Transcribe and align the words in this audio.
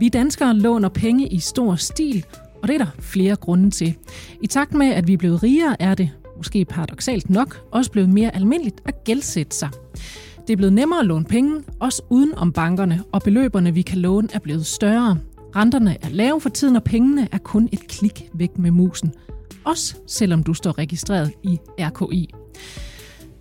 Vi 0.00 0.08
danskere 0.08 0.54
låner 0.54 0.88
penge 0.88 1.28
i 1.28 1.38
stor 1.38 1.74
stil, 1.74 2.24
og 2.62 2.68
det 2.68 2.74
er 2.74 2.78
der 2.78 2.90
flere 3.00 3.36
grunde 3.36 3.70
til. 3.70 3.96
I 4.42 4.46
takt 4.46 4.74
med, 4.74 4.86
at 4.86 5.08
vi 5.08 5.12
er 5.12 5.16
blevet 5.16 5.42
rigere, 5.42 5.82
er 5.82 5.94
det, 5.94 6.10
måske 6.36 6.64
paradoxalt 6.64 7.30
nok, 7.30 7.60
også 7.72 7.90
blevet 7.90 8.08
mere 8.08 8.34
almindeligt 8.34 8.80
at 8.84 9.04
gældsætte 9.04 9.56
sig. 9.56 9.70
Det 10.46 10.52
er 10.52 10.56
blevet 10.56 10.72
nemmere 10.72 11.00
at 11.00 11.06
låne 11.06 11.24
penge, 11.24 11.62
også 11.80 12.02
uden 12.10 12.34
om 12.34 12.52
bankerne, 12.52 13.04
og 13.12 13.22
beløberne, 13.22 13.74
vi 13.74 13.82
kan 13.82 13.98
låne, 13.98 14.28
er 14.32 14.38
blevet 14.38 14.66
større. 14.66 15.18
Renterne 15.56 15.96
er 16.02 16.08
lave 16.08 16.40
for 16.40 16.48
tiden, 16.48 16.76
og 16.76 16.84
pengene 16.84 17.28
er 17.32 17.38
kun 17.38 17.68
et 17.72 17.86
klik 17.88 18.30
væk 18.34 18.58
med 18.58 18.70
musen. 18.70 19.12
Også 19.64 19.96
selvom 20.06 20.42
du 20.42 20.54
står 20.54 20.78
registreret 20.78 21.32
i 21.42 21.58
RKI. 21.78 22.30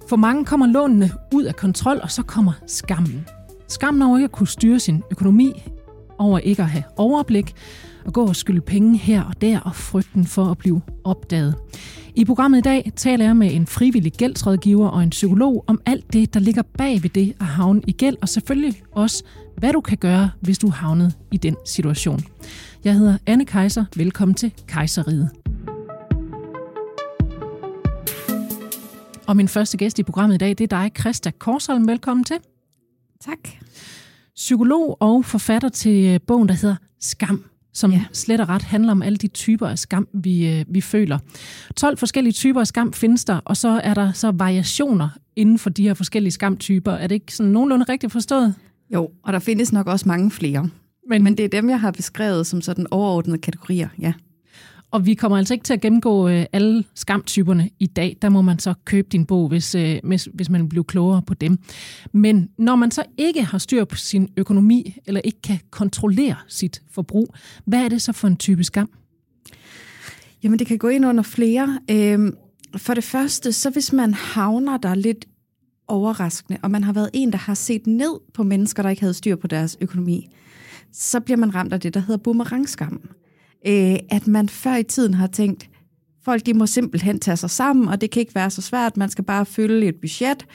For 0.09 0.15
mange 0.15 0.45
kommer 0.45 0.67
lånene 0.67 1.11
ud 1.33 1.43
af 1.43 1.55
kontrol, 1.55 1.99
og 2.03 2.11
så 2.11 2.23
kommer 2.23 2.53
skammen. 2.67 3.27
Skammen 3.67 4.01
over 4.01 4.17
ikke 4.17 4.25
at 4.25 4.31
kunne 4.31 4.47
styre 4.47 4.79
sin 4.79 5.03
økonomi, 5.11 5.63
over 6.19 6.39
ikke 6.39 6.61
at 6.61 6.69
have 6.69 6.83
overblik, 6.97 7.53
og 8.05 8.13
gå 8.13 8.27
og 8.27 8.35
skylde 8.35 8.61
penge 8.61 8.97
her 8.97 9.23
og 9.23 9.41
der, 9.41 9.59
og 9.59 9.75
frygten 9.75 10.25
for 10.25 10.45
at 10.45 10.57
blive 10.57 10.81
opdaget. 11.03 11.55
I 12.15 12.25
programmet 12.25 12.57
i 12.57 12.61
dag 12.61 12.91
taler 12.95 13.25
jeg 13.25 13.35
med 13.35 13.53
en 13.53 13.67
frivillig 13.67 14.13
gældsrådgiver 14.13 14.87
og 14.87 15.03
en 15.03 15.09
psykolog 15.09 15.63
om 15.67 15.81
alt 15.85 16.13
det, 16.13 16.33
der 16.33 16.39
ligger 16.39 16.61
bag 16.77 17.03
ved 17.03 17.09
det 17.09 17.33
at 17.39 17.45
havne 17.45 17.81
i 17.87 17.91
gæld, 17.91 18.17
og 18.21 18.29
selvfølgelig 18.29 18.81
også, 18.91 19.23
hvad 19.57 19.73
du 19.73 19.81
kan 19.81 19.97
gøre, 19.97 20.31
hvis 20.41 20.57
du 20.57 20.67
er 20.67 20.71
havnet 20.71 21.17
i 21.31 21.37
den 21.37 21.55
situation. 21.65 22.19
Jeg 22.83 22.93
hedder 22.93 23.17
Anne 23.25 23.45
Kejser. 23.45 23.85
Velkommen 23.95 24.35
til 24.35 24.53
Kejseriet. 24.67 25.29
Og 29.27 29.35
min 29.35 29.47
første 29.47 29.77
gæst 29.77 29.99
i 29.99 30.03
programmet 30.03 30.35
i 30.35 30.37
dag, 30.37 30.49
det 30.49 30.61
er 30.61 30.67
dig, 30.67 30.91
Christa 30.99 31.31
Korsholm. 31.39 31.87
Velkommen 31.87 32.23
til. 32.23 32.37
Tak. 33.21 33.49
Psykolog 34.39 34.97
og 34.99 35.25
forfatter 35.25 35.69
til 35.69 36.05
øh, 36.05 36.19
bogen, 36.27 36.47
der 36.47 36.53
hedder 36.53 36.75
Skam, 36.99 37.43
som 37.73 37.91
ja. 37.91 38.03
slet 38.13 38.39
og 38.41 38.49
ret 38.49 38.61
handler 38.61 38.91
om 38.91 39.01
alle 39.01 39.17
de 39.17 39.27
typer 39.27 39.67
af 39.67 39.79
skam, 39.79 40.07
vi, 40.13 40.47
øh, 40.47 40.65
vi 40.67 40.81
føler. 40.81 41.19
12 41.75 41.97
forskellige 41.97 42.33
typer 42.33 42.59
af 42.59 42.67
skam 42.67 42.93
findes 42.93 43.25
der, 43.25 43.39
og 43.45 43.57
så 43.57 43.81
er 43.83 43.93
der 43.93 44.11
så 44.11 44.31
variationer 44.31 45.09
inden 45.35 45.59
for 45.59 45.69
de 45.69 45.83
her 45.83 45.93
forskellige 45.93 46.31
skamtyper. 46.31 46.91
Er 46.91 47.07
det 47.07 47.15
ikke 47.15 47.35
sådan 47.35 47.51
nogenlunde 47.51 47.85
rigtigt 47.89 48.11
forstået? 48.11 48.55
Jo, 48.93 49.09
og 49.23 49.33
der 49.33 49.39
findes 49.39 49.73
nok 49.73 49.87
også 49.87 50.07
mange 50.07 50.31
flere. 50.31 50.69
Men, 51.09 51.23
Men 51.23 51.37
det 51.37 51.45
er 51.45 51.49
dem, 51.49 51.69
jeg 51.69 51.79
har 51.79 51.91
beskrevet 51.91 52.47
som 52.47 52.61
sådan 52.61 52.87
overordnede 52.91 53.37
kategorier, 53.37 53.89
ja. 54.01 54.13
Og 54.91 55.05
vi 55.05 55.13
kommer 55.13 55.37
altså 55.37 55.53
ikke 55.53 55.63
til 55.63 55.73
at 55.73 55.81
gennemgå 55.81 56.27
øh, 56.29 56.45
alle 56.53 56.83
skamtyperne 56.95 57.69
i 57.79 57.85
dag. 57.85 58.17
Der 58.21 58.29
må 58.29 58.41
man 58.41 58.59
så 58.59 58.73
købe 58.85 59.07
din 59.11 59.25
bog, 59.25 59.47
hvis, 59.47 59.75
øh, 59.75 59.99
hvis, 60.03 60.29
hvis 60.33 60.49
man 60.49 60.69
bliver 60.69 60.83
klogere 60.83 61.21
på 61.21 61.33
dem. 61.33 61.57
Men 62.11 62.49
når 62.57 62.75
man 62.75 62.91
så 62.91 63.03
ikke 63.17 63.43
har 63.43 63.57
styr 63.57 63.85
på 63.85 63.95
sin 63.95 64.29
økonomi, 64.37 64.95
eller 65.05 65.21
ikke 65.23 65.41
kan 65.41 65.59
kontrollere 65.71 66.35
sit 66.47 66.81
forbrug, 66.91 67.33
hvad 67.65 67.83
er 67.85 67.89
det 67.89 68.01
så 68.01 68.13
for 68.13 68.27
en 68.27 68.37
type 68.37 68.63
skam? 68.63 68.89
Jamen, 70.43 70.59
det 70.59 70.67
kan 70.67 70.77
gå 70.77 70.87
ind 70.87 71.05
under 71.05 71.23
flere. 71.23 71.79
Øhm, 71.91 72.35
for 72.77 72.93
det 72.93 73.03
første, 73.03 73.53
så 73.53 73.69
hvis 73.69 73.93
man 73.93 74.13
havner 74.13 74.77
der 74.77 74.95
lidt 74.95 75.25
overraskende, 75.87 76.59
og 76.63 76.71
man 76.71 76.83
har 76.83 76.93
været 76.93 77.09
en, 77.13 77.31
der 77.31 77.37
har 77.37 77.53
set 77.53 77.87
ned 77.87 78.19
på 78.33 78.43
mennesker, 78.43 78.83
der 78.83 78.89
ikke 78.89 79.01
havde 79.01 79.13
styr 79.13 79.35
på 79.35 79.47
deres 79.47 79.77
økonomi, 79.81 80.27
så 80.91 81.19
bliver 81.19 81.37
man 81.37 81.55
ramt 81.55 81.73
af 81.73 81.79
det, 81.79 81.93
der 81.93 81.99
hedder 81.99 82.17
boomerangskam 82.17 83.01
øh, 83.67 83.95
at 84.09 84.27
man 84.27 84.49
før 84.49 84.75
i 84.75 84.83
tiden 84.83 85.13
har 85.13 85.27
tænkt, 85.27 85.69
folk 86.25 86.45
de 86.45 86.53
må 86.53 86.65
simpelthen 86.65 87.19
tage 87.19 87.37
sig 87.37 87.49
sammen, 87.49 87.87
og 87.87 88.01
det 88.01 88.11
kan 88.11 88.19
ikke 88.19 88.35
være 88.35 88.49
så 88.49 88.61
svært, 88.61 88.97
man 88.97 89.09
skal 89.09 89.23
bare 89.23 89.45
følge 89.45 89.87
et 89.87 89.95
budget, 90.01 90.45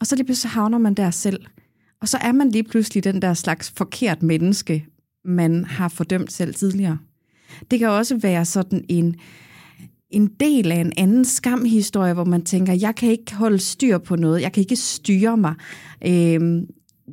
og 0.00 0.06
så 0.06 0.16
lige 0.16 0.26
pludselig 0.26 0.50
havner 0.50 0.78
man 0.78 0.94
der 0.94 1.10
selv. 1.10 1.46
Og 2.00 2.08
så 2.08 2.18
er 2.18 2.32
man 2.32 2.50
lige 2.50 2.64
pludselig 2.64 3.04
den 3.04 3.22
der 3.22 3.34
slags 3.34 3.72
forkert 3.76 4.22
menneske, 4.22 4.86
man 5.24 5.64
har 5.64 5.88
fordømt 5.88 6.32
selv 6.32 6.54
tidligere. 6.54 6.98
Det 7.70 7.78
kan 7.78 7.88
også 7.88 8.16
være 8.16 8.44
sådan 8.44 8.84
en, 8.88 9.16
en 10.10 10.26
del 10.40 10.72
af 10.72 10.76
en 10.76 10.92
anden 10.96 11.24
skamhistorie, 11.24 12.14
hvor 12.14 12.24
man 12.24 12.44
tænker, 12.44 12.72
jeg 12.72 12.94
kan 12.94 13.10
ikke 13.10 13.34
holde 13.34 13.58
styr 13.58 13.98
på 13.98 14.16
noget, 14.16 14.42
jeg 14.42 14.52
kan 14.52 14.60
ikke 14.60 14.76
styre 14.76 15.36
mig. 15.36 15.54
Øh, 16.06 16.62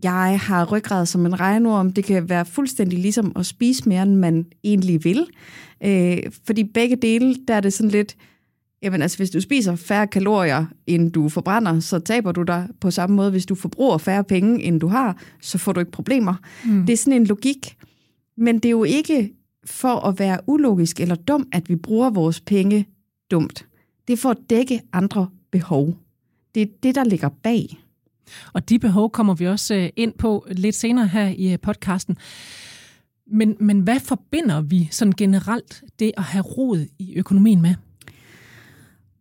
jeg 0.03 0.39
har 0.39 0.65
ryggrad 0.65 1.05
som 1.05 1.25
en 1.25 1.39
regnorm. 1.39 1.93
Det 1.93 2.03
kan 2.03 2.29
være 2.29 2.45
fuldstændig 2.45 2.99
ligesom 2.99 3.31
at 3.35 3.45
spise 3.45 3.89
mere, 3.89 4.03
end 4.03 4.15
man 4.15 4.45
egentlig 4.63 5.03
vil. 5.03 5.27
Øh, 5.83 6.17
fordi 6.47 6.63
begge 6.63 6.95
dele, 6.95 7.35
der 7.47 7.53
er 7.53 7.59
det 7.59 7.73
sådan 7.73 7.91
lidt, 7.91 8.15
jamen 8.81 9.01
altså 9.01 9.17
hvis 9.17 9.29
du 9.29 9.41
spiser 9.41 9.75
færre 9.75 10.07
kalorier, 10.07 10.65
end 10.87 11.11
du 11.11 11.29
forbrænder, 11.29 11.79
så 11.79 11.99
taber 11.99 12.31
du 12.31 12.43
dig 12.43 12.67
på 12.81 12.91
samme 12.91 13.15
måde. 13.15 13.31
Hvis 13.31 13.45
du 13.45 13.55
forbruger 13.55 13.97
færre 13.97 14.23
penge, 14.23 14.63
end 14.63 14.79
du 14.79 14.87
har, 14.87 15.17
så 15.41 15.57
får 15.57 15.73
du 15.73 15.79
ikke 15.79 15.91
problemer. 15.91 16.33
Mm. 16.65 16.85
Det 16.85 16.93
er 16.93 16.97
sådan 16.97 17.21
en 17.21 17.25
logik. 17.25 17.75
Men 18.37 18.55
det 18.55 18.65
er 18.65 18.71
jo 18.71 18.83
ikke 18.83 19.33
for 19.65 20.07
at 20.07 20.19
være 20.19 20.39
ulogisk 20.47 20.99
eller 20.99 21.15
dum, 21.15 21.47
at 21.51 21.69
vi 21.69 21.75
bruger 21.75 22.09
vores 22.09 22.39
penge 22.39 22.87
dumt. 23.31 23.65
Det 24.07 24.13
er 24.13 24.17
for 24.17 24.29
at 24.29 24.37
dække 24.49 24.81
andre 24.93 25.27
behov. 25.51 25.97
Det 26.55 26.61
er 26.61 26.67
det, 26.83 26.95
der 26.95 27.03
ligger 27.03 27.29
bag. 27.43 27.77
Og 28.53 28.69
de 28.69 28.79
behov 28.79 29.11
kommer 29.11 29.33
vi 29.33 29.47
også 29.47 29.75
øh, 29.75 29.89
ind 29.95 30.13
på 30.13 30.45
lidt 30.51 30.75
senere 30.75 31.07
her 31.07 31.27
i 31.27 31.53
øh, 31.53 31.59
podcasten. 31.59 32.17
Men, 33.31 33.55
men 33.59 33.79
hvad 33.79 33.99
forbinder 33.99 34.61
vi 34.61 34.87
sådan 34.91 35.13
generelt 35.17 35.83
det 35.99 36.11
at 36.17 36.23
have 36.23 36.43
rod 36.43 36.85
i 36.99 37.15
økonomien 37.15 37.61
med? 37.61 37.75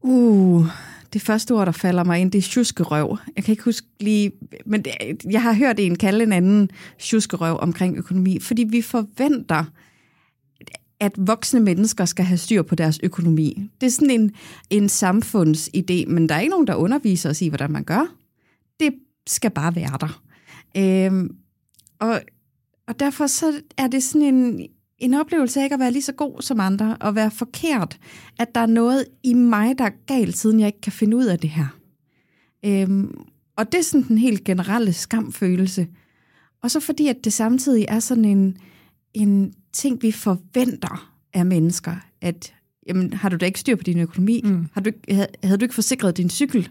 Uh, 0.01 0.67
det 1.13 1.23
første 1.23 1.53
ord, 1.53 1.67
der 1.67 1.73
falder 1.73 2.05
mig 2.05 2.21
ind, 2.21 2.33
det 2.33 2.39
er 2.39 2.43
tjuskerøv. 2.43 3.19
Jeg 3.37 3.45
kan 3.45 3.53
ikke 3.53 3.65
huske 3.65 3.87
lige, 4.01 4.33
men 4.67 4.83
det, 4.83 4.93
jeg 5.31 5.43
har 5.43 5.53
hørt 5.53 5.81
en 5.81 5.99
kalde 5.99 6.25
en 6.25 6.33
anden 6.33 6.71
tjuskerøv 6.99 7.59
omkring 7.61 7.97
økonomi, 7.97 8.41
fordi 8.41 8.65
vi 8.65 8.83
forventer, 8.83 9.65
at 11.01 11.13
voksne 11.17 11.61
mennesker 11.61 12.05
skal 12.05 12.25
have 12.25 12.39
styr 12.39 12.63
på 12.63 12.75
deres 12.75 13.01
økonomi. 13.03 13.71
Det 13.81 13.87
er 13.87 13.91
sådan 13.91 14.11
en, 14.11 14.33
en 14.71 14.87
samfundsidé, 14.87 16.07
men 16.07 16.29
der 16.29 16.35
er 16.35 16.41
ikke 16.41 16.51
nogen, 16.51 16.67
der 16.67 16.75
underviser 16.75 17.31
os 17.31 17.43
i, 17.43 17.49
hvordan 17.49 17.71
man 17.71 17.85
gør 17.85 18.15
det 18.81 18.95
skal 19.27 19.51
bare 19.51 19.77
være 19.77 19.99
der. 20.01 20.23
Øhm, 20.77 21.37
og, 21.99 22.21
og 22.87 23.01
derfor 23.01 23.27
så 23.27 23.61
er 23.77 23.87
det 23.87 24.03
sådan 24.03 24.35
en, 24.35 24.69
en 24.99 25.15
oplevelse 25.15 25.61
af 25.61 25.65
ikke 25.65 25.75
at 25.75 25.81
være 25.81 25.91
lige 25.91 26.03
så 26.03 26.13
god 26.13 26.43
som 26.43 26.61
andre, 26.61 26.97
og 27.01 27.15
være 27.15 27.31
forkert, 27.31 27.99
at 28.39 28.55
der 28.55 28.61
er 28.61 28.67
noget 28.67 29.05
i 29.23 29.35
mig, 29.35 29.79
der 29.79 29.85
er 29.85 30.07
galt, 30.07 30.39
siden 30.39 30.61
jeg 30.61 30.67
ikke 30.67 30.81
kan 30.81 30.93
finde 30.93 31.17
ud 31.17 31.25
af 31.25 31.39
det 31.39 31.51
her. 31.51 31.67
Øhm, 32.65 33.15
og 33.57 33.73
det 33.73 33.79
er 33.79 33.83
sådan 33.83 34.09
den 34.09 34.19
helt 34.19 34.45
generelle 34.45 34.93
skamfølelse. 34.93 35.87
Og 36.63 36.71
så 36.71 36.81
fordi, 36.81 37.09
at 37.09 37.17
det 37.25 37.33
samtidig 37.33 37.85
er 37.89 38.01
sådan 38.01 38.25
en, 38.25 38.57
en 39.15 39.55
ting, 39.73 40.03
vi 40.03 40.13
forventer 40.13 41.13
af 41.35 41.47
mennesker, 41.47 41.97
at 42.21 42.55
jamen, 42.87 43.13
har 43.13 43.29
du 43.29 43.37
da 43.37 43.47
ikke 43.47 43.61
styr 43.61 43.77
på 43.77 43.83
din 43.83 43.99
økonomi? 43.99 44.41
Mm. 44.45 44.67
Har 44.73 44.81
du, 44.81 44.91
havde, 45.11 45.27
havde 45.45 45.59
du 45.59 45.65
ikke 45.65 45.75
forsikret 45.75 46.17
din 46.17 46.31
cykel? 46.31 46.69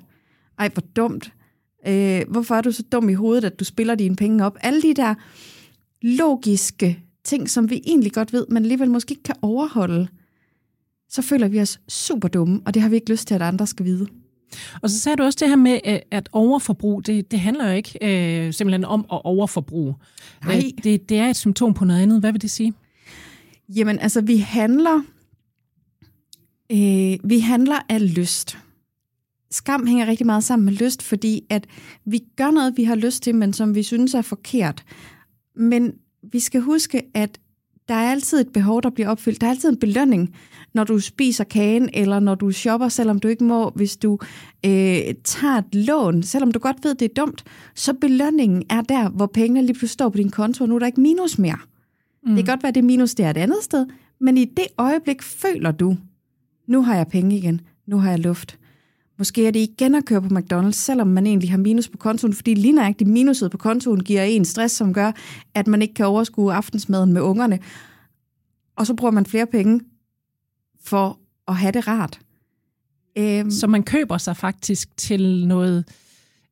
Ej, 0.59 0.69
hvor 0.73 0.83
dumt. 0.95 1.33
Øh, 1.87 2.21
hvorfor 2.27 2.55
er 2.55 2.61
du 2.61 2.71
så 2.71 2.83
dum 2.91 3.09
i 3.09 3.13
hovedet, 3.13 3.43
at 3.43 3.59
du 3.59 3.65
spiller 3.65 3.95
dine 3.95 4.15
penge 4.15 4.45
op? 4.45 4.57
Alle 4.61 4.81
de 4.81 4.93
der 4.93 5.15
logiske 6.01 6.99
ting, 7.23 7.49
som 7.49 7.69
vi 7.69 7.81
egentlig 7.85 8.11
godt 8.11 8.33
ved, 8.33 8.45
men 8.49 8.63
alligevel 8.63 8.91
måske 8.91 9.11
ikke 9.11 9.23
kan 9.23 9.35
overholde, 9.41 10.07
så 11.09 11.21
føler 11.21 11.47
vi 11.47 11.61
os 11.61 11.79
super 11.87 12.27
dumme, 12.27 12.61
og 12.65 12.73
det 12.73 12.81
har 12.81 12.89
vi 12.89 12.95
ikke 12.95 13.11
lyst 13.11 13.27
til, 13.27 13.35
at 13.35 13.41
andre 13.41 13.67
skal 13.67 13.85
vide. 13.85 14.07
Og 14.81 14.89
så 14.89 14.99
sagde 14.99 15.15
du 15.15 15.23
også 15.23 15.37
det 15.41 15.49
her 15.49 15.55
med, 15.55 15.79
at 16.11 16.29
overforbrug, 16.31 17.05
det, 17.05 17.31
det 17.31 17.39
handler 17.39 17.67
jo 17.69 17.75
ikke 17.75 17.97
øh, 18.01 18.53
simpelthen 18.53 18.85
om 18.85 18.99
at 18.99 19.21
overforbruge. 19.23 19.95
Nej. 20.45 20.55
Øh, 20.55 20.63
det, 20.83 21.09
det 21.09 21.17
er 21.17 21.29
et 21.29 21.35
symptom 21.35 21.73
på 21.73 21.85
noget 21.85 22.01
andet. 22.01 22.19
Hvad 22.19 22.31
vil 22.31 22.41
det 22.41 22.51
sige? 22.51 22.73
Jamen, 23.69 23.99
altså, 23.99 24.21
vi 24.21 24.37
handler, 24.37 25.01
øh, 26.71 27.29
vi 27.29 27.39
handler 27.39 27.75
af 27.89 28.15
lyst 28.15 28.57
skam 29.55 29.87
hænger 29.87 30.07
rigtig 30.07 30.25
meget 30.25 30.43
sammen 30.43 30.65
med 30.65 30.73
lyst, 30.73 31.03
fordi 31.03 31.41
at 31.49 31.67
vi 32.05 32.19
gør 32.35 32.51
noget, 32.51 32.77
vi 32.77 32.83
har 32.83 32.95
lyst 32.95 33.23
til, 33.23 33.35
men 33.35 33.53
som 33.53 33.75
vi 33.75 33.83
synes 33.83 34.13
er 34.13 34.21
forkert. 34.21 34.83
Men 35.55 35.93
vi 36.31 36.39
skal 36.39 36.61
huske, 36.61 37.03
at 37.13 37.39
der 37.87 37.95
er 37.95 38.11
altid 38.11 38.39
et 38.39 38.53
behov, 38.53 38.81
der 38.81 38.89
bliver 38.89 39.09
opfyldt. 39.09 39.41
Der 39.41 39.47
er 39.47 39.51
altid 39.51 39.69
en 39.69 39.77
belønning, 39.77 40.35
når 40.73 40.83
du 40.83 40.99
spiser 40.99 41.43
kagen, 41.43 41.89
eller 41.93 42.19
når 42.19 42.35
du 42.35 42.51
shopper, 42.51 42.89
selvom 42.89 43.19
du 43.19 43.27
ikke 43.27 43.43
må. 43.43 43.69
Hvis 43.69 43.97
du 43.97 44.19
øh, 44.65 44.99
tager 45.23 45.57
et 45.57 45.75
lån, 45.75 46.23
selvom 46.23 46.51
du 46.51 46.59
godt 46.59 46.77
ved, 46.83 46.95
det 46.95 47.05
er 47.05 47.13
dumt, 47.13 47.43
så 47.75 47.93
belønningen 47.93 48.63
er 48.69 48.81
der, 48.81 49.09
hvor 49.09 49.25
pengene 49.25 49.61
lige 49.61 49.73
pludselig 49.73 49.89
står 49.89 50.09
på 50.09 50.17
din 50.17 50.29
konto, 50.29 50.63
og 50.63 50.69
nu 50.69 50.75
er 50.75 50.79
der 50.79 50.85
ikke 50.85 51.01
minus 51.01 51.37
mere. 51.37 51.57
Mm. 52.23 52.35
Det 52.35 52.45
kan 52.45 52.51
godt 52.51 52.63
være, 52.63 52.69
at 52.69 52.75
det 52.75 52.83
minus 52.83 53.15
det 53.15 53.25
er 53.25 53.29
et 53.29 53.37
andet 53.37 53.63
sted, 53.63 53.85
men 54.19 54.37
i 54.37 54.45
det 54.45 54.67
øjeblik 54.77 55.21
føler 55.21 55.71
du, 55.71 55.97
nu 56.67 56.81
har 56.81 56.95
jeg 56.95 57.07
penge 57.07 57.37
igen, 57.37 57.61
nu 57.87 57.97
har 57.97 58.09
jeg 58.09 58.19
luft. 58.19 58.59
Måske 59.17 59.47
er 59.47 59.51
det 59.51 59.59
igen 59.59 59.95
at 59.95 60.05
køre 60.05 60.21
på 60.21 60.27
McDonald's, 60.27 60.71
selvom 60.71 61.07
man 61.07 61.27
egentlig 61.27 61.51
har 61.51 61.57
minus 61.57 61.89
på 61.89 61.97
kontoen, 61.97 62.33
fordi 62.33 62.53
lige 62.53 62.73
nøjagtigt 62.73 63.09
minuset 63.09 63.51
på 63.51 63.57
kontoen 63.57 64.03
giver 64.03 64.23
en 64.23 64.45
stress, 64.45 64.75
som 64.75 64.93
gør, 64.93 65.11
at 65.53 65.67
man 65.67 65.81
ikke 65.81 65.93
kan 65.93 66.05
overskue 66.05 66.53
aftensmaden 66.53 67.13
med 67.13 67.21
ungerne. 67.21 67.59
Og 68.75 68.87
så 68.87 68.93
bruger 68.93 69.11
man 69.11 69.25
flere 69.25 69.45
penge 69.45 69.81
for 70.83 71.19
at 71.47 71.55
have 71.55 71.71
det 71.71 71.87
rart. 71.87 72.19
Øhm. 73.17 73.51
Så 73.51 73.67
man 73.67 73.83
køber 73.83 74.17
sig 74.17 74.37
faktisk 74.37 74.97
til 74.97 75.47
noget 75.47 75.85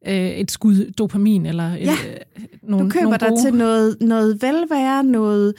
et 0.05 0.51
skud 0.51 0.91
dopamin 0.91 1.45
eller 1.45 1.69
ja, 1.69 1.91
øh, 1.91 2.17
nogle, 2.63 2.85
du 2.85 2.89
køber 2.89 3.17
nogle 3.17 3.19
dig 3.19 3.43
til 3.43 3.53
noget, 3.53 3.97
noget 4.01 4.41
velvære, 4.41 5.03
noget 5.03 5.53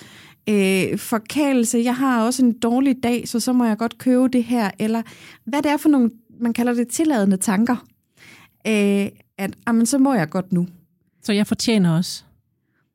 øh, 0.48 0.98
forkælelse. 0.98 1.78
Jeg 1.78 1.96
har 1.96 2.24
også 2.24 2.44
en 2.44 2.52
dårlig 2.52 2.96
dag, 3.02 3.28
så 3.28 3.40
så 3.40 3.52
må 3.52 3.64
jeg 3.64 3.78
godt 3.78 3.98
købe 3.98 4.28
det 4.28 4.44
her. 4.44 4.70
Eller 4.78 5.02
hvad 5.44 5.62
det 5.62 5.70
er 5.70 5.76
for 5.76 5.88
nogle, 5.88 6.10
man 6.38 6.52
kalder 6.52 6.74
det 6.74 6.88
tilladende 6.88 7.36
tanker. 7.36 7.76
Øh, 8.66 9.08
at 9.38 9.56
jamen, 9.66 9.86
så 9.86 9.98
må 9.98 10.14
jeg 10.14 10.30
godt 10.30 10.52
nu. 10.52 10.66
Så 11.22 11.32
jeg 11.32 11.46
fortjener 11.46 11.96
også? 11.96 12.24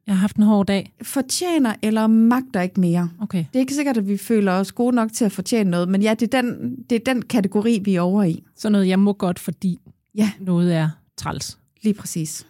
Jeg 0.07 0.15
har 0.15 0.19
haft 0.19 0.35
en 0.35 0.43
hård 0.43 0.65
dag. 0.65 0.93
Fortjener 1.01 1.75
eller 1.81 2.07
magter 2.07 2.61
ikke 2.61 2.79
mere. 2.79 3.09
Okay. 3.21 3.37
Det 3.37 3.55
er 3.55 3.59
ikke 3.59 3.73
sikkert, 3.73 3.97
at 3.97 4.07
vi 4.07 4.17
føler 4.17 4.51
os 4.51 4.71
gode 4.71 4.95
nok 4.95 5.13
til 5.13 5.25
at 5.25 5.31
fortjene 5.31 5.69
noget, 5.69 5.89
men 5.89 6.01
ja, 6.01 6.13
det 6.13 6.33
er 6.33 6.41
den, 6.41 6.75
det 6.89 6.95
er 6.95 7.13
den 7.13 7.21
kategori, 7.21 7.81
vi 7.83 7.95
er 7.95 8.01
over 8.01 8.23
i. 8.23 8.43
Så 8.55 8.69
noget, 8.69 8.87
jeg 8.87 8.99
må 8.99 9.13
godt, 9.13 9.39
fordi 9.39 9.79
ja. 10.15 10.31
noget 10.39 10.75
er 10.75 10.89
træls. 11.17 11.57
Lige 11.81 11.93
præcis. 11.93 12.47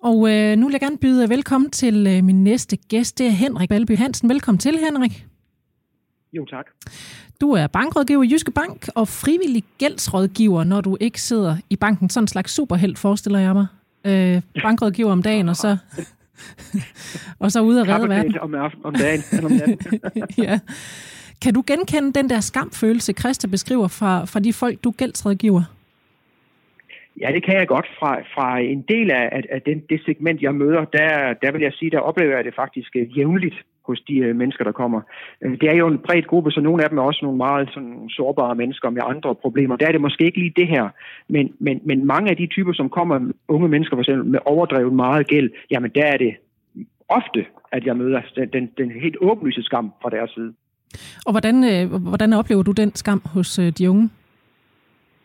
Og 0.00 0.30
øh, 0.30 0.56
nu 0.56 0.66
vil 0.66 0.72
jeg 0.72 0.80
gerne 0.80 0.98
byde 0.98 1.28
velkommen 1.28 1.70
til 1.70 2.06
øh, 2.06 2.24
min 2.24 2.44
næste 2.44 2.76
gæst, 2.76 3.18
det 3.18 3.26
er 3.26 3.30
Henrik 3.30 3.70
Valby 3.70 3.96
Hansen. 3.96 4.28
Velkommen 4.28 4.58
til, 4.58 4.78
Henrik. 4.78 5.26
Jo, 6.36 6.44
tak. 6.44 6.66
Du 7.40 7.52
er 7.52 7.66
bankrådgiver 7.66 8.22
i 8.22 8.28
Jyske 8.32 8.50
Bank 8.50 8.88
og 8.94 9.08
frivillig 9.08 9.64
gældsrådgiver, 9.78 10.64
når 10.64 10.80
du 10.80 10.96
ikke 11.00 11.20
sidder 11.20 11.56
i 11.70 11.76
banken. 11.76 12.10
Sådan 12.10 12.24
en 12.24 12.28
slags 12.28 12.52
superheld, 12.52 12.96
forestiller 12.96 13.38
jeg 13.38 13.54
mig. 13.54 13.66
Øh, 14.06 14.62
bankrådgiver 14.62 15.12
om 15.12 15.22
dagen, 15.22 15.48
og 15.48 15.56
så, 15.56 15.76
og 17.42 17.52
så 17.52 17.60
ude 17.60 17.80
at 17.80 17.88
redde 17.88 18.08
verden. 18.08 18.38
Om, 18.38 18.54
om 18.84 18.94
dagen, 18.94 19.44
om 19.44 19.50
natten. 19.50 19.78
ja. 20.46 20.58
Kan 21.42 21.54
du 21.54 21.62
genkende 21.66 22.12
den 22.12 22.30
der 22.30 22.40
skamfølelse, 22.40 23.12
Christa 23.12 23.46
beskriver 23.46 23.88
fra, 23.88 24.24
fra 24.24 24.40
de 24.40 24.52
folk, 24.52 24.84
du 24.84 24.90
gældsrådgiver? 24.90 25.62
Ja, 27.20 27.32
det 27.32 27.44
kan 27.44 27.56
jeg 27.56 27.68
godt. 27.68 27.86
Fra, 27.98 28.20
fra 28.34 28.58
en 28.58 28.82
del 28.88 29.10
af, 29.10 29.42
af 29.50 29.62
den, 29.62 29.82
det 29.90 30.00
segment, 30.06 30.42
jeg 30.42 30.54
møder, 30.54 30.84
der, 30.84 31.34
der 31.42 31.52
vil 31.52 31.60
jeg 31.60 31.72
sige, 31.72 31.90
der 31.90 31.98
oplever 31.98 32.36
jeg 32.36 32.44
det 32.44 32.54
faktisk 32.54 32.90
øh, 32.96 33.18
jævnligt 33.18 33.54
hos 33.86 34.00
de 34.08 34.30
uh, 34.30 34.36
mennesker, 34.36 34.64
der 34.64 34.72
kommer. 34.72 35.00
Uh, 35.46 35.52
det 35.52 35.70
er 35.70 35.76
jo 35.76 35.86
en 35.86 35.98
bred 35.98 36.22
gruppe, 36.22 36.50
så 36.50 36.60
nogle 36.60 36.82
af 36.82 36.88
dem 36.88 36.98
er 36.98 37.02
også 37.02 37.20
nogle 37.22 37.38
meget 37.38 37.68
sådan, 37.74 38.08
sårbare 38.08 38.54
mennesker 38.54 38.90
med 38.90 39.02
andre 39.04 39.34
problemer. 39.34 39.76
Der 39.76 39.86
er 39.86 39.92
det 39.92 40.00
måske 40.00 40.24
ikke 40.24 40.38
lige 40.38 40.52
det 40.56 40.68
her, 40.68 40.88
men, 41.28 41.52
men, 41.58 41.80
men 41.84 42.06
mange 42.06 42.30
af 42.30 42.36
de 42.36 42.46
typer, 42.46 42.72
som 42.72 42.88
kommer, 42.88 43.32
unge 43.48 43.68
mennesker 43.68 43.96
for 43.96 44.02
eksempel, 44.02 44.26
med 44.26 44.38
overdrevet 44.44 44.92
meget 44.92 45.26
gæld, 45.26 45.50
jamen 45.70 45.90
der 45.94 46.04
er 46.04 46.16
det 46.16 46.34
ofte, 47.08 47.46
at 47.72 47.86
jeg 47.86 47.96
møder 47.96 48.20
den, 48.36 48.48
den, 48.48 48.70
den 48.78 48.90
helt 48.90 49.16
åbenlyse 49.20 49.62
skam 49.62 49.92
fra 50.02 50.10
deres 50.10 50.30
side. 50.30 50.54
Og 51.26 51.32
hvordan, 51.32 51.56
øh, 51.64 52.02
hvordan 52.02 52.32
oplever 52.32 52.62
du 52.62 52.72
den 52.72 52.94
skam 52.94 53.22
hos 53.34 53.58
øh, 53.58 53.72
de 53.78 53.90
unge? 53.90 54.10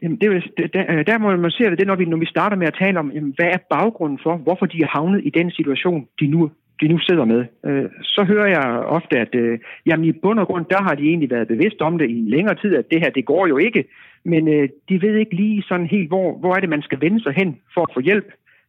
Jamen, 0.01 0.17
det, 0.21 0.43
der, 0.73 1.03
der 1.03 1.17
må 1.17 1.35
man 1.35 1.51
se 1.51 1.63
det, 1.63 1.79
det 1.79 1.87
når 1.87 1.95
vi, 1.95 2.05
når 2.05 2.17
vi 2.17 2.25
starter 2.25 2.57
med 2.57 2.67
at 2.67 2.77
tale 2.79 2.99
om, 2.99 3.11
jamen, 3.11 3.33
hvad 3.35 3.45
er 3.45 3.57
baggrunden 3.69 4.19
for, 4.23 4.37
hvorfor 4.37 4.65
de 4.65 4.77
er 4.81 4.87
havnet 4.87 5.21
i 5.25 5.29
den 5.29 5.51
situation, 5.51 6.07
de 6.19 6.27
nu, 6.27 6.51
de 6.81 6.87
nu 6.87 6.99
sidder 6.99 7.25
med. 7.25 7.45
Øh, 7.65 7.89
så 8.03 8.23
hører 8.23 8.47
jeg 8.47 8.65
ofte, 8.97 9.19
at 9.19 9.35
øh, 9.35 9.59
jamen, 9.85 10.05
i 10.05 10.11
bund 10.11 10.39
og 10.39 10.47
grund, 10.47 10.65
der 10.69 10.81
har 10.81 10.95
de 10.95 11.03
egentlig 11.03 11.29
været 11.29 11.47
bevidst 11.47 11.81
om 11.81 11.97
det 11.97 12.09
i 12.09 12.19
en 12.19 12.29
længere 12.29 12.55
tid, 12.55 12.75
at 12.75 12.91
det 12.91 12.99
her, 12.99 13.09
det 13.09 13.25
går 13.25 13.47
jo 13.47 13.57
ikke. 13.57 13.83
Men 14.25 14.47
øh, 14.47 14.69
de 14.89 15.01
ved 15.01 15.15
ikke 15.15 15.35
lige 15.35 15.63
sådan 15.67 15.85
helt, 15.85 16.07
hvor, 16.07 16.37
hvor 16.37 16.55
er 16.55 16.59
det, 16.59 16.69
man 16.69 16.81
skal 16.81 17.01
vende 17.01 17.23
sig 17.23 17.33
hen 17.33 17.57
for 17.73 17.81
at 17.81 17.93
få 17.93 17.99
hjælp. 17.99 18.27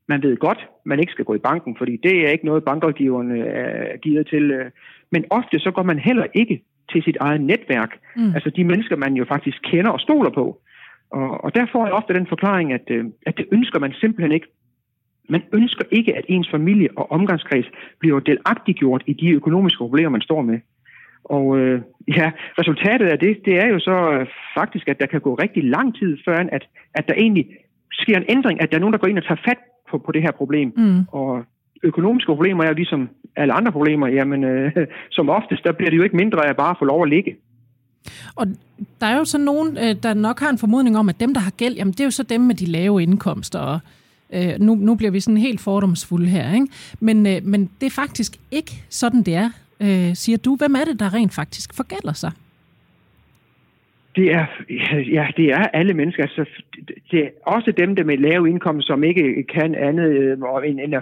Man 0.08 0.22
ved 0.22 0.36
godt, 0.36 0.68
man 0.84 1.00
ikke 1.00 1.12
skal 1.12 1.24
gå 1.24 1.34
i 1.34 1.46
banken, 1.48 1.76
fordi 1.78 1.96
det 1.96 2.26
er 2.26 2.30
ikke 2.30 2.46
noget, 2.46 2.64
bankrådgiverne 2.64 3.38
er 3.38 3.96
givet 3.96 4.26
til. 4.26 4.50
Øh. 4.50 4.70
Men 5.12 5.24
ofte 5.30 5.58
så 5.58 5.70
går 5.70 5.82
man 5.82 5.98
heller 5.98 6.26
ikke 6.34 6.62
til 6.92 7.02
sit 7.02 7.16
eget 7.20 7.40
netværk. 7.40 7.92
Mm. 8.16 8.34
Altså 8.34 8.50
de 8.50 8.64
mennesker, 8.64 8.96
man 8.96 9.14
jo 9.14 9.24
faktisk 9.24 9.58
kender 9.62 9.90
og 9.90 10.00
stoler 10.00 10.30
på. 10.30 10.60
Og, 11.10 11.44
og 11.44 11.54
der 11.54 11.66
får 11.72 11.86
jeg 11.86 11.94
ofte 11.94 12.14
den 12.14 12.26
forklaring, 12.26 12.72
at, 12.72 12.86
øh, 12.90 13.04
at 13.26 13.36
det 13.36 13.46
ønsker 13.52 13.78
man 13.78 13.92
simpelthen 13.92 14.32
ikke. 14.32 14.46
Man 15.30 15.42
ønsker 15.52 15.84
ikke, 15.90 16.16
at 16.16 16.24
ens 16.28 16.48
familie 16.50 16.88
og 16.96 17.12
omgangskreds 17.12 17.66
bliver 17.98 18.20
delagtiggjort 18.20 19.02
i 19.06 19.12
de 19.12 19.32
økonomiske 19.32 19.78
problemer, 19.78 20.10
man 20.10 20.20
står 20.20 20.42
med. 20.42 20.58
Og 21.24 21.58
øh, 21.58 21.82
ja, 22.08 22.30
resultatet 22.58 23.06
af 23.06 23.18
det, 23.18 23.38
det 23.44 23.54
er 23.64 23.66
jo 23.66 23.78
så 23.78 23.96
øh, 24.12 24.26
faktisk, 24.58 24.88
at 24.88 25.00
der 25.00 25.06
kan 25.06 25.20
gå 25.20 25.34
rigtig 25.34 25.64
lang 25.64 25.98
tid 25.98 26.18
før, 26.24 26.36
at, 26.52 26.64
at 26.94 27.08
der 27.08 27.14
egentlig 27.14 27.46
sker 27.92 28.16
en 28.16 28.24
ændring, 28.28 28.60
at 28.60 28.70
der 28.70 28.76
er 28.76 28.80
nogen, 28.80 28.92
der 28.92 28.98
går 28.98 29.08
ind 29.08 29.18
og 29.18 29.24
tager 29.24 29.40
fat 29.48 29.58
på, 29.90 29.98
på 29.98 30.12
det 30.12 30.22
her 30.22 30.30
problem. 30.30 30.72
Mm. 30.76 31.04
Og 31.08 31.44
økonomiske 31.82 32.32
problemer 32.32 32.64
er 32.64 32.68
jo 32.68 32.74
ligesom 32.74 33.08
alle 33.36 33.52
andre 33.52 33.72
problemer, 33.72 34.06
jamen 34.08 34.44
øh, 34.44 34.72
som 35.16 35.28
oftest, 35.28 35.64
der 35.64 35.72
bliver 35.72 35.90
det 35.90 35.98
jo 35.98 36.02
ikke 36.02 36.16
mindre 36.16 36.46
af 36.48 36.56
bare 36.56 36.70
at 36.70 36.76
få 36.78 36.84
lov 36.84 37.02
at 37.02 37.08
ligge. 37.08 37.36
Og 38.34 38.46
der 39.00 39.06
er 39.06 39.16
jo 39.16 39.24
så 39.24 39.38
nogen, 39.38 39.78
øh, 39.78 39.94
der 40.02 40.14
nok 40.14 40.40
har 40.40 40.50
en 40.50 40.58
formodning 40.58 40.98
om, 40.98 41.08
at 41.08 41.20
dem, 41.20 41.34
der 41.34 41.40
har 41.40 41.50
gæld, 41.50 41.74
jamen 41.74 41.92
det 41.92 42.00
er 42.00 42.04
jo 42.04 42.10
så 42.10 42.22
dem 42.22 42.40
med 42.40 42.54
de 42.54 42.66
lave 42.66 43.02
indkomster. 43.02 43.58
Og, 43.58 43.80
øh, 44.34 44.60
nu, 44.60 44.74
nu 44.74 44.94
bliver 44.94 45.10
vi 45.10 45.20
sådan 45.20 45.36
helt 45.36 45.60
fordomsfulde 45.60 46.26
her, 46.26 46.54
ikke? 46.54 46.66
Men, 47.00 47.26
øh, 47.26 47.40
men 47.44 47.70
det 47.80 47.86
er 47.86 47.90
faktisk 47.90 48.32
ikke 48.50 48.72
sådan, 48.88 49.22
det 49.22 49.34
er, 49.34 49.50
øh, 49.80 50.14
siger 50.14 50.38
du. 50.38 50.56
Hvem 50.56 50.74
er 50.74 50.84
det, 50.84 51.00
der 51.00 51.14
rent 51.14 51.34
faktisk 51.34 51.74
forgælder 51.74 52.12
sig? 52.12 52.32
Det 54.16 54.32
er, 54.32 54.46
ja, 55.16 55.26
det 55.36 55.46
er 55.50 55.66
alle 55.78 55.94
mennesker. 55.94 56.22
Altså, 56.22 56.44
det 57.10 57.24
er 57.24 57.28
også 57.46 57.72
dem, 57.72 57.96
der 57.96 58.04
med 58.04 58.18
lave 58.18 58.50
indkomst, 58.50 58.86
som 58.86 59.04
ikke 59.04 59.44
kan 59.54 59.74
andet 59.74 60.10
øh, 60.10 60.38
end, 60.66 60.80
end 60.80 60.94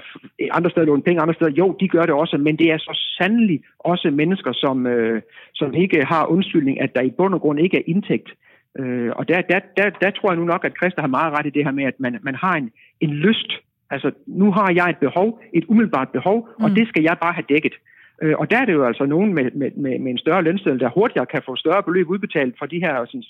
andre 0.51 0.71
steder 0.71 0.87
låne 0.87 1.03
penge 1.03 1.23
andre 1.23 1.35
steder. 1.35 1.51
Jo, 1.51 1.77
de 1.81 1.89
gør 1.89 2.03
det 2.03 2.15
også, 2.15 2.37
men 2.39 2.57
det 2.57 2.71
er 2.71 2.79
så 2.79 2.99
sandelig 3.19 3.61
også 3.79 4.11
mennesker, 4.11 4.53
som, 4.53 4.87
øh, 4.87 5.23
som 5.55 5.75
ikke 5.75 6.05
har 6.05 6.27
undskyldning, 6.27 6.81
at 6.81 6.95
der 6.95 7.03
i 7.03 7.11
bund 7.11 7.35
og 7.35 7.41
grund 7.41 7.61
ikke 7.61 7.77
er 7.77 7.83
indtægt. 7.87 8.31
Øh, 8.79 9.11
og 9.17 9.29
der, 9.29 9.41
der, 9.41 9.61
der, 9.77 9.91
der 10.03 10.11
tror 10.11 10.31
jeg 10.31 10.39
nu 10.39 10.45
nok, 10.45 10.65
at 10.65 10.77
Christa 10.79 11.01
har 11.01 11.09
meget 11.19 11.33
ret 11.33 11.47
i 11.47 11.51
det 11.51 11.65
her 11.65 11.71
med, 11.71 11.85
at 11.85 12.01
man, 12.01 12.19
man 12.23 12.35
har 12.35 12.55
en, 12.55 12.71
en 13.01 13.11
lyst. 13.11 13.53
Altså, 13.91 14.11
nu 14.27 14.53
har 14.53 14.73
jeg 14.73 14.91
et 14.91 14.97
behov, 14.97 15.41
et 15.55 15.65
umiddelbart 15.69 16.09
behov, 16.09 16.49
og 16.63 16.69
mm. 16.69 16.75
det 16.75 16.89
skal 16.89 17.03
jeg 17.03 17.17
bare 17.23 17.33
have 17.33 17.45
dækket. 17.49 17.75
Øh, 18.23 18.35
og 18.39 18.51
der 18.51 18.59
er 18.59 18.65
det 18.65 18.73
jo 18.73 18.85
altså 18.85 19.05
nogen 19.07 19.35
med, 19.35 19.51
med, 19.55 19.71
med, 19.77 19.99
med 19.99 20.11
en 20.11 20.19
større 20.19 20.43
lønseddel, 20.43 20.81
der 20.81 20.89
hurtigere 20.89 21.27
kan 21.27 21.43
få 21.47 21.57
større 21.57 21.83
beløb 21.83 22.09
udbetalt 22.09 22.59
fra 22.59 22.67
de 22.67 22.81
her 22.81 23.05
sådan, 23.07 23.23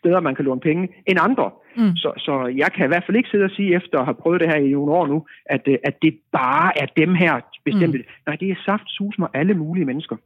steder, 0.00 0.20
man 0.20 0.34
kan 0.34 0.44
låne 0.44 0.60
penge, 0.60 0.88
end 1.06 1.18
andre. 1.28 1.50
Mm. 1.76 1.96
Så, 1.96 2.12
så 2.16 2.34
jeg 2.62 2.70
kan 2.74 2.84
i 2.84 2.88
hvert 2.88 3.04
fald 3.06 3.16
ikke 3.16 3.28
sidde 3.32 3.44
og 3.44 3.50
sige, 3.50 3.74
efter 3.76 3.98
at 3.98 4.04
have 4.04 4.20
prøvet 4.22 4.40
det 4.40 4.48
her 4.48 4.56
i 4.56 4.70
nogle 4.70 4.92
år 4.92 5.06
nu, 5.06 5.26
at, 5.46 5.62
øh, 5.66 5.78
at 5.84 5.94
det 6.02 6.14
bare 6.32 6.78
er 6.82 6.86
dem 6.96 7.14
her 7.14 7.40
bestemte. 7.64 7.98
Mm. 7.98 8.04
Nej, 8.26 8.36
det 8.40 8.50
er 8.50 8.54
saft, 8.64 8.88
sus 8.96 9.18
med 9.18 9.26
alle 9.34 9.54
mulige 9.54 9.84
mennesker. 9.84 10.16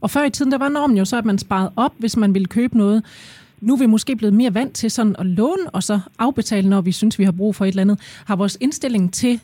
Og 0.00 0.10
før 0.10 0.24
i 0.24 0.30
tiden, 0.30 0.52
der 0.52 0.58
var 0.58 0.68
normen 0.68 0.96
jo 0.96 1.04
så, 1.04 1.18
at 1.18 1.24
man 1.24 1.38
sparede 1.38 1.72
op, 1.76 1.92
hvis 1.98 2.16
man 2.16 2.34
ville 2.34 2.46
købe 2.46 2.78
noget. 2.78 3.02
Nu 3.60 3.74
er 3.74 3.78
vi 3.78 3.86
måske 3.86 4.16
blevet 4.16 4.34
mere 4.34 4.54
vant 4.54 4.74
til 4.74 4.90
sådan 4.90 5.16
at 5.18 5.26
låne 5.26 5.70
og 5.72 5.82
så 5.82 6.00
afbetale, 6.18 6.68
når 6.68 6.80
vi 6.80 6.92
synes, 6.92 7.18
vi 7.18 7.24
har 7.24 7.32
brug 7.32 7.54
for 7.54 7.64
et 7.64 7.68
eller 7.68 7.82
andet. 7.82 8.22
Har 8.26 8.36
vores 8.36 8.58
indstilling 8.60 9.12
til 9.12 9.40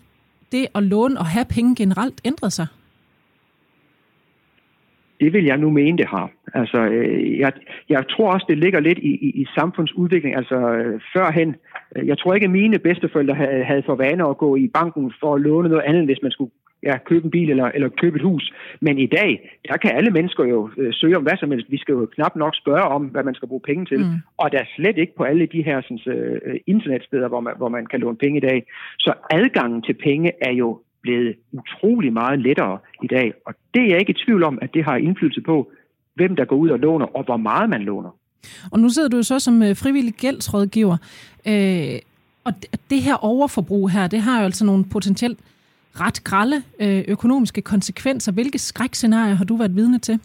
det 0.53 0.67
at 0.75 0.83
låne 0.83 1.19
og 1.19 1.27
have 1.27 1.45
penge 1.45 1.77
generelt 1.77 2.21
ændret 2.25 2.53
sig? 2.53 2.67
Det 5.21 5.33
vil 5.33 5.45
jeg 5.45 5.57
nu 5.57 5.71
mene, 5.71 5.99
det 5.99 6.07
har. 6.07 6.31
Altså, 6.55 6.79
øh, 6.79 7.39
jeg, 7.39 7.53
jeg 7.89 8.05
tror 8.09 8.33
også, 8.33 8.47
det 8.49 8.59
ligger 8.59 8.81
lidt 8.81 8.99
i, 8.99 9.13
i, 9.27 9.29
i 9.43 9.47
samfundsudvikling. 9.59 10.37
Altså, 10.37 10.57
øh, 10.57 11.01
førhen, 11.17 11.57
øh, 11.97 12.07
jeg 12.07 12.19
tror 12.19 12.35
ikke, 12.35 12.45
at 12.45 12.51
mine 12.51 12.79
bedsteforældre 12.79 13.35
havde, 13.35 13.65
havde 13.65 13.83
for 13.87 13.95
vane 13.95 14.29
at 14.29 14.39
gå 14.39 14.57
i 14.57 14.69
banken 14.69 15.13
for 15.21 15.35
at 15.35 15.41
låne 15.41 15.69
noget 15.69 15.85
andet, 15.85 16.05
hvis 16.05 16.23
man 16.23 16.31
skulle 16.31 16.51
ja, 16.89 16.95
købe 17.09 17.25
en 17.25 17.31
bil 17.31 17.51
eller, 17.51 17.69
eller 17.75 17.89
købe 17.89 18.17
et 18.17 18.23
hus. 18.23 18.45
Men 18.81 18.99
i 18.99 19.07
dag, 19.07 19.31
der 19.69 19.77
kan 19.77 19.91
alle 19.99 20.11
mennesker 20.11 20.45
jo 20.45 20.71
øh, 20.79 20.93
søge 20.95 21.17
om 21.17 21.23
hvad 21.23 21.37
som 21.41 21.51
helst. 21.51 21.71
Vi 21.71 21.79
skal 21.79 21.93
jo 21.93 22.07
knap 22.17 22.37
nok 22.37 22.55
spørge 22.63 22.87
om, 22.97 23.03
hvad 23.05 23.25
man 23.25 23.35
skal 23.35 23.49
bruge 23.49 23.69
penge 23.71 23.87
til. 23.87 24.01
Mm. 24.01 24.17
Og 24.37 24.53
der 24.53 24.59
er 24.59 24.73
slet 24.77 24.99
ikke 24.99 25.17
på 25.17 25.23
alle 25.23 25.47
de 25.47 25.63
her 25.63 25.81
sådan, 25.81 26.15
øh, 26.15 26.61
internetsteder, 26.67 27.29
hvor 27.29 27.41
man, 27.41 27.55
hvor 27.57 27.69
man 27.69 27.87
kan 27.87 28.01
låne 28.01 28.17
penge 28.17 28.37
i 28.39 28.47
dag. 28.51 28.59
Så 28.99 29.13
adgangen 29.31 29.83
til 29.83 29.95
penge 29.95 30.31
er 30.41 30.53
jo 30.53 30.81
blevet 31.03 31.35
utrolig 31.53 32.13
meget 32.13 32.39
lettere 32.39 32.79
i 33.03 33.07
dag. 33.07 33.33
Og 33.47 33.55
det 33.75 33.83
er 33.83 33.89
jeg 33.89 34.01
ikke 34.01 34.15
i 34.17 34.23
tvivl 34.25 34.43
om, 34.45 34.59
at 34.63 34.75
det 34.75 34.85
har 34.85 34.97
indflydelse 34.97 35.41
på, 35.41 35.71
hvem 36.15 36.37
der 36.37 36.45
går 36.45 36.57
ud 36.57 36.69
og 36.69 36.79
låner, 36.79 37.07
og 37.17 37.25
hvor 37.25 37.37
meget 37.37 37.71
man 37.71 37.83
låner. 37.83 38.11
Og 38.73 38.79
nu 38.81 38.89
sidder 38.89 39.09
du 39.09 39.17
jo 39.17 39.23
så 39.23 39.39
som 39.39 39.63
øh, 39.63 39.77
frivillig 39.77 40.15
gældsrådgiver. 40.15 40.97
Øh, 41.49 41.99
og 42.45 42.53
det 42.91 43.03
her 43.03 43.15
overforbrug 43.15 43.91
her, 43.91 44.07
det 44.07 44.21
har 44.21 44.39
jo 44.41 44.45
altså 44.45 44.65
nogle 44.67 44.85
potentielt 44.93 45.39
ret 46.01 46.25
grælde 46.25 46.63
øh, 46.81 47.05
økonomiske 47.09 47.63
konsekvenser. 47.63 48.33
Hvilke 48.33 48.59
skrækscenarier 48.59 49.35
har 49.35 49.45
du 49.45 49.57
været 49.57 49.77
vidne 49.77 49.99
til? 49.99 50.21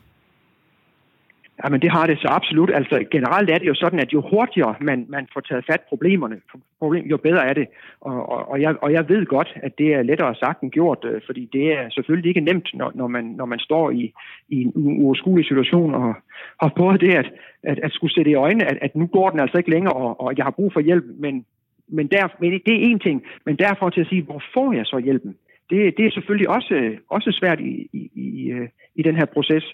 Jamen 1.64 1.82
det 1.82 1.92
har 1.92 2.08
det 2.08 2.20
så 2.20 2.28
absolut. 2.28 2.72
Altså 2.74 3.06
generelt 3.12 3.50
er 3.50 3.58
det 3.58 3.68
jo 3.68 3.76
sådan, 3.76 4.00
at 4.00 4.14
jo 4.14 4.22
hurtigere 4.22 4.76
man, 4.82 5.06
man 5.10 5.28
får 5.34 5.42
taget 5.42 5.66
fat 5.66 5.82
problemerne, 5.90 6.38
problem, 6.80 7.06
jo 7.06 7.18
bedre 7.18 7.46
er 7.46 7.54
det. 7.54 7.68
Og, 8.02 8.30
og, 8.30 8.50
og, 8.50 8.62
jeg, 8.62 8.76
og 8.82 8.94
jeg 8.94 9.10
ved 9.10 9.26
godt, 9.26 9.54
at 9.56 9.78
det 9.78 9.94
er 9.94 10.02
lettere 10.02 10.36
sagt 10.36 10.62
end 10.62 10.72
gjort, 10.72 11.06
øh, 11.06 11.22
fordi 11.26 11.50
det 11.54 11.74
er 11.74 11.90
selvfølgelig 11.90 12.30
ikke 12.30 12.42
nemt, 12.42 12.70
når, 12.74 12.92
når, 12.96 13.08
man, 13.08 13.26
når 13.26 13.46
man 13.46 13.60
står 13.60 13.92
i, 13.92 14.14
i 14.50 14.62
en 14.62 14.72
uoverskuelig 14.76 15.46
situation 15.48 15.96
og 15.96 16.14
har 16.62 16.74
prøvet 16.78 17.02
det 17.02 17.14
at, 17.14 17.32
at, 17.64 17.80
at 17.84 17.92
skulle 17.92 18.14
sætte 18.14 18.32
i 18.32 18.36
øjnene, 18.36 18.66
at, 18.66 18.78
at 18.82 18.96
nu 18.96 19.06
går 19.08 19.30
den 19.30 19.40
altså 19.40 19.58
ikke 19.58 19.70
længere, 19.70 19.94
og, 19.94 20.22
og 20.22 20.38
jeg 20.38 20.46
har 20.46 20.52
brug 20.52 20.74
for 20.74 20.80
hjælp, 20.80 21.06
men, 21.20 21.46
men, 21.88 22.08
der, 22.08 22.28
men 22.40 22.52
det 22.52 22.74
er 22.76 22.88
en 22.90 23.00
ting. 23.00 23.24
Men 23.46 23.56
derfor 23.56 23.90
til 23.90 24.02
at 24.02 24.08
sige, 24.08 24.22
hvor 24.22 24.44
får 24.54 24.74
jeg 24.74 24.86
så 24.86 24.98
hjælpen? 24.98 25.36
Det, 25.72 25.98
det 25.98 26.06
er 26.06 26.12
selvfølgelig 26.12 26.50
også, 26.50 26.76
også 27.10 27.30
svært 27.40 27.60
i, 27.60 27.74
i, 28.00 28.02
i, 28.26 28.52
øh, 28.52 28.68
i 28.96 29.02
den 29.04 29.16
her 29.16 29.26
proces. 29.26 29.66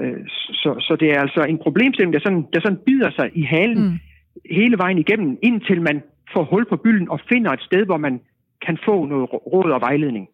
Øh, 0.00 0.20
så, 0.62 0.70
så 0.86 0.96
det 1.00 1.08
er 1.10 1.20
altså 1.20 1.42
en 1.42 1.58
problemstilling, 1.58 2.12
der 2.12 2.20
sådan, 2.20 2.44
der 2.52 2.60
sådan 2.60 2.82
bider 2.86 3.10
sig 3.10 3.30
i 3.34 3.42
halen 3.42 3.82
mm. 3.82 3.98
hele 4.50 4.78
vejen 4.78 4.98
igennem, 4.98 5.38
indtil 5.42 5.82
man 5.82 6.02
får 6.34 6.44
hul 6.44 6.64
på 6.68 6.76
bylden 6.76 7.10
og 7.10 7.20
finder 7.28 7.50
et 7.50 7.62
sted, 7.68 7.84
hvor 7.84 7.96
man 7.96 8.20
kan 8.66 8.78
få 8.84 9.06
noget 9.06 9.32
råd 9.32 9.70
og 9.70 9.80
vejledning. 9.80 10.28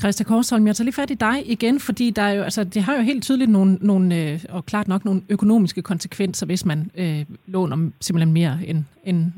Christa 0.00 0.24
Korsholm, 0.24 0.66
jeg 0.66 0.76
tager 0.76 0.84
lige 0.84 0.94
fat 0.94 1.10
i 1.10 1.14
dig 1.14 1.50
igen, 1.50 1.80
fordi 1.80 2.10
der 2.10 2.22
er 2.22 2.32
jo, 2.32 2.42
altså, 2.42 2.64
det 2.64 2.82
har 2.82 2.96
jo 2.96 3.02
helt 3.02 3.22
tydeligt 3.22 3.50
nogle, 3.50 3.78
nogle 3.80 4.32
øh, 4.32 4.40
og 4.48 4.66
klart 4.66 4.88
nok 4.88 5.04
nogle 5.04 5.22
økonomiske 5.28 5.82
konsekvenser, 5.82 6.46
hvis 6.46 6.64
man 6.66 6.90
øh, 6.98 7.24
låner 7.46 7.90
simpelthen 8.00 8.32
mere, 8.32 8.58
end, 8.66 8.84
end 9.04 9.32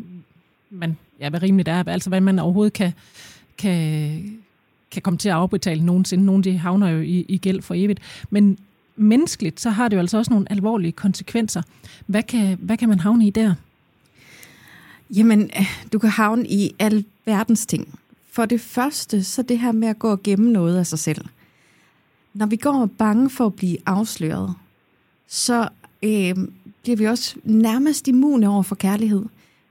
man, 0.70 0.96
ja, 1.20 1.30
hvad 1.30 1.42
rimeligt 1.42 1.68
er, 1.68 1.84
altså 1.88 2.10
hvad 2.10 2.20
man 2.20 2.38
overhovedet 2.38 2.72
kan, 2.72 2.92
kan, 3.58 4.38
kan 4.90 5.02
komme 5.02 5.18
til 5.18 5.28
at 5.28 5.34
afbetale 5.34 5.84
nogensinde. 5.84 6.24
Nogle 6.24 6.44
de 6.44 6.58
havner 6.58 6.88
jo 6.88 7.00
i, 7.00 7.24
i 7.28 7.38
gæld 7.38 7.62
for 7.62 7.74
evigt. 7.74 8.00
Men 8.30 8.58
menneskeligt, 8.96 9.60
så 9.60 9.70
har 9.70 9.88
det 9.88 9.96
jo 9.96 10.00
altså 10.00 10.18
også 10.18 10.30
nogle 10.30 10.52
alvorlige 10.52 10.92
konsekvenser. 10.92 11.62
Hvad 12.06 12.22
kan, 12.22 12.58
hvad 12.60 12.76
kan 12.76 12.88
man 12.88 13.00
havne 13.00 13.26
i 13.26 13.30
der? 13.30 13.54
Jamen, 15.10 15.50
du 15.92 15.98
kan 15.98 16.10
havne 16.10 16.48
i 16.48 16.74
al 16.78 17.04
verdens 17.24 17.66
ting. 17.66 17.98
For 18.30 18.44
det 18.44 18.60
første, 18.60 19.24
så 19.24 19.42
det 19.42 19.58
her 19.58 19.72
med 19.72 19.88
at 19.88 19.98
gå 19.98 20.10
og 20.10 20.22
gemme 20.22 20.52
noget 20.52 20.78
af 20.78 20.86
sig 20.86 20.98
selv. 20.98 21.24
Når 22.34 22.46
vi 22.46 22.56
går 22.56 22.86
bange 22.98 23.30
for 23.30 23.46
at 23.46 23.54
blive 23.54 23.76
afsløret, 23.86 24.54
så 25.28 25.68
øh, 26.02 26.34
bliver 26.82 26.96
vi 26.96 27.04
også 27.04 27.36
nærmest 27.44 28.08
immune 28.08 28.48
over 28.48 28.62
for 28.62 28.74
kærlighed. 28.74 29.22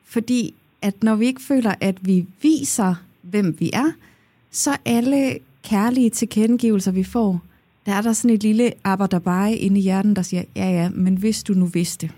Fordi 0.03 0.53
at 0.81 1.03
når 1.03 1.15
vi 1.15 1.25
ikke 1.25 1.41
føler, 1.41 1.75
at 1.81 2.07
vi 2.07 2.25
viser, 2.41 2.95
hvem 3.33 3.55
vi 3.59 3.69
er, 3.73 3.91
så 4.51 4.77
alle 4.85 5.37
kærlige 5.63 6.09
tilkendegivelser, 6.09 6.91
vi 6.91 7.03
får, 7.03 7.41
der 7.85 7.93
er 7.93 8.01
der 8.01 8.13
sådan 8.13 8.35
et 8.35 8.43
lille 8.43 8.73
arbejderbej 8.83 9.57
inde 9.59 9.79
i 9.79 9.83
hjernen, 9.83 10.15
der 10.15 10.21
siger, 10.21 10.43
ja 10.55 10.69
ja, 10.69 10.89
men 10.89 11.15
hvis 11.15 11.43
du 11.43 11.53
nu 11.53 11.65
vidste. 11.65 12.11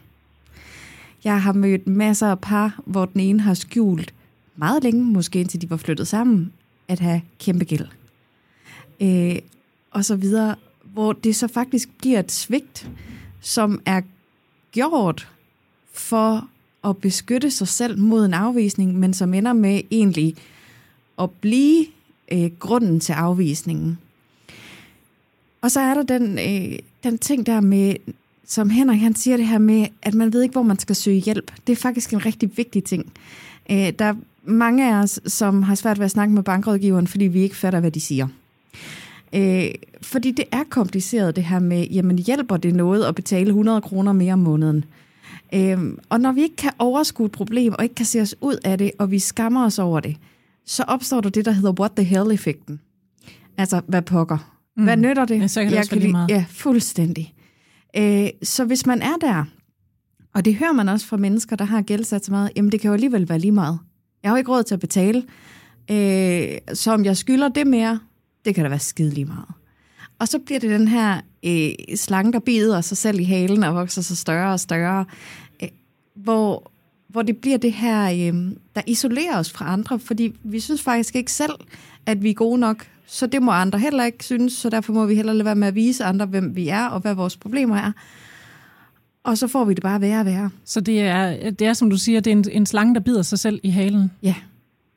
Jeg 1.23 1.41
har 1.41 1.53
mødt 1.53 1.87
masser 1.87 2.27
af 2.27 2.39
par, 2.39 2.79
hvor 2.85 3.05
den 3.05 3.21
ene 3.21 3.39
har 3.39 3.53
skjult 3.53 4.13
meget 4.55 4.83
længe, 4.83 5.03
måske 5.03 5.39
indtil 5.39 5.61
de 5.61 5.69
var 5.69 5.77
flyttet 5.77 6.07
sammen, 6.07 6.51
at 6.87 6.99
have 6.99 7.21
kæmpe 7.39 7.65
gæld. 7.65 7.87
Øh, 9.01 9.35
og 9.91 10.05
så 10.05 10.15
videre, 10.15 10.55
hvor 10.83 11.13
det 11.13 11.35
så 11.35 11.47
faktisk 11.47 11.89
bliver 11.97 12.19
et 12.19 12.31
svigt, 12.31 12.89
som 13.41 13.81
er 13.85 14.01
gjort 14.71 15.29
for 15.93 16.47
at 16.83 16.97
beskytte 16.97 17.51
sig 17.51 17.67
selv 17.67 17.99
mod 17.99 18.25
en 18.25 18.33
afvisning, 18.33 18.99
men 18.99 19.13
som 19.13 19.33
ender 19.33 19.53
med 19.53 19.81
egentlig 19.91 20.35
at 21.21 21.29
blive 21.31 21.85
øh, 22.31 22.51
grunden 22.59 22.99
til 22.99 23.13
afvisningen. 23.13 23.97
Og 25.61 25.71
så 25.71 25.79
er 25.79 25.93
der 25.93 26.03
den, 26.03 26.39
øh, 26.39 26.79
den 27.03 27.17
ting 27.17 27.45
der 27.45 27.61
med, 27.61 27.95
som 28.47 28.69
Henrik 28.69 28.99
han 28.99 29.15
siger 29.15 29.37
det 29.37 29.47
her 29.47 29.57
med, 29.57 29.87
at 30.01 30.13
man 30.13 30.33
ved 30.33 30.41
ikke, 30.41 30.53
hvor 30.53 30.63
man 30.63 30.79
skal 30.79 30.95
søge 30.95 31.17
hjælp. 31.19 31.51
Det 31.67 31.73
er 31.73 31.77
faktisk 31.81 32.13
en 32.13 32.25
rigtig 32.25 32.57
vigtig 32.57 32.83
ting. 32.83 33.13
Øh, 33.71 33.93
der 33.99 34.05
er 34.05 34.15
mange 34.43 34.93
af 34.93 35.03
os, 35.03 35.19
som 35.25 35.63
har 35.63 35.75
svært 35.75 35.99
ved 35.99 36.05
at 36.05 36.11
snakke 36.11 36.33
med 36.33 36.43
bankrådgiveren, 36.43 37.07
fordi 37.07 37.25
vi 37.25 37.41
ikke 37.41 37.55
fatter, 37.55 37.79
hvad 37.79 37.91
de 37.91 38.01
siger. 38.01 38.27
Øh, 39.33 39.65
fordi 40.01 40.31
det 40.31 40.45
er 40.51 40.63
kompliceret 40.69 41.35
det 41.35 41.43
her 41.43 41.59
med, 41.59 41.87
jamen 41.87 42.19
hjælper 42.19 42.57
det 42.57 42.75
noget 42.75 43.05
at 43.05 43.15
betale 43.15 43.47
100 43.47 43.81
kroner 43.81 44.13
mere 44.13 44.33
om 44.33 44.39
måneden? 44.39 44.85
Øh, 45.53 45.77
og 46.09 46.19
når 46.19 46.31
vi 46.31 46.41
ikke 46.41 46.55
kan 46.55 46.71
overskue 46.79 47.25
et 47.25 47.31
problem, 47.31 47.73
og 47.73 47.83
ikke 47.83 47.95
kan 47.95 48.05
se 48.05 48.21
os 48.21 48.35
ud 48.41 48.57
af 48.63 48.77
det, 48.77 48.91
og 48.99 49.11
vi 49.11 49.19
skammer 49.19 49.65
os 49.65 49.79
over 49.79 49.99
det, 49.99 50.17
så 50.65 50.83
opstår 50.83 51.21
der 51.21 51.29
det, 51.29 51.45
der 51.45 51.51
hedder 51.51 51.73
what 51.79 51.91
the 51.91 52.03
hell-effekten. 52.03 52.79
Altså, 53.57 53.81
hvad 53.87 54.01
pokker? 54.01 54.55
Mm. 54.77 54.83
Hvad 54.83 54.97
nytter 54.97 55.25
det? 55.25 55.39
Ja, 55.39 55.47
så 55.47 55.61
kan 55.61 55.71
det 55.71 55.77
jeg 55.77 55.89
kan 55.89 55.97
lige, 55.97 56.25
Ja, 56.29 56.45
fuldstændig. 56.49 57.33
Øh, 57.97 58.29
så 58.43 58.65
hvis 58.65 58.85
man 58.85 59.01
er 59.01 59.15
der, 59.21 59.45
og 60.33 60.45
det 60.45 60.55
hører 60.55 60.73
man 60.73 60.89
også 60.89 61.07
fra 61.07 61.17
mennesker, 61.17 61.55
der 61.55 61.65
har 61.65 61.81
gældsat 61.81 62.25
så 62.25 62.31
meget, 62.31 62.51
jamen 62.55 62.71
det 62.71 62.81
kan 62.81 62.87
jo 62.87 62.93
alligevel 62.93 63.29
være 63.29 63.39
lige 63.39 63.51
meget. 63.51 63.79
Jeg 64.23 64.31
har 64.31 64.35
jo 64.35 64.37
ikke 64.37 64.51
råd 64.51 64.63
til 64.63 64.73
at 64.73 64.79
betale. 64.79 65.23
Øh, 65.91 66.57
så 66.73 66.91
om 66.91 67.05
jeg 67.05 67.17
skylder 67.17 67.49
det 67.49 67.67
mere, 67.67 67.99
det 68.45 68.55
kan 68.55 68.63
da 68.63 68.69
være 68.69 68.79
skide 68.79 69.09
lige 69.09 69.25
meget. 69.25 69.47
Og 70.19 70.27
så 70.27 70.39
bliver 70.39 70.59
det 70.59 70.69
den 70.69 70.87
her 70.87 71.21
øh, 71.45 71.95
slange, 71.95 72.33
der 72.33 72.39
bider 72.39 72.81
sig 72.81 72.97
selv 72.97 73.19
i 73.19 73.23
halen 73.23 73.63
og 73.63 73.75
vokser 73.75 74.01
sig 74.01 74.17
større 74.17 74.53
og 74.53 74.59
større, 74.59 75.05
øh, 75.63 75.69
hvor, 76.15 76.71
hvor 77.15 77.21
det 77.21 77.37
bliver 77.37 77.57
det 77.57 77.73
her, 77.73 78.03
øh, 78.03 78.51
der 78.75 78.81
isolerer 78.87 79.39
os 79.39 79.51
fra 79.51 79.73
andre, 79.73 79.99
fordi 79.99 80.35
vi 80.43 80.59
synes 80.59 80.81
faktisk 80.81 81.15
ikke 81.15 81.31
selv, 81.31 81.53
at 82.05 82.23
vi 82.23 82.29
er 82.29 82.33
gode 82.33 82.59
nok, 82.59 82.87
så 83.05 83.27
det 83.27 83.41
må 83.41 83.51
andre 83.51 83.79
heller 83.79 84.05
ikke 84.05 84.25
synes, 84.25 84.53
så 84.53 84.69
derfor 84.69 84.93
må 84.93 85.05
vi 85.05 85.15
heller 85.15 85.33
lade 85.33 85.45
være 85.45 85.55
med 85.55 85.67
at 85.67 85.75
vise 85.75 86.03
andre, 86.03 86.25
hvem 86.25 86.55
vi 86.55 86.67
er 86.67 86.85
og 86.85 86.99
hvad 86.99 87.13
vores 87.13 87.37
problemer 87.37 87.77
er. 87.77 87.91
Og 89.23 89.37
så 89.37 89.47
får 89.47 89.65
vi 89.65 89.73
det 89.73 89.83
bare 89.83 90.01
værre 90.01 90.19
og 90.19 90.25
værre. 90.25 90.49
Så 90.65 90.81
det 90.81 91.01
er, 91.01 91.49
det 91.49 91.67
er 91.67 91.73
som 91.73 91.89
du 91.89 91.97
siger, 91.97 92.19
det 92.19 92.31
er 92.31 92.35
en, 92.35 92.45
en 92.51 92.65
slange, 92.65 92.95
der 92.95 93.01
bider 93.01 93.21
sig 93.21 93.39
selv 93.39 93.59
i 93.63 93.69
halen? 93.69 94.11
Ja. 94.23 94.35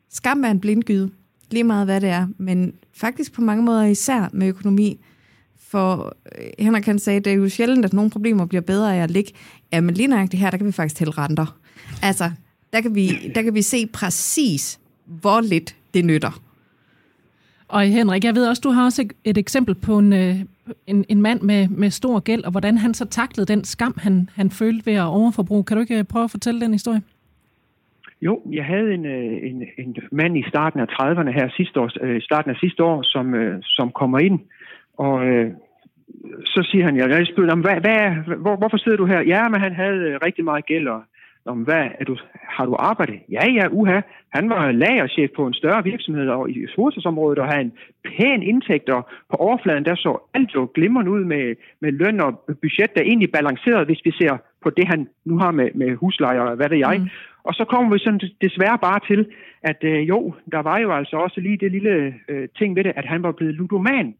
Skam 0.09 0.43
er 0.43 0.51
en 0.51 0.59
blindgyde. 0.59 1.09
Lige 1.51 1.63
meget 1.63 1.85
hvad 1.85 2.01
det 2.01 2.09
er. 2.09 2.27
Men 2.37 2.73
faktisk 2.93 3.33
på 3.33 3.41
mange 3.41 3.63
måder 3.63 3.83
især 3.83 4.29
med 4.33 4.47
økonomi. 4.47 4.99
For 5.57 6.15
øh, 6.37 6.47
Henrik 6.59 6.83
kan 6.83 6.99
sige, 6.99 7.19
det 7.19 7.31
er 7.31 7.35
jo 7.35 7.49
sjældent, 7.49 7.85
at 7.85 7.93
nogle 7.93 8.11
problemer 8.11 8.45
bliver 8.45 8.61
bedre 8.61 8.97
af 8.97 9.03
at 9.03 9.11
ligge. 9.11 9.31
Ja, 9.73 9.81
men 9.81 9.95
lige 9.95 10.07
nøjagtigt 10.07 10.41
her, 10.41 10.49
der 10.49 10.57
kan 10.57 10.67
vi 10.67 10.71
faktisk 10.71 10.95
tælle 10.95 11.11
renter. 11.11 11.58
Altså, 12.03 12.31
der 12.73 12.81
kan 12.81 12.95
vi, 12.95 13.07
der 13.35 13.41
kan 13.41 13.53
vi 13.53 13.61
se 13.61 13.87
præcis, 13.87 14.79
hvor 15.05 15.41
lidt 15.41 15.75
det 15.93 16.05
nytter. 16.05 16.41
Og 17.67 17.81
Henrik, 17.81 18.23
jeg 18.23 18.35
ved 18.35 18.47
også, 18.47 18.61
du 18.61 18.69
har 18.69 18.85
også 18.85 19.07
et 19.23 19.37
eksempel 19.37 19.75
på 19.75 19.97
en, 19.97 20.13
øh, 20.13 20.35
en, 20.87 21.05
en 21.09 21.21
mand 21.21 21.41
med, 21.41 21.67
med 21.67 21.89
stor 21.89 22.19
gæld, 22.19 22.43
og 22.43 22.51
hvordan 22.51 22.77
han 22.77 22.93
så 22.93 23.05
taklede 23.05 23.53
den 23.53 23.63
skam, 23.63 23.93
han, 23.97 24.29
han 24.35 24.49
følte 24.49 24.85
ved 24.85 24.93
at 24.93 25.05
overforbruge. 25.05 25.63
Kan 25.63 25.77
du 25.77 25.81
ikke 25.81 25.97
øh, 25.97 26.03
prøve 26.03 26.23
at 26.23 26.31
fortælle 26.31 26.61
den 26.61 26.71
historie? 26.71 27.01
Jo, 28.21 28.41
jeg 28.51 28.65
havde 28.65 28.93
en, 28.93 29.05
øh, 29.05 29.49
en, 29.49 29.63
en 29.77 29.95
mand 30.11 30.37
i 30.37 30.43
starten 30.49 30.79
af 30.79 30.85
30'erne 30.85 31.31
her 31.31 31.49
sidste 31.57 31.79
år, 31.79 32.19
starten 32.19 32.51
af 32.51 32.57
sidste 32.57 32.83
år, 32.83 33.03
som, 33.03 33.35
som 33.63 33.91
kommer 33.91 34.19
ind, 34.19 34.39
og 34.97 35.25
øh, 35.27 35.51
så 36.45 36.67
siger 36.71 36.85
han, 36.85 36.97
jeg, 36.97 37.09
jeg 37.09 37.27
spørger 37.27 37.49
ham, 37.49 37.61
hvad, 37.61 37.77
hvad, 37.85 38.01
hvor, 38.37 38.55
hvorfor 38.55 38.77
sidder 38.77 38.97
du 38.97 39.05
her? 39.05 39.21
Ja, 39.21 39.49
men 39.49 39.61
han 39.61 39.73
havde 39.75 40.17
rigtig 40.25 40.43
meget 40.43 40.65
gæld, 40.65 40.87
og 40.87 41.01
om 41.45 41.57
hvad, 41.57 41.85
er 41.99 42.05
du, 42.05 42.17
har 42.33 42.65
du 42.65 42.75
arbejdet? 42.79 43.19
Ja, 43.29 43.51
ja, 43.51 43.67
uha. 43.71 44.01
Han 44.29 44.49
var 44.49 44.71
lagerchef 44.71 45.29
på 45.35 45.47
en 45.47 45.53
større 45.53 45.83
virksomhed 45.83 46.27
og 46.29 46.49
i 46.49 46.65
hovedstadsområdet 46.75 47.39
og 47.39 47.47
havde 47.47 47.61
en 47.61 47.73
pæn 48.03 48.43
indtægt, 48.43 48.89
og 48.89 49.07
på 49.29 49.35
overfladen 49.35 49.85
der 49.85 49.95
så 49.95 50.29
alt 50.33 50.55
jo 50.55 50.71
glimrende 50.75 51.11
ud 51.11 51.23
med, 51.23 51.55
med 51.81 51.91
løn 51.91 52.19
og 52.19 52.31
budget, 52.61 52.95
der 52.95 53.01
egentlig 53.01 53.31
balanceret, 53.31 53.85
hvis 53.85 54.01
vi 54.05 54.11
ser 54.11 54.37
på 54.63 54.69
det, 54.69 54.87
han 54.87 55.07
nu 55.25 55.37
har 55.37 55.51
med, 55.51 55.69
med 55.75 55.95
huslejer 55.95 56.41
og 56.41 56.55
hvad 56.55 56.69
det 56.69 56.79
jeg. 56.79 56.97
Mm. 56.99 57.09
Og 57.43 57.53
så 57.53 57.65
kommer 57.65 57.93
vi 57.93 57.99
sådan 57.99 58.21
desværre 58.41 58.77
bare 58.81 58.99
til, 59.07 59.27
at 59.63 59.83
øh, 59.83 60.09
jo, 60.09 60.33
der 60.51 60.59
var 60.59 60.77
jo 60.79 60.91
altså 60.91 61.15
også 61.17 61.41
lige 61.41 61.57
det 61.57 61.71
lille 61.71 62.13
øh, 62.29 62.47
ting 62.57 62.75
ved 62.75 62.83
det, 62.83 62.93
at 62.95 63.05
han 63.05 63.23
var 63.23 63.31
blevet 63.31 63.55
ludoman 63.55 64.15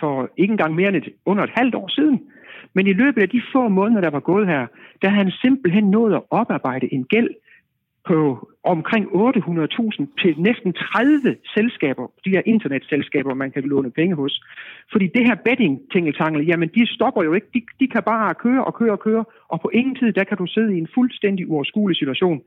for 0.00 0.30
ikke 0.36 0.52
engang 0.52 0.74
mere 0.74 0.88
end 0.88 0.96
et, 0.96 1.08
under 1.26 1.44
et 1.44 1.50
halvt 1.54 1.74
år 1.74 1.88
siden. 1.88 2.20
Men 2.74 2.86
i 2.86 2.92
løbet 2.92 3.22
af 3.22 3.28
de 3.28 3.42
få 3.52 3.68
måneder, 3.68 4.00
der 4.00 4.10
var 4.10 4.20
gået 4.20 4.46
her, 4.46 4.66
der 5.02 5.08
havde 5.08 5.24
han 5.24 5.32
simpelthen 5.32 5.90
nået 5.90 6.14
at 6.14 6.22
oparbejde 6.30 6.94
en 6.94 7.04
gæld 7.04 7.30
på 8.08 8.48
omkring 8.64 9.06
800.000 9.06 10.22
til 10.22 10.34
næsten 10.38 10.72
30 10.72 11.36
selskaber, 11.54 12.06
de 12.24 12.30
her 12.30 12.42
internetselskaber, 12.46 13.34
man 13.34 13.50
kan 13.50 13.62
låne 13.62 13.90
penge 13.90 14.14
hos. 14.14 14.44
Fordi 14.92 15.06
det 15.06 15.26
her 15.28 15.34
betting 15.34 15.80
tingeltangel 15.92 16.46
jamen 16.46 16.70
de 16.74 16.86
stopper 16.86 17.22
jo 17.22 17.32
ikke. 17.32 17.46
De, 17.54 17.62
de 17.80 17.88
kan 17.88 18.02
bare 18.02 18.34
køre 18.34 18.64
og 18.64 18.74
køre 18.74 18.92
og 18.92 19.00
køre, 19.00 19.24
og 19.48 19.60
på 19.60 19.70
ingen 19.74 19.94
tid, 19.94 20.12
der 20.12 20.24
kan 20.24 20.36
du 20.36 20.46
sidde 20.46 20.74
i 20.74 20.78
en 20.78 20.88
fuldstændig 20.94 21.50
uoverskuelig 21.50 21.96
situation. 21.96 22.40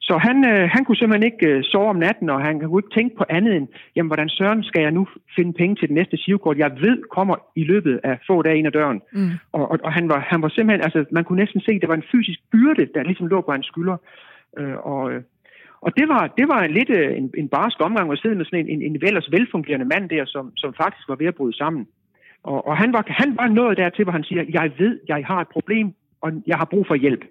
Så 0.00 0.18
han, 0.18 0.36
øh, 0.52 0.68
han 0.74 0.84
kunne 0.84 0.96
simpelthen 0.96 1.32
ikke 1.32 1.46
øh, 1.46 1.64
sove 1.64 1.88
om 1.88 1.96
natten, 1.96 2.30
og 2.30 2.40
han 2.40 2.60
kunne 2.60 2.82
ikke 2.82 2.94
tænke 2.98 3.16
på 3.16 3.24
andet 3.28 3.56
end, 3.56 3.68
jamen 3.96 4.08
hvordan 4.08 4.28
søren 4.28 4.62
skal 4.62 4.82
jeg 4.82 4.90
nu 4.90 5.08
finde 5.36 5.52
penge 5.52 5.76
til 5.76 5.88
det 5.88 5.94
næste 5.94 6.16
sivkort, 6.16 6.58
jeg 6.58 6.70
ved 6.80 7.02
kommer 7.10 7.36
i 7.56 7.64
løbet 7.64 8.00
af 8.04 8.18
få 8.26 8.42
dage 8.42 8.58
ind 8.58 8.66
ad 8.66 8.72
døren. 8.72 9.00
Mm. 9.12 9.30
Og, 9.52 9.70
og, 9.70 9.78
og 9.84 9.92
han, 9.92 10.08
var, 10.08 10.20
han 10.20 10.42
var 10.42 10.48
simpelthen, 10.48 10.84
altså 10.84 11.04
man 11.10 11.24
kunne 11.24 11.40
næsten 11.42 11.60
se, 11.60 11.72
at 11.72 11.80
det 11.80 11.88
var 11.88 11.94
en 11.94 12.10
fysisk 12.12 12.40
byrde, 12.52 12.86
der 12.94 13.02
ligesom 13.02 13.26
lå 13.26 13.40
på 13.40 13.52
hans 13.52 13.66
skylder. 13.66 13.96
Øh, 14.58 14.76
og, 14.76 15.12
øh, 15.12 15.22
og 15.80 15.96
det 15.96 16.08
var, 16.08 16.26
det 16.38 16.48
var 16.48 16.60
en 16.62 16.70
lidt 16.70 16.90
øh, 16.90 17.16
en, 17.16 17.30
en 17.36 17.48
barsk 17.48 17.76
omgang 17.80 18.12
at 18.12 18.18
sidde 18.18 18.34
med 18.34 18.44
sådan 18.44 18.66
en, 18.66 18.68
en, 18.68 18.82
en 18.82 19.02
ellers 19.02 19.32
velfungerende 19.32 19.86
mand 19.86 20.08
der, 20.08 20.24
som, 20.24 20.52
som 20.56 20.74
faktisk 20.74 21.08
var 21.08 21.16
ved 21.16 21.26
at 21.26 21.34
bryde 21.34 21.56
sammen. 21.56 21.88
Og, 22.42 22.66
og 22.66 22.76
han, 22.76 22.92
var, 22.92 23.04
han 23.06 23.36
var 23.36 23.48
nået 23.48 23.76
dertil, 23.76 24.04
hvor 24.04 24.12
han 24.12 24.24
siger, 24.24 24.44
jeg 24.48 24.72
ved, 24.78 25.00
jeg 25.08 25.26
har 25.26 25.40
et 25.40 25.48
problem, 25.48 25.94
og 26.20 26.32
jeg 26.46 26.56
har 26.56 26.64
brug 26.64 26.86
for 26.86 26.94
hjælp. 26.94 27.24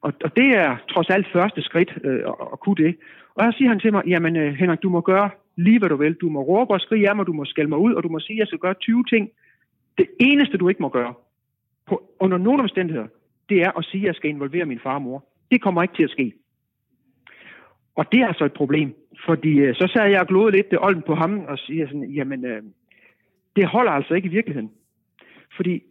Og, 0.00 0.12
og 0.24 0.36
det 0.36 0.48
er 0.56 0.76
trods 0.88 1.10
alt 1.10 1.26
første 1.32 1.62
skridt 1.62 1.98
øh, 2.04 2.14
at, 2.14 2.34
at 2.52 2.60
kunne 2.60 2.84
det. 2.84 2.96
Og 3.34 3.52
så 3.52 3.58
siger 3.58 3.68
han 3.68 3.80
til 3.80 3.92
mig, 3.92 4.02
jamen 4.06 4.36
øh, 4.36 4.54
Henrik, 4.54 4.82
du 4.82 4.88
må 4.88 5.00
gøre 5.00 5.30
lige 5.56 5.78
hvad 5.78 5.88
du 5.88 5.96
vil. 5.96 6.14
Du 6.14 6.28
må 6.28 6.40
råbe 6.42 6.72
og 6.72 6.80
skrige 6.80 7.08
af 7.08 7.16
mig, 7.16 7.26
du 7.26 7.32
må 7.32 7.44
skælde 7.44 7.68
mig 7.68 7.78
ud, 7.78 7.92
og 7.94 8.02
du 8.02 8.08
må 8.08 8.20
sige, 8.20 8.36
at 8.36 8.38
jeg 8.38 8.46
skal 8.46 8.58
gøre 8.58 8.74
20 8.74 9.04
ting. 9.04 9.30
Det 9.98 10.06
eneste, 10.20 10.56
du 10.56 10.68
ikke 10.68 10.82
må 10.82 10.88
gøre, 10.88 11.14
på, 11.86 12.02
under 12.20 12.38
nogen 12.38 12.60
omstændigheder, 12.60 13.06
det 13.48 13.62
er 13.62 13.78
at 13.78 13.84
sige, 13.84 14.02
at 14.02 14.06
jeg 14.06 14.14
skal 14.14 14.30
involvere 14.30 14.64
min 14.64 14.80
far 14.82 14.94
og 14.94 15.02
mor. 15.02 15.24
Det 15.50 15.62
kommer 15.62 15.82
ikke 15.82 15.94
til 15.96 16.04
at 16.04 16.10
ske. 16.10 16.32
Og 17.96 18.12
det 18.12 18.20
er 18.20 18.26
altså 18.26 18.44
et 18.44 18.52
problem, 18.52 18.94
fordi 19.26 19.52
øh, 19.58 19.74
så 19.74 19.90
sad 19.92 20.10
jeg 20.10 20.20
og 20.20 20.26
glodede 20.26 20.56
lidt 20.56 20.70
det 20.70 20.78
olden 20.82 21.02
på 21.02 21.14
ham 21.14 21.40
og 21.48 21.58
siger 21.58 21.86
sådan, 21.86 22.10
jamen, 22.10 22.44
øh, 22.44 22.62
det 23.56 23.66
holder 23.66 23.92
altså 23.92 24.14
ikke 24.14 24.26
i 24.26 24.36
virkeligheden. 24.38 24.70
Fordi 25.56 25.82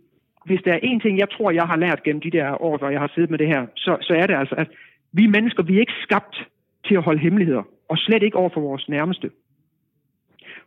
hvis 0.45 0.61
der 0.65 0.73
er 0.73 0.79
en 0.83 0.99
ting, 0.99 1.19
jeg 1.19 1.29
tror, 1.29 1.51
jeg 1.51 1.63
har 1.63 1.75
lært 1.75 2.03
gennem 2.03 2.21
de 2.21 2.31
der 2.31 2.61
år, 2.61 2.77
hvor 2.77 2.89
jeg 2.89 2.99
har 2.99 3.11
siddet 3.13 3.29
med 3.29 3.39
det 3.39 3.47
her, 3.47 3.65
så, 3.75 3.97
så 4.01 4.13
er 4.13 4.27
det 4.27 4.35
altså, 4.35 4.55
at 4.55 4.69
vi 5.11 5.27
mennesker, 5.27 5.63
vi 5.63 5.75
er 5.75 5.79
ikke 5.79 6.01
skabt 6.03 6.47
til 6.87 6.95
at 6.95 7.03
holde 7.03 7.19
hemmeligheder, 7.19 7.63
og 7.89 7.97
slet 7.97 8.23
ikke 8.23 8.37
over 8.37 8.49
for 8.49 8.61
vores 8.61 8.89
nærmeste. 8.89 9.31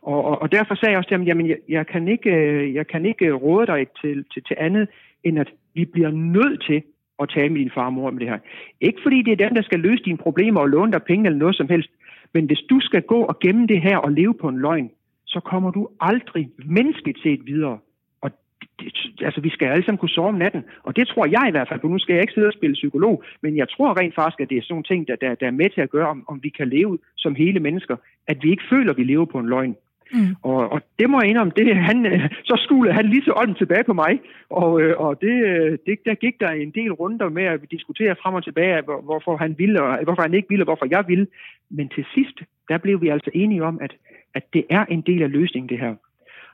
Og, 0.01 0.25
og, 0.25 0.41
og 0.41 0.51
derfor 0.51 0.75
sagde 0.75 0.91
jeg 0.91 0.97
også 0.97 1.09
til 1.09 1.17
ham, 1.17 1.27
jamen 1.27 1.49
jeg, 1.49 1.57
jeg, 1.69 1.87
kan 1.87 2.07
ikke, 2.07 2.29
øh, 2.29 2.73
jeg 2.73 2.87
kan 2.87 3.05
ikke 3.05 3.31
råde 3.31 3.67
dig 3.67 3.87
til, 4.01 4.25
til, 4.33 4.43
til 4.43 4.55
andet, 4.59 4.87
end 5.23 5.39
at 5.39 5.49
vi 5.73 5.85
bliver 5.85 6.11
nødt 6.11 6.63
til 6.63 6.83
at 7.19 7.29
tale 7.29 7.49
med 7.49 7.59
din 7.59 7.71
far 7.75 7.85
og 7.85 7.93
mor 7.93 8.07
om 8.07 8.17
det 8.17 8.29
her. 8.29 8.39
Ikke 8.81 8.99
fordi 9.03 9.21
det 9.21 9.31
er 9.31 9.47
den, 9.47 9.55
der 9.55 9.61
skal 9.61 9.79
løse 9.79 10.03
dine 10.03 10.17
problemer 10.17 10.61
og 10.61 10.69
låne 10.69 10.91
dig 10.91 11.03
penge 11.03 11.25
eller 11.25 11.39
noget 11.39 11.55
som 11.55 11.69
helst, 11.69 11.89
men 12.33 12.45
hvis 12.45 12.63
du 12.69 12.79
skal 12.79 13.01
gå 13.01 13.19
og 13.21 13.39
gemme 13.39 13.67
det 13.67 13.81
her 13.81 13.97
og 13.97 14.11
leve 14.11 14.33
på 14.33 14.47
en 14.49 14.57
løgn, 14.57 14.91
så 15.25 15.39
kommer 15.39 15.71
du 15.71 15.89
aldrig 15.99 16.49
menneskeligt 16.65 17.21
set 17.23 17.45
videre. 17.45 17.79
Og 18.21 18.31
det, 18.79 18.93
altså, 19.21 19.41
vi 19.41 19.49
skal 19.49 19.67
alle 19.67 19.85
sammen 19.85 19.97
kunne 19.97 20.09
sove 20.17 20.27
om 20.27 20.35
natten. 20.35 20.63
Og 20.83 20.95
det 20.95 21.07
tror 21.07 21.25
jeg 21.25 21.45
i 21.47 21.51
hvert 21.51 21.67
fald 21.69 21.81
for 21.81 21.87
Nu 21.87 21.99
skal 21.99 22.13
jeg 22.13 22.21
ikke 22.21 22.33
sidde 22.33 22.47
og 22.47 22.53
spille 22.53 22.73
psykolog, 22.73 23.23
men 23.41 23.57
jeg 23.57 23.69
tror 23.69 23.99
rent 23.99 24.15
faktisk, 24.15 24.41
at 24.41 24.49
det 24.49 24.57
er 24.57 24.61
sådan 24.61 24.73
nogle 24.73 24.89
ting, 24.91 25.07
der, 25.07 25.15
der, 25.15 25.35
der 25.35 25.47
er 25.47 25.59
med 25.61 25.69
til 25.69 25.81
at 25.81 25.89
gøre, 25.89 26.07
om, 26.07 26.23
om 26.27 26.39
vi 26.43 26.49
kan 26.49 26.69
leve 26.69 26.99
som 27.17 27.35
hele 27.35 27.59
mennesker. 27.59 27.95
At 28.27 28.37
vi 28.43 28.51
ikke 28.51 28.63
føler, 28.69 28.91
at 28.91 28.97
vi 28.97 29.03
lever 29.03 29.25
på 29.25 29.39
en 29.39 29.49
løgn. 29.49 29.75
Mm. 30.13 30.35
Og, 30.41 30.71
og 30.73 30.81
det 30.99 31.09
må 31.09 31.21
jeg 31.21 31.29
indrømme, 31.29 31.53
det, 31.55 31.75
han, 31.75 32.05
øh, 32.05 32.29
så 32.43 32.55
skulle 32.65 32.93
han 32.93 33.05
lige 33.05 33.23
så 33.25 33.33
ånden 33.35 33.55
tilbage 33.55 33.83
på 33.83 33.93
mig. 33.93 34.19
Og, 34.49 34.81
øh, 34.81 34.99
og 34.99 35.21
det, 35.21 35.35
øh, 35.49 35.77
det, 35.85 35.99
der 36.05 36.15
gik 36.15 36.39
der 36.39 36.49
en 36.49 36.71
del 36.71 36.91
runder 36.91 37.29
med 37.29 37.43
at 37.43 37.59
diskutere 37.71 38.15
frem 38.21 38.33
og 38.33 38.43
tilbage, 38.43 38.81
hvorfor 38.81 39.37
han 39.37 39.55
ville, 39.57 39.83
og 39.83 40.03
hvorfor 40.03 40.21
han 40.21 40.33
ikke 40.33 40.49
ville, 40.49 40.63
og 40.63 40.69
hvorfor 40.71 40.87
jeg 40.89 41.03
ville. 41.07 41.27
Men 41.69 41.89
til 41.89 42.05
sidst, 42.13 42.37
der 42.69 42.77
blev 42.77 43.01
vi 43.01 43.07
altså 43.09 43.31
enige 43.33 43.63
om, 43.63 43.79
at, 43.81 43.93
at 44.33 44.43
det 44.53 44.63
er 44.69 44.85
en 44.85 45.01
del 45.01 45.23
af 45.23 45.31
løsningen, 45.31 45.69
det 45.69 45.79
her. 45.79 45.95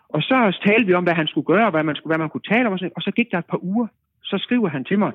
Og 0.10 0.22
så 0.22 0.58
talte 0.68 0.88
vi 0.88 0.94
om, 0.94 1.04
hvad 1.04 1.14
han 1.14 1.28
skulle 1.28 1.46
gøre, 1.46 1.66
og 1.66 1.72
hvad 1.72 1.84
man, 1.84 1.96
skulle, 1.96 2.12
hvad 2.12 2.24
man 2.24 2.30
kunne 2.30 2.50
tale 2.52 2.68
om, 2.68 2.74
og 2.96 3.02
så 3.02 3.12
gik 3.16 3.32
der 3.32 3.38
et 3.38 3.46
par 3.46 3.64
uger. 3.64 3.88
Så 4.24 4.38
skriver 4.38 4.70
han 4.70 4.84
til 4.84 5.00
mig, 5.00 5.12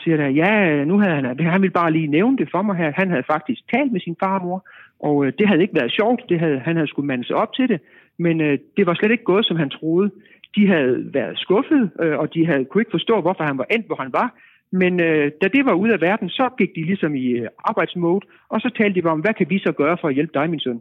siger 0.00 0.16
der, 0.16 0.28
ja, 0.28 0.84
nu 0.84 0.98
havde 0.98 1.14
han, 1.14 1.40
han 1.40 1.62
ville 1.62 1.72
bare 1.80 1.92
lige 1.92 2.06
nævne 2.06 2.36
det 2.36 2.48
for 2.50 2.62
mig 2.62 2.76
her. 2.76 2.92
Han 2.96 3.10
havde 3.10 3.22
faktisk 3.22 3.60
talt 3.74 3.92
med 3.92 4.00
sin 4.00 4.16
far 4.20 4.38
og 4.38 4.44
mor, 4.46 4.68
og 5.00 5.26
øh, 5.26 5.32
det 5.38 5.48
havde 5.48 5.62
ikke 5.62 5.74
været 5.74 5.92
sjovt. 5.92 6.22
Det 6.28 6.40
havde, 6.40 6.58
han 6.58 6.76
havde 6.76 6.88
skulle 6.88 7.06
mande 7.06 7.24
sig 7.24 7.36
op 7.36 7.52
til 7.52 7.68
det, 7.68 7.80
men 8.18 8.40
øh, 8.40 8.58
det 8.76 8.86
var 8.86 8.94
slet 8.94 9.10
ikke 9.10 9.24
gået, 9.24 9.44
som 9.46 9.56
han 9.56 9.70
troede. 9.70 10.10
De 10.56 10.66
havde 10.68 11.14
været 11.14 11.38
skuffet, 11.38 11.90
øh, 12.02 12.18
og 12.18 12.34
de 12.34 12.46
havde, 12.46 12.64
kunne 12.64 12.80
ikke 12.80 12.96
forstå, 12.98 13.20
hvorfor 13.20 13.44
han 13.44 13.58
var 13.58 13.66
endt, 13.70 13.86
hvor 13.86 13.96
han 13.96 14.12
var. 14.12 14.28
Men 14.72 15.00
øh, 15.00 15.32
da 15.42 15.48
det 15.48 15.64
var 15.64 15.72
ude 15.72 15.92
af 15.92 16.00
verden, 16.00 16.28
så 16.28 16.48
gik 16.58 16.74
de 16.76 16.82
ligesom 16.84 17.14
i 17.14 17.26
øh, 17.26 17.48
arbejdsmode, 17.64 18.26
og 18.48 18.60
så 18.60 18.70
talte 18.78 19.02
de 19.02 19.06
om, 19.06 19.20
hvad 19.20 19.34
kan 19.34 19.50
vi 19.50 19.58
så 19.58 19.72
gøre 19.72 19.96
for 20.00 20.08
at 20.08 20.14
hjælpe 20.14 20.32
dig, 20.34 20.50
min 20.50 20.60
søn? 20.60 20.80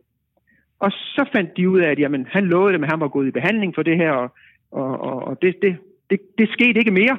Og 0.79 0.91
så 0.91 1.29
fandt 1.35 1.57
de 1.57 1.69
ud 1.69 1.79
af, 1.79 1.89
at 1.91 1.99
jamen, 1.99 2.27
han 2.29 2.45
lovede 2.45 2.73
dem, 2.73 2.83
at 2.83 2.91
han 2.91 2.99
var 2.99 3.07
gået 3.07 3.27
i 3.27 3.31
behandling 3.31 3.75
for 3.75 3.83
det 3.83 3.97
her, 3.97 4.11
og, 4.11 4.31
og, 4.71 5.27
og 5.27 5.41
det, 5.41 5.61
det, 5.61 5.77
det, 6.09 6.19
det 6.37 6.49
skete 6.49 6.79
ikke 6.79 6.91
mere. 6.91 7.17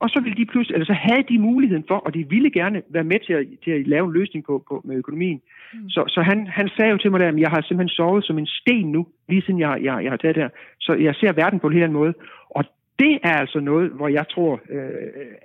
Og 0.00 0.08
så 0.10 0.20
ville 0.20 0.36
de 0.36 0.46
pludselig, 0.46 0.74
eller 0.74 0.86
så 0.86 0.92
havde 0.92 1.24
de 1.28 1.38
muligheden 1.38 1.84
for, 1.88 1.94
og 1.94 2.14
de 2.14 2.28
ville 2.28 2.50
gerne 2.50 2.82
være 2.88 3.04
med 3.04 3.20
til 3.26 3.32
at, 3.32 3.46
til 3.64 3.70
at 3.70 3.86
lave 3.86 4.06
en 4.06 4.12
løsning 4.12 4.44
på, 4.44 4.64
på 4.68 4.82
med 4.84 4.96
økonomien. 4.96 5.40
Mm. 5.72 5.88
Så, 5.88 6.04
så 6.08 6.20
han, 6.22 6.46
han 6.46 6.68
sagde 6.76 6.90
jo 6.90 6.98
til 6.98 7.10
mig 7.10 7.20
der, 7.20 7.28
at 7.28 7.38
jeg 7.38 7.50
har 7.50 7.60
simpelthen 7.60 7.96
sovet 7.96 8.24
som 8.24 8.38
en 8.38 8.46
sten 8.46 8.92
nu, 8.92 9.06
lige 9.28 9.42
siden 9.42 9.60
jeg, 9.60 9.78
jeg, 9.82 10.04
jeg 10.04 10.12
har 10.12 10.16
taget 10.16 10.36
det 10.36 10.42
her. 10.42 10.50
Så 10.80 10.92
jeg 10.92 11.14
ser 11.14 11.32
verden 11.32 11.60
på 11.60 11.66
en 11.66 11.72
helt 11.72 11.84
anden 11.84 11.98
måde. 11.98 12.14
Og 12.50 12.64
det 12.98 13.18
er 13.22 13.32
altså 13.32 13.60
noget, 13.60 13.90
hvor 13.90 14.08
jeg 14.08 14.28
tror 14.28 14.60
øh, 14.70 14.90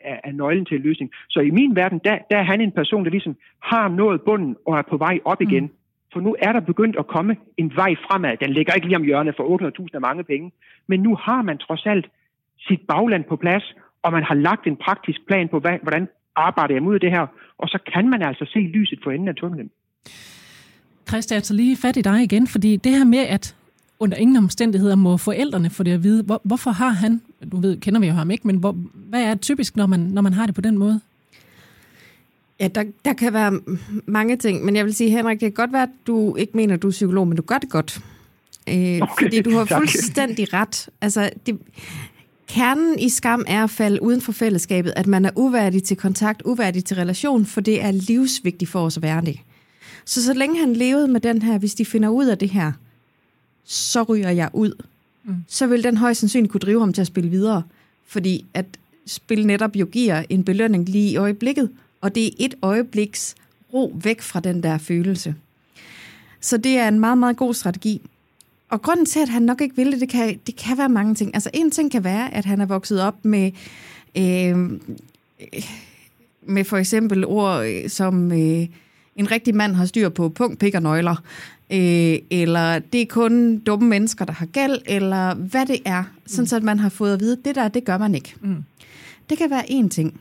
er, 0.01 0.19
er 0.23 0.31
nøglen 0.31 0.65
til 0.65 0.77
en 0.77 0.83
løsning. 0.83 1.11
Så 1.29 1.39
i 1.39 1.49
min 1.49 1.75
verden, 1.75 1.99
der, 2.03 2.17
der 2.31 2.37
er 2.37 2.43
han 2.43 2.61
en 2.61 2.71
person, 2.71 3.03
der 3.03 3.11
ligesom 3.11 3.35
har 3.63 3.87
nået 3.89 4.21
bunden 4.21 4.55
og 4.65 4.77
er 4.77 4.81
på 4.81 4.97
vej 4.97 5.19
op 5.25 5.39
mm. 5.39 5.47
igen. 5.49 5.71
For 6.13 6.19
nu 6.19 6.35
er 6.39 6.51
der 6.53 6.59
begyndt 6.59 6.95
at 6.99 7.07
komme 7.07 7.37
en 7.57 7.71
vej 7.75 7.95
fremad. 8.07 8.37
Den 8.37 8.53
ligger 8.53 8.73
ikke 8.73 8.87
lige 8.87 8.97
om 8.97 9.03
hjørnet 9.03 9.35
for 9.35 9.79
800.000 9.79 9.87
af 9.93 10.01
mange 10.01 10.23
penge. 10.23 10.51
Men 10.87 10.99
nu 10.99 11.15
har 11.15 11.41
man 11.41 11.57
trods 11.57 11.85
alt 11.85 12.09
sit 12.67 12.81
bagland 12.87 13.23
på 13.23 13.35
plads, 13.35 13.75
og 14.03 14.11
man 14.11 14.23
har 14.23 14.35
lagt 14.35 14.67
en 14.67 14.75
praktisk 14.75 15.19
plan 15.27 15.47
på, 15.47 15.59
hvad, 15.59 15.77
hvordan 15.81 16.07
arbejder 16.35 16.73
jeg 16.73 16.83
mod 16.83 16.99
det 16.99 17.11
her, 17.11 17.27
og 17.57 17.69
så 17.69 17.79
kan 17.93 18.09
man 18.09 18.21
altså 18.21 18.45
se 18.53 18.59
lyset 18.59 18.99
for 19.03 19.11
enden 19.11 19.27
af 19.27 19.35
tunnelen. 19.35 19.69
Christian, 21.07 21.35
altså 21.35 21.53
lige 21.53 21.77
fat 21.77 21.97
i 21.97 22.01
dig 22.01 22.23
igen, 22.23 22.47
fordi 22.47 22.75
det 22.75 22.91
her 22.91 23.03
med, 23.03 23.19
at 23.19 23.55
under 23.99 24.17
ingen 24.17 24.37
omstændigheder 24.37 24.95
må 24.95 25.17
forældrene 25.17 25.69
få 25.69 25.83
det 25.83 25.91
at 25.91 26.03
vide, 26.03 26.23
hvor, 26.23 26.41
hvorfor 26.43 26.71
har 26.71 26.89
han, 26.89 27.21
du 27.51 27.57
ved, 27.61 27.77
kender 27.77 27.99
vi 27.99 28.07
jo 28.07 28.13
ham 28.13 28.31
ikke, 28.31 28.47
men 28.47 28.55
hvor, 28.55 28.71
hvad 28.93 29.23
er 29.23 29.33
det 29.33 29.41
typisk, 29.41 29.75
når 29.75 29.85
man, 29.85 29.99
når 29.99 30.21
man 30.21 30.33
har 30.33 30.45
det 30.45 30.55
på 30.55 30.61
den 30.61 30.77
måde? 30.77 30.99
Ja, 32.59 32.67
der, 32.67 32.83
der 33.05 33.13
kan 33.13 33.33
være 33.33 33.59
mange 34.05 34.37
ting, 34.37 34.65
men 34.65 34.75
jeg 34.75 34.85
vil 34.85 34.93
sige, 34.93 35.09
Henrik, 35.09 35.39
det 35.39 35.45
kan 35.45 35.51
godt 35.51 35.73
være, 35.73 35.83
at 35.83 36.07
du 36.07 36.35
ikke 36.35 36.57
mener, 36.57 36.73
at 36.73 36.81
du 36.81 36.87
er 36.87 36.91
psykolog, 36.91 37.27
men 37.27 37.37
du 37.37 37.43
gør 37.43 37.57
det 37.57 37.69
godt. 37.69 37.99
Øh, 38.69 38.75
okay, 38.75 39.25
fordi 39.25 39.41
du 39.41 39.57
har 39.57 39.65
fuldstændig 39.65 40.53
ret. 40.53 40.89
Altså, 41.01 41.29
det, 41.45 41.59
Kernen 42.53 42.99
i 42.99 43.09
skam 43.09 43.45
er 43.47 43.63
at 43.63 43.69
falde 43.69 44.01
uden 44.01 44.21
for 44.21 44.31
fællesskabet, 44.31 44.93
at 44.95 45.07
man 45.07 45.25
er 45.25 45.29
uværdig 45.35 45.83
til 45.83 45.97
kontakt, 45.97 46.41
uværdig 46.45 46.85
til 46.85 46.97
relation, 46.97 47.45
for 47.45 47.61
det 47.61 47.81
er 47.81 47.91
livsvigtigt 47.91 48.71
for 48.71 48.85
os 48.85 48.97
at 48.97 49.03
være 49.03 49.21
det. 49.21 49.39
Så 50.05 50.23
så 50.23 50.33
længe 50.33 50.59
han 50.59 50.73
levede 50.73 51.07
med 51.07 51.21
den 51.21 51.41
her, 51.41 51.57
hvis 51.57 51.75
de 51.75 51.85
finder 51.85 52.09
ud 52.09 52.25
af 52.25 52.37
det 52.37 52.49
her, 52.49 52.71
så 53.63 54.03
ryger 54.03 54.29
jeg 54.29 54.49
ud. 54.53 54.83
Mm. 55.23 55.35
Så 55.47 55.67
vil 55.67 55.83
den 55.83 55.97
højst 55.97 56.19
sandsynligt 56.19 56.51
kunne 56.51 56.59
drive 56.59 56.79
ham 56.79 56.93
til 56.93 57.01
at 57.01 57.07
spille 57.07 57.29
videre. 57.29 57.63
Fordi 58.07 58.45
at 58.53 58.65
spil 59.05 59.47
netop 59.47 59.75
jo 59.75 59.85
giver 59.85 60.23
en 60.29 60.43
belønning 60.43 60.89
lige 60.89 61.09
i 61.11 61.17
øjeblikket, 61.17 61.69
og 62.01 62.15
det 62.15 62.25
er 62.25 62.31
et 62.39 62.55
øjebliks 62.61 63.35
ro 63.73 63.93
væk 64.03 64.21
fra 64.21 64.39
den 64.39 64.63
der 64.63 64.77
følelse. 64.77 65.35
Så 66.41 66.57
det 66.57 66.77
er 66.77 66.87
en 66.87 66.99
meget, 66.99 67.17
meget 67.17 67.37
god 67.37 67.53
strategi. 67.53 68.01
Og 68.73 68.81
grunden 68.81 69.05
til, 69.05 69.19
at 69.19 69.29
han 69.29 69.41
nok 69.41 69.61
ikke 69.61 69.75
vil 69.75 69.91
det, 69.91 69.99
det 69.99 70.09
kan, 70.09 70.39
det 70.47 70.55
kan 70.55 70.77
være 70.77 70.89
mange 70.89 71.15
ting. 71.15 71.33
Altså 71.33 71.49
en 71.53 71.71
ting 71.71 71.91
kan 71.91 72.03
være, 72.03 72.33
at 72.33 72.45
han 72.45 72.61
er 72.61 72.65
vokset 72.65 73.01
op 73.01 73.25
med, 73.25 73.51
øh, 74.17 74.79
med 76.41 76.63
for 76.63 76.77
eksempel 76.77 77.25
ord 77.25 77.65
øh, 77.65 77.89
som 77.89 78.31
øh, 78.31 78.67
en 79.15 79.31
rigtig 79.31 79.55
mand 79.55 79.75
har 79.75 79.85
styr 79.85 80.09
på 80.09 80.29
punkt, 80.29 80.59
pik 80.59 80.75
og 80.75 80.81
nøgler. 80.81 81.15
Øh, 81.71 82.17
eller 82.29 82.79
det 82.79 83.01
er 83.01 83.05
kun 83.05 83.57
dumme 83.57 83.89
mennesker, 83.89 84.25
der 84.25 84.33
har 84.33 84.45
gæld, 84.45 84.81
eller 84.85 85.33
hvad 85.33 85.65
det 85.65 85.79
er. 85.85 86.03
Sådan 86.25 86.41
mm. 86.41 86.47
så 86.47 86.55
at 86.55 86.63
man 86.63 86.79
har 86.79 86.89
fået 86.89 87.13
at 87.13 87.19
vide, 87.19 87.37
det 87.45 87.55
der, 87.55 87.67
det 87.67 87.85
gør 87.85 87.97
man 87.97 88.15
ikke. 88.15 88.35
Mm. 88.41 88.63
Det 89.29 89.37
kan 89.37 89.49
være 89.49 89.71
en 89.71 89.89
ting. 89.89 90.19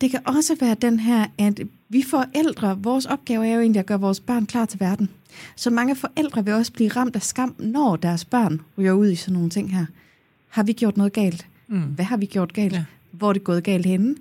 Det 0.00 0.10
kan 0.10 0.20
også 0.24 0.56
være 0.60 0.76
den 0.82 1.00
her, 1.00 1.26
at 1.38 1.60
vi 1.88 2.04
forældre, 2.10 2.78
vores 2.82 3.06
opgave 3.06 3.46
er 3.46 3.54
jo 3.54 3.60
egentlig 3.60 3.80
at 3.80 3.86
gøre 3.86 4.00
vores 4.00 4.20
børn 4.20 4.46
klar 4.46 4.64
til 4.64 4.80
verden. 4.80 5.10
Så 5.56 5.70
mange 5.70 5.96
forældre 5.96 6.44
vil 6.44 6.54
også 6.54 6.72
blive 6.72 6.88
ramt 6.88 7.16
af 7.16 7.22
skam, 7.22 7.54
når 7.58 7.96
deres 7.96 8.24
børn 8.24 8.60
ryger 8.78 8.92
ud 8.92 9.10
i 9.10 9.16
sådan 9.16 9.34
nogle 9.34 9.50
ting 9.50 9.72
her. 9.76 9.86
Har 10.48 10.62
vi 10.62 10.72
gjort 10.72 10.96
noget 10.96 11.12
galt? 11.12 11.46
Mm. 11.68 11.80
Hvad 11.80 12.04
har 12.04 12.16
vi 12.16 12.26
gjort 12.26 12.52
galt? 12.52 12.72
Ja. 12.72 12.84
Hvor 13.10 13.28
er 13.28 13.32
det 13.32 13.44
gået 13.44 13.64
galt 13.64 13.86
henne? 13.86 14.14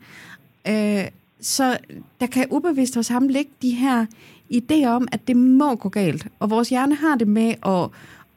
Øh, 0.68 1.06
så 1.42 1.78
der 2.20 2.28
kan 2.28 2.46
ubevidst 2.52 2.96
hos 2.96 3.08
ham 3.08 3.28
ligge 3.28 3.52
de 3.62 3.70
her 3.70 4.06
idéer 4.54 4.88
om, 4.88 5.08
at 5.12 5.28
det 5.28 5.36
må 5.38 5.76
gå 5.76 5.90
galt. 5.90 6.28
Og 6.40 6.50
vores 6.50 6.70
hjerne 6.70 6.96
har 6.96 7.16
det 7.16 7.28
med 7.28 7.56
at 7.66 7.90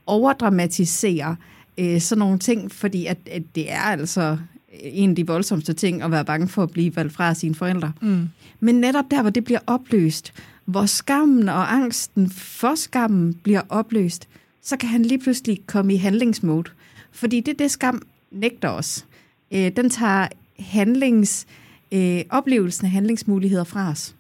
overdramatisere 0.07 1.37
øh, 1.79 2.01
sådan 2.01 2.19
nogle 2.19 2.39
ting, 2.39 2.73
fordi 2.73 3.07
at, 3.07 3.19
at 3.31 3.43
det 3.55 3.73
er 3.73 3.81
altså 3.81 4.39
en 4.73 5.11
af 5.11 5.17
de 5.17 5.27
voldsomste 5.27 5.73
ting 5.73 6.03
at 6.03 6.11
være 6.11 6.25
bange 6.25 6.49
for 6.49 6.63
at 6.63 6.71
blive 6.71 6.97
valgt 6.97 7.13
fra 7.13 7.35
sine 7.35 7.55
forældre. 7.55 7.93
Mm. 8.03 8.29
Men 8.61 8.75
netop 8.75 9.05
der, 9.11 9.23
hvor 9.23 9.31
det 9.31 9.45
bliver 9.45 9.61
opløst, 9.67 10.33
hvor 10.65 10.87
skammen 10.87 11.49
og 11.49 11.75
angsten 11.75 12.31
for 12.31 12.75
skammen 12.75 13.35
bliver 13.35 13.63
opløst, 13.69 14.29
så 14.63 14.77
kan 14.77 14.89
han 14.89 15.03
lige 15.03 15.19
pludselig 15.19 15.61
komme 15.67 15.95
i 15.95 15.97
handlingsmode. 15.97 16.71
Fordi 17.13 17.41
det 17.41 17.53
er 17.53 17.57
det, 17.57 17.71
skam 17.71 18.03
nægter 18.31 18.69
os. 18.69 19.07
Øh, 19.51 19.77
den 19.77 19.91
tager 19.91 20.29
handlings, 20.59 21.47
øh, 21.93 22.21
oplevelsen 22.31 22.85
af 22.85 22.91
handlingsmuligheder 22.91 23.65
fra 23.65 23.91
os. 23.91 24.17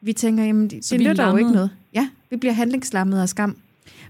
Vi 0.00 0.12
tænker, 0.12 0.44
jamen 0.44 0.70
det, 0.70 0.90
det 0.90 1.00
nytter 1.00 1.28
jo 1.28 1.36
ikke 1.36 1.52
noget. 1.52 1.70
Ja, 1.94 2.08
vi 2.30 2.36
bliver 2.36 2.52
handlingslammet 2.52 3.20
af 3.20 3.28
skam. 3.28 3.56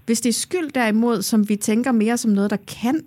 Hvis 0.05 0.21
det 0.21 0.29
er 0.29 0.33
skyld 0.33 0.71
derimod, 0.71 1.21
som 1.21 1.49
vi 1.49 1.55
tænker 1.55 1.91
mere 1.91 2.17
som 2.17 2.31
noget, 2.31 2.49
der 2.49 2.57
kan 2.57 3.01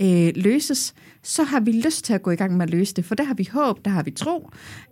øh, 0.00 0.32
løses, 0.36 0.94
så 1.22 1.42
har 1.42 1.60
vi 1.60 1.72
lyst 1.72 2.04
til 2.04 2.12
at 2.12 2.22
gå 2.22 2.30
i 2.30 2.36
gang 2.36 2.56
med 2.56 2.62
at 2.62 2.70
løse 2.70 2.94
det, 2.94 3.04
for 3.04 3.14
der 3.14 3.24
har 3.24 3.34
vi 3.34 3.48
håb, 3.52 3.84
der 3.84 3.90
har 3.90 4.02
vi 4.02 4.10
tro, 4.10 4.50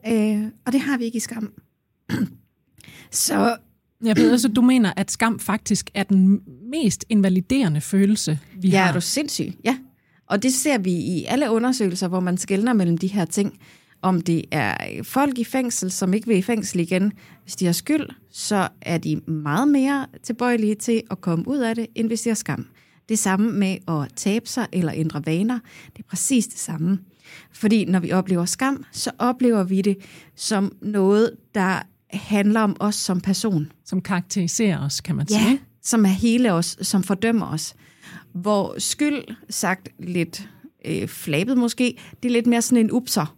øh, 0.08 0.42
og 0.64 0.72
det 0.72 0.80
har 0.80 0.98
vi 0.98 1.04
ikke 1.04 1.16
i 1.16 1.20
skam. 1.20 1.52
så 3.12 3.56
jeg 4.04 4.16
ved 4.16 4.32
også, 4.32 4.48
du 4.48 4.62
mener, 4.62 4.92
at 4.96 5.10
skam 5.10 5.38
faktisk 5.38 5.90
er 5.94 6.02
den 6.02 6.40
mest 6.70 7.04
invaliderende 7.08 7.80
følelse, 7.80 8.38
vi 8.54 8.68
ja, 8.68 8.78
har. 8.78 8.84
Ja, 8.84 8.88
er 8.88 8.94
du 8.94 9.00
sindssyg? 9.00 9.52
Ja. 9.64 9.78
Og 10.26 10.42
det 10.42 10.54
ser 10.54 10.78
vi 10.78 10.92
i 10.92 11.24
alle 11.28 11.50
undersøgelser, 11.50 12.08
hvor 12.08 12.20
man 12.20 12.36
skældner 12.38 12.72
mellem 12.72 12.98
de 12.98 13.06
her 13.06 13.24
ting. 13.24 13.58
Om 14.02 14.20
det 14.20 14.44
er 14.50 15.02
folk 15.02 15.38
i 15.38 15.44
fængsel, 15.44 15.90
som 15.90 16.14
ikke 16.14 16.26
vil 16.26 16.36
i 16.36 16.42
fængsel 16.42 16.80
igen. 16.80 17.12
Hvis 17.42 17.56
de 17.56 17.66
har 17.66 17.72
skyld, 17.72 18.08
så 18.30 18.68
er 18.80 18.98
de 18.98 19.16
meget 19.16 19.68
mere 19.68 20.06
tilbøjelige 20.22 20.74
til 20.74 21.02
at 21.10 21.20
komme 21.20 21.48
ud 21.48 21.58
af 21.58 21.74
det, 21.74 21.86
end 21.94 22.06
hvis 22.06 22.22
de 22.22 22.30
har 22.30 22.34
skam. 22.34 22.66
Det 23.08 23.18
samme 23.18 23.52
med 23.52 23.76
at 23.88 24.12
tabe 24.16 24.48
sig 24.48 24.66
eller 24.72 24.92
ændre 24.94 25.22
vaner. 25.26 25.58
Det 25.96 25.98
er 25.98 26.08
præcis 26.08 26.46
det 26.46 26.58
samme. 26.58 26.98
Fordi 27.52 27.84
når 27.84 28.00
vi 28.00 28.12
oplever 28.12 28.44
skam, 28.44 28.84
så 28.92 29.10
oplever 29.18 29.62
vi 29.62 29.80
det 29.80 29.96
som 30.36 30.72
noget, 30.80 31.30
der 31.54 31.82
handler 32.12 32.60
om 32.60 32.76
os 32.80 32.94
som 32.94 33.20
person. 33.20 33.72
Som 33.84 34.00
karakteriserer 34.00 34.84
os, 34.84 35.00
kan 35.00 35.16
man 35.16 35.26
ja, 35.30 35.38
sige. 35.38 35.60
som 35.82 36.04
er 36.04 36.08
hele 36.08 36.52
os, 36.52 36.76
som 36.82 37.02
fordømmer 37.02 37.46
os. 37.46 37.74
Hvor 38.32 38.74
skyld, 38.78 39.22
sagt 39.50 39.88
lidt 39.98 40.48
øh, 40.84 41.08
flabet 41.08 41.58
måske, 41.58 41.98
det 42.22 42.28
er 42.28 42.32
lidt 42.32 42.46
mere 42.46 42.62
sådan 42.62 42.84
en 42.84 42.92
upser, 42.92 43.36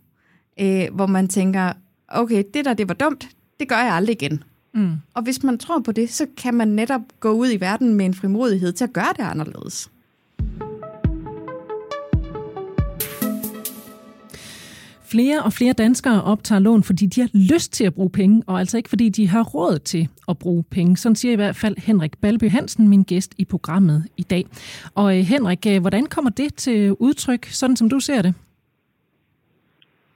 øh, 0.61 0.95
hvor 0.95 1.07
man 1.07 1.29
tænker, 1.29 1.73
okay, 2.09 2.45
det 2.55 2.65
der, 2.65 2.75
det 2.75 2.89
var 2.89 2.95
dumt, 2.95 3.29
det 3.61 3.69
gør 3.69 3.79
jeg 3.79 3.93
aldrig 3.93 4.23
igen. 4.23 4.45
Mm. 4.75 4.93
Og 5.15 5.23
hvis 5.23 5.43
man 5.43 5.59
tror 5.59 5.81
på 5.81 5.93
det, 5.93 6.11
så 6.11 6.27
kan 6.37 6.55
man 6.55 6.69
netop 6.69 7.01
gå 7.21 7.31
ud 7.31 7.53
i 7.53 7.61
verden 7.61 7.95
med 7.95 8.07
en 8.07 8.15
frimodighed 8.15 8.73
til 8.73 8.85
at 8.85 8.93
gøre 8.93 9.13
det 9.17 9.23
anderledes. 9.23 9.91
Flere 15.16 15.42
og 15.46 15.53
flere 15.53 15.72
danskere 15.72 16.22
optager 16.33 16.61
lån, 16.61 16.83
fordi 16.83 17.07
de 17.07 17.20
har 17.20 17.31
lyst 17.53 17.72
til 17.72 17.85
at 17.87 17.94
bruge 17.94 18.11
penge, 18.11 18.42
og 18.46 18.59
altså 18.59 18.77
ikke 18.77 18.88
fordi 18.88 19.09
de 19.09 19.29
har 19.29 19.44
råd 19.55 19.79
til 19.79 20.09
at 20.29 20.37
bruge 20.38 20.64
penge. 20.77 20.96
Sådan 20.96 21.16
siger 21.16 21.33
i 21.33 21.40
hvert 21.42 21.57
fald 21.57 21.77
Henrik 21.88 22.14
Balby 22.22 22.48
Hansen, 22.57 22.88
min 22.88 23.03
gæst 23.03 23.35
i 23.38 23.44
programmet 23.44 23.98
i 24.16 24.22
dag. 24.22 24.44
Og 24.94 25.18
øh, 25.18 25.20
Henrik, 25.33 25.62
øh, 25.72 25.81
hvordan 25.81 26.07
kommer 26.14 26.31
det 26.31 26.55
til 26.55 26.79
udtryk, 27.07 27.44
sådan 27.44 27.77
som 27.77 27.88
du 27.88 28.00
ser 28.00 28.22
det? 28.22 28.35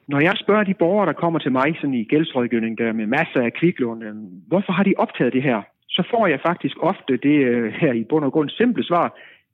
Når 0.08 0.20
jeg 0.20 0.34
spørger 0.36 0.64
de 0.64 0.74
borgere, 0.74 1.06
der 1.06 1.12
kommer 1.22 1.38
til 1.38 1.52
mig 1.52 1.76
sådan 1.80 1.94
i 1.94 2.04
gældsrådgivning 2.04 2.78
der 2.78 2.92
med 2.92 3.06
masser 3.06 3.40
af 3.40 3.52
kviklån, 3.60 4.02
øh, 4.02 4.14
hvorfor 4.46 4.72
har 4.72 4.82
de 4.82 4.94
optaget 4.96 5.32
det 5.32 5.42
her? 5.42 5.62
Så 5.88 6.02
får 6.10 6.26
jeg 6.26 6.40
faktisk 6.48 6.76
ofte 6.80 7.12
det 7.16 7.38
her 7.80 7.92
i 7.92 8.04
bund 8.04 8.24
og 8.24 8.32
grund 8.32 8.50
simple 8.50 8.84
svar, 8.84 9.06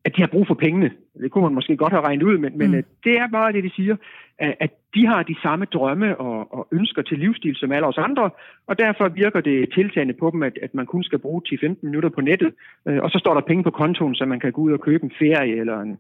at 0.05 0.17
de 0.17 0.21
har 0.21 0.29
brug 0.29 0.47
for 0.47 0.55
pengene. 0.55 0.91
Det 1.23 1.31
kunne 1.31 1.45
man 1.45 1.55
måske 1.55 1.77
godt 1.77 1.93
have 1.93 2.07
regnet 2.09 2.23
ud, 2.23 2.39
men, 2.39 2.53
mm. 2.53 2.59
men 2.59 2.71
det 3.05 3.15
er 3.23 3.29
bare 3.33 3.53
det, 3.53 3.65
de 3.65 3.71
siger, 3.77 3.97
at 4.39 4.71
de 4.95 5.07
har 5.07 5.23
de 5.23 5.37
samme 5.43 5.65
drømme 5.65 6.17
og, 6.21 6.55
og 6.55 6.69
ønsker 6.73 7.03
til 7.03 7.19
livsstil 7.19 7.57
som 7.57 7.73
alle 7.73 7.87
os 7.87 7.99
andre, 7.99 8.31
og 8.67 8.79
derfor 8.79 9.09
virker 9.09 9.41
det 9.41 9.73
tiltagende 9.75 10.15
på 10.15 10.31
dem, 10.31 10.43
at, 10.43 10.59
at 10.63 10.75
man 10.75 10.87
kun 10.87 11.05
skal 11.05 11.19
bruge 11.19 11.43
10-15 11.49 11.75
minutter 11.83 12.09
på 12.09 12.21
nettet, 12.21 12.55
øh, 12.89 13.03
og 13.03 13.11
så 13.11 13.19
står 13.19 13.35
der 13.35 13.41
penge 13.41 13.65
på 13.65 13.71
kontoen, 13.71 14.15
så 14.15 14.25
man 14.25 14.41
kan 14.41 14.53
gå 14.53 14.61
ud 14.61 14.73
og 14.73 14.81
købe 14.81 15.05
en 15.05 15.13
ferie 15.19 15.61
eller 15.61 15.81
en 15.81 15.99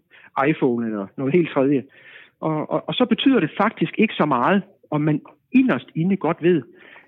iPhone 0.48 0.86
eller 0.86 1.06
noget 1.16 1.34
helt 1.34 1.50
tredje. 1.50 1.82
Og, 2.40 2.70
og, 2.70 2.88
og 2.88 2.94
så 2.94 3.04
betyder 3.04 3.40
det 3.40 3.50
faktisk 3.62 3.94
ikke 3.98 4.14
så 4.14 4.24
meget, 4.24 4.62
om 4.90 5.00
man 5.00 5.20
inderst 5.52 5.88
inde 5.94 6.16
godt 6.16 6.42
ved, 6.42 6.62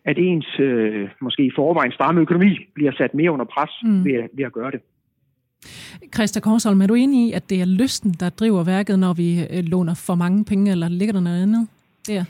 at 0.04 0.18
ens 0.18 0.60
øh, 0.60 1.08
måske 1.20 1.42
i 1.42 1.50
forvejen 1.56 1.92
stramme 1.92 2.20
økonomi 2.20 2.58
bliver 2.74 2.92
sat 2.92 3.14
mere 3.14 3.32
under 3.32 3.44
pres 3.44 3.70
mm. 3.82 4.04
ved, 4.04 4.28
ved 4.32 4.44
at 4.44 4.52
gøre 4.52 4.70
det. 4.70 4.80
Christa 6.14 6.40
Korsholm, 6.40 6.80
er 6.80 6.86
du 6.86 6.94
enig 6.94 7.28
i, 7.28 7.32
at 7.32 7.50
det 7.50 7.60
er 7.60 7.64
lysten, 7.64 8.10
der 8.20 8.28
driver 8.28 8.64
værket, 8.64 8.98
når 8.98 9.12
vi 9.12 9.46
øh, 9.50 9.64
låner 9.64 9.94
for 9.94 10.14
mange 10.14 10.44
penge, 10.44 10.70
eller 10.70 10.88
ligger 10.88 11.12
der 11.12 11.20
noget 11.20 11.42
andet 11.42 11.66
der? 12.06 12.24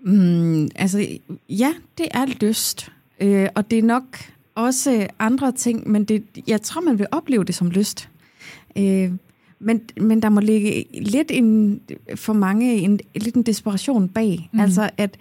Mm, 0.00 0.68
altså, 0.74 1.06
ja, 1.48 1.72
det 1.98 2.06
er 2.10 2.26
lyst. 2.26 2.92
Øh, 3.20 3.48
og 3.54 3.70
det 3.70 3.78
er 3.78 3.82
nok 3.82 4.04
også 4.54 5.06
andre 5.18 5.52
ting, 5.52 5.90
men 5.90 6.04
det, 6.04 6.24
jeg 6.46 6.62
tror, 6.62 6.80
man 6.80 6.98
vil 6.98 7.06
opleve 7.10 7.44
det 7.44 7.54
som 7.54 7.70
lyst. 7.70 8.08
Øh, 8.76 9.12
men, 9.58 9.80
men 9.96 10.22
der 10.22 10.28
må 10.28 10.40
ligge 10.40 10.84
lidt 10.92 11.30
en, 11.30 11.80
for 12.14 12.32
mange 12.32 12.74
en, 12.74 13.00
lidt 13.14 13.34
en 13.34 13.42
desperation 13.42 14.08
bag. 14.08 14.48
Mm. 14.52 14.60
Altså, 14.60 14.90
at 14.96 15.16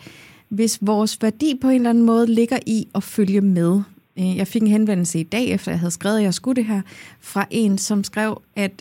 hvis 0.49 0.77
vores 0.81 1.21
værdi 1.21 1.57
på 1.61 1.69
en 1.69 1.75
eller 1.75 1.89
anden 1.89 2.05
måde 2.05 2.27
ligger 2.27 2.59
i 2.65 2.87
at 2.95 3.03
følge 3.03 3.41
med, 3.41 3.81
jeg 4.19 4.47
fik 4.47 4.61
en 4.61 4.67
henvendelse 4.67 5.19
i 5.19 5.23
dag, 5.23 5.47
efter 5.47 5.71
jeg 5.71 5.79
havde 5.79 5.91
skrevet, 5.91 6.17
at 6.17 6.23
jeg 6.23 6.33
skulle 6.33 6.55
det 6.55 6.65
her, 6.65 6.81
fra 7.19 7.47
en, 7.49 7.77
som 7.77 8.03
skrev, 8.03 8.41
at, 8.55 8.71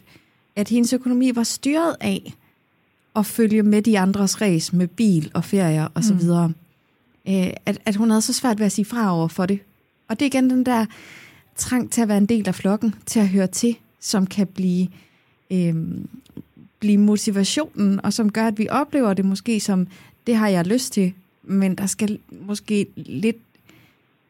at 0.57 0.68
hendes 0.68 0.92
økonomi 0.92 1.31
var 1.35 1.42
styret 1.42 1.96
af 2.01 2.35
at 3.16 3.27
følge 3.27 3.62
med 3.62 3.83
de 3.83 3.98
andres 3.98 4.40
ræs 4.40 4.72
med 4.72 4.87
bil 4.87 5.31
og 5.35 5.44
ferier 5.44 5.88
og 5.94 6.05
så 6.05 6.12
mm. 6.12 6.20
videre. 6.20 6.48
Mm. 6.48 6.55
At, 7.66 7.79
at 7.85 7.96
hun 7.96 8.11
havde 8.11 8.22
så 8.22 8.33
svært 8.33 8.59
ved 8.59 8.66
at 8.66 8.72
sige 8.72 8.85
fra 8.85 9.16
over 9.16 9.29
for 9.29 9.46
det. 9.46 9.59
Og 10.09 10.20
det 10.20 10.24
er 10.24 10.27
igen 10.27 10.51
den 10.51 10.66
der 10.66 10.87
trang 11.57 11.90
til 11.90 12.01
at 12.01 12.09
være 12.09 12.18
en 12.18 12.27
del 12.27 12.48
af 12.48 12.55
flokken, 12.55 12.94
til 13.07 13.20
at 13.20 13.29
høre 13.29 13.46
til, 13.46 13.77
som 14.01 14.27
kan 14.27 14.46
blive, 14.46 14.88
øh, 15.51 15.74
blive 16.79 16.98
motivationen, 16.98 18.05
og 18.05 18.12
som 18.12 18.33
gør, 18.33 18.46
at 18.46 18.59
vi 18.59 18.68
oplever 18.68 19.14
det 19.14 19.24
måske 19.24 19.61
som, 19.61 19.87
det 20.27 20.37
har 20.37 20.48
jeg 20.48 20.66
lyst 20.66 20.92
til, 20.92 21.12
men 21.42 21.74
der 21.74 21.87
skal 21.87 22.18
måske 22.31 22.87
lidt 22.96 23.37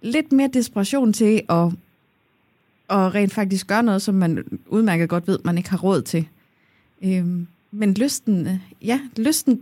lidt 0.03 0.33
mere 0.33 0.49
desperation 0.53 1.13
til 1.13 1.43
at, 1.49 1.67
at 2.91 3.15
rent 3.15 3.33
faktisk 3.33 3.67
gøre 3.67 3.83
noget, 3.83 4.03
som 4.03 4.15
man 4.15 4.45
udmærket 4.67 5.09
godt 5.09 5.29
ved, 5.29 5.39
man 5.45 5.59
ikke 5.59 5.71
har 5.71 5.79
råd 5.79 6.03
til. 6.03 6.29
Øhm, 7.03 7.47
men 7.71 7.95
lysten, 7.95 8.63
ja, 8.83 9.01
lysten 9.17 9.61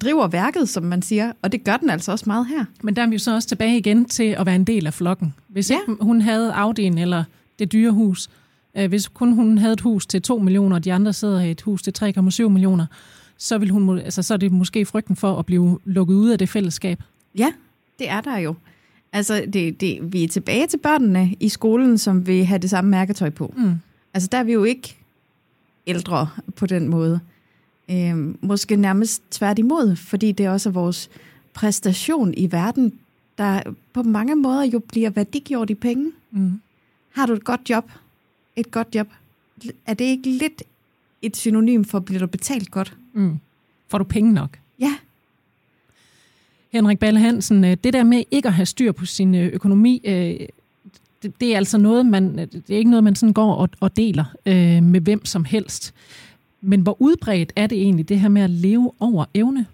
driver 0.00 0.26
værket, 0.26 0.68
som 0.68 0.82
man 0.82 1.02
siger, 1.02 1.32
og 1.42 1.52
det 1.52 1.64
gør 1.64 1.76
den 1.76 1.90
altså 1.90 2.12
også 2.12 2.24
meget 2.26 2.46
her. 2.46 2.64
Men 2.82 2.96
der 2.96 3.02
er 3.02 3.06
vi 3.06 3.14
jo 3.14 3.18
så 3.18 3.34
også 3.34 3.48
tilbage 3.48 3.78
igen 3.78 4.04
til 4.04 4.24
at 4.38 4.46
være 4.46 4.56
en 4.56 4.64
del 4.64 4.86
af 4.86 4.94
flokken. 4.94 5.34
Hvis 5.48 5.70
ja. 5.70 5.74
ikke 5.74 6.04
hun 6.04 6.20
havde 6.20 6.52
Audi'en 6.54 7.00
eller 7.00 7.24
det 7.58 7.72
dyre 7.72 7.90
hus, 7.90 8.30
øh, 8.76 8.88
hvis 8.88 9.08
kun 9.08 9.32
hun 9.32 9.58
havde 9.58 9.72
et 9.72 9.80
hus 9.80 10.06
til 10.06 10.22
2 10.22 10.38
millioner, 10.38 10.76
og 10.76 10.84
de 10.84 10.92
andre 10.92 11.12
sidder 11.12 11.40
i 11.40 11.50
et 11.50 11.62
hus 11.62 11.82
til 11.82 11.94
3,7 12.18 12.48
millioner, 12.48 12.86
så, 13.38 13.58
vil 13.58 13.70
hun, 13.70 13.98
altså, 13.98 14.22
så 14.22 14.34
er 14.34 14.38
det 14.38 14.52
måske 14.52 14.86
frygten 14.86 15.16
for 15.16 15.38
at 15.38 15.46
blive 15.46 15.78
lukket 15.84 16.14
ud 16.14 16.30
af 16.30 16.38
det 16.38 16.48
fællesskab. 16.48 17.02
Ja, 17.38 17.52
det 17.98 18.10
er 18.10 18.20
der 18.20 18.38
jo. 18.38 18.54
Altså, 19.14 19.44
det, 19.52 19.80
det, 19.80 20.12
vi 20.12 20.24
er 20.24 20.28
tilbage 20.28 20.66
til 20.66 20.76
børnene 20.76 21.34
i 21.40 21.48
skolen, 21.48 21.98
som 21.98 22.26
vil 22.26 22.44
have 22.44 22.58
det 22.58 22.70
samme 22.70 22.90
mærketøj 22.90 23.30
på. 23.30 23.54
Mm. 23.56 23.74
Altså, 24.14 24.28
der 24.32 24.38
er 24.38 24.42
vi 24.42 24.52
jo 24.52 24.64
ikke 24.64 24.96
ældre 25.86 26.28
på 26.56 26.66
den 26.66 26.88
måde. 26.88 27.20
Øhm, 27.90 28.38
måske 28.40 28.76
nærmest 28.76 29.22
tværtimod, 29.30 29.96
fordi 29.96 30.32
det 30.32 30.46
er 30.46 30.50
også 30.50 30.70
vores 30.70 31.10
præstation 31.52 32.34
i 32.36 32.52
verden, 32.52 32.92
der 33.38 33.62
på 33.92 34.02
mange 34.02 34.36
måder 34.36 34.62
jo 34.62 34.78
bliver 34.78 35.10
værdigjort 35.10 35.70
i 35.70 35.74
penge. 35.74 36.12
Mm. 36.30 36.60
Har 37.10 37.26
du 37.26 37.32
et 37.32 37.44
godt 37.44 37.70
job? 37.70 37.90
Et 38.56 38.70
godt 38.70 38.88
job? 38.94 39.08
Er 39.86 39.94
det 39.94 40.04
ikke 40.04 40.28
lidt 40.30 40.62
et 41.22 41.36
synonym 41.36 41.84
for, 41.84 42.00
bliver 42.00 42.20
du 42.20 42.26
betalt 42.26 42.70
godt? 42.70 42.96
Mm. 43.12 43.38
Får 43.88 43.98
du 43.98 44.04
penge 44.04 44.32
nok? 44.32 44.58
Ja, 44.78 44.94
Henrik 46.74 46.98
Balle 46.98 47.20
Hansen, 47.20 47.64
øh, 47.64 47.70
det 47.84 47.92
der 47.92 48.04
med 48.04 48.22
ikke 48.30 48.48
at 48.48 48.54
have 48.54 48.66
styr 48.66 48.92
på 48.92 49.06
sin 49.06 49.34
øh, 49.34 49.46
økonomi, 49.52 50.00
øh, 50.06 50.46
det, 51.22 51.40
det 51.40 51.52
er 51.52 51.56
altså 51.56 51.78
noget, 51.78 52.06
man, 52.06 52.36
det 52.36 52.70
er 52.70 52.76
ikke 52.76 52.90
noget, 52.90 53.04
man 53.04 53.14
sådan 53.14 53.32
går 53.32 53.54
og, 53.54 53.68
og 53.80 53.96
deler 53.96 54.24
med 54.80 55.00
hvem 55.00 55.24
som 55.24 55.44
helst. 55.44 55.94
Men 56.60 56.80
hvor 56.80 56.96
udbredt 57.00 57.52
er 57.56 57.66
det 57.66 57.78
egentlig, 57.78 58.08
det 58.08 58.20
her 58.20 58.28
med 58.28 58.42
at 58.42 58.50
leve 58.50 58.92
over 59.00 59.24
evne? 59.34 59.66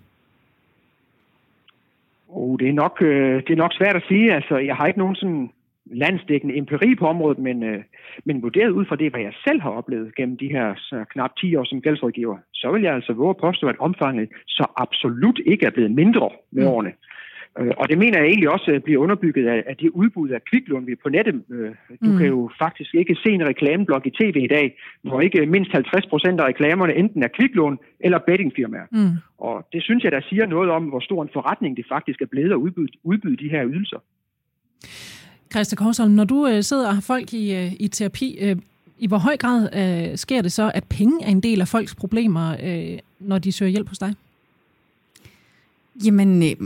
Oh, 2.29 2.59
det, 2.59 2.69
er 2.69 2.73
nok, 2.73 2.99
det 3.47 3.51
er 3.51 3.57
nok 3.57 3.73
svært 3.75 3.97
at 3.97 4.03
sige. 4.09 4.35
Altså, 4.35 4.57
jeg 4.57 4.77
har 4.77 4.87
ikke 4.87 4.99
nogen 4.99 5.17
sådan 5.17 5.51
landsdækkende 5.93 6.57
empiri 6.57 6.95
på 6.95 7.07
området, 7.07 7.39
men, 7.39 7.63
øh, 7.63 7.83
men 8.25 8.43
vurderet 8.43 8.71
ud 8.71 8.85
fra 8.87 8.97
det, 8.97 9.13
hvad 9.13 9.21
jeg 9.21 9.33
selv 9.47 9.61
har 9.61 9.71
oplevet 9.71 10.15
gennem 10.15 10.37
de 10.37 10.49
her 10.49 10.75
så 10.77 11.05
knap 11.11 11.31
10 11.37 11.57
år 11.57 11.65
som 11.65 11.83
gældsrådgiver, 11.83 12.37
så 12.55 12.73
vil 12.73 12.83
jeg 12.83 12.95
altså 12.95 13.13
våge 13.13 13.31
at 13.31 13.37
påstå, 13.37 13.67
at 13.67 13.79
omfanget 13.79 14.29
så 14.47 14.65
absolut 14.77 15.41
ikke 15.47 15.67
er 15.67 15.71
blevet 15.71 15.91
mindre 15.91 16.31
med 16.53 16.63
mm. 16.63 16.69
årene. 16.69 16.93
Øh, 17.59 17.73
og 17.77 17.89
det 17.89 17.99
mener 17.99 18.19
jeg 18.19 18.27
egentlig 18.27 18.51
også 18.51 18.81
bliver 18.85 19.03
underbygget 19.03 19.47
af, 19.49 19.65
af 19.67 19.77
det 19.77 19.91
udbud 19.91 20.29
af 20.29 20.45
kviklån, 20.45 20.87
vi 20.87 20.95
på 20.95 21.09
nettet. 21.09 21.43
Øh, 21.51 21.71
du 22.05 22.11
mm. 22.11 22.19
kan 22.19 22.27
jo 22.27 22.51
faktisk 22.59 22.95
ikke 22.95 23.17
se 23.25 23.31
en 23.31 23.49
reklameblok 23.49 24.07
i 24.07 24.11
tv 24.11 24.37
i 24.37 24.47
dag, 24.47 24.79
hvor 25.03 25.21
ikke 25.21 25.47
mindst 25.47 25.73
50 25.73 26.07
procent 26.07 26.41
af 26.41 26.45
reklamerne 26.45 26.95
enten 26.95 27.23
er 27.23 27.29
kviklån 27.29 27.79
eller 28.01 28.19
bettingfirmaer. 28.19 28.87
Mm. 28.93 29.17
Og 29.39 29.69
det 29.73 29.83
synes 29.83 30.05
jeg, 30.05 30.13
der 30.13 30.21
siger 30.29 30.47
noget 30.47 30.71
om, 30.71 30.85
hvor 30.85 31.01
stor 31.01 31.23
en 31.23 31.31
forretning 31.33 31.77
det 31.77 31.87
faktisk 31.89 32.21
er 32.21 32.27
blevet 32.27 32.51
at 32.51 32.57
udbyde, 32.57 32.93
udbyde 33.05 33.37
de 33.37 33.51
her 33.51 33.67
ydelser. 33.67 33.99
Christa 35.51 35.77
Korsholm, 35.77 36.11
når 36.11 36.25
du 36.25 36.47
øh, 36.47 36.65
sidder 36.65 36.89
og 36.89 36.95
har 36.95 37.01
folk 37.01 37.35
i, 37.35 37.55
øh, 37.55 37.73
i 37.81 37.89
terapi, 37.89 38.39
øh, 38.41 38.57
i 38.99 39.07
hvor 39.07 39.19
høj 39.19 39.37
grad 39.37 39.69
øh, 39.75 40.19
sker 40.19 40.43
det 40.43 40.53
så, 40.53 40.71
at 40.75 40.85
penge 40.85 41.25
er 41.25 41.29
en 41.29 41.41
del 41.41 41.61
af 41.61 41.69
folks 41.69 41.95
problemer, 41.95 42.57
øh, 42.63 42.99
når 43.21 43.39
de 43.39 43.53
søger 43.53 43.71
hjælp 43.71 43.89
hos 43.89 43.99
dig? 43.99 44.15
Jamen, 46.05 46.43
øh, 46.43 46.57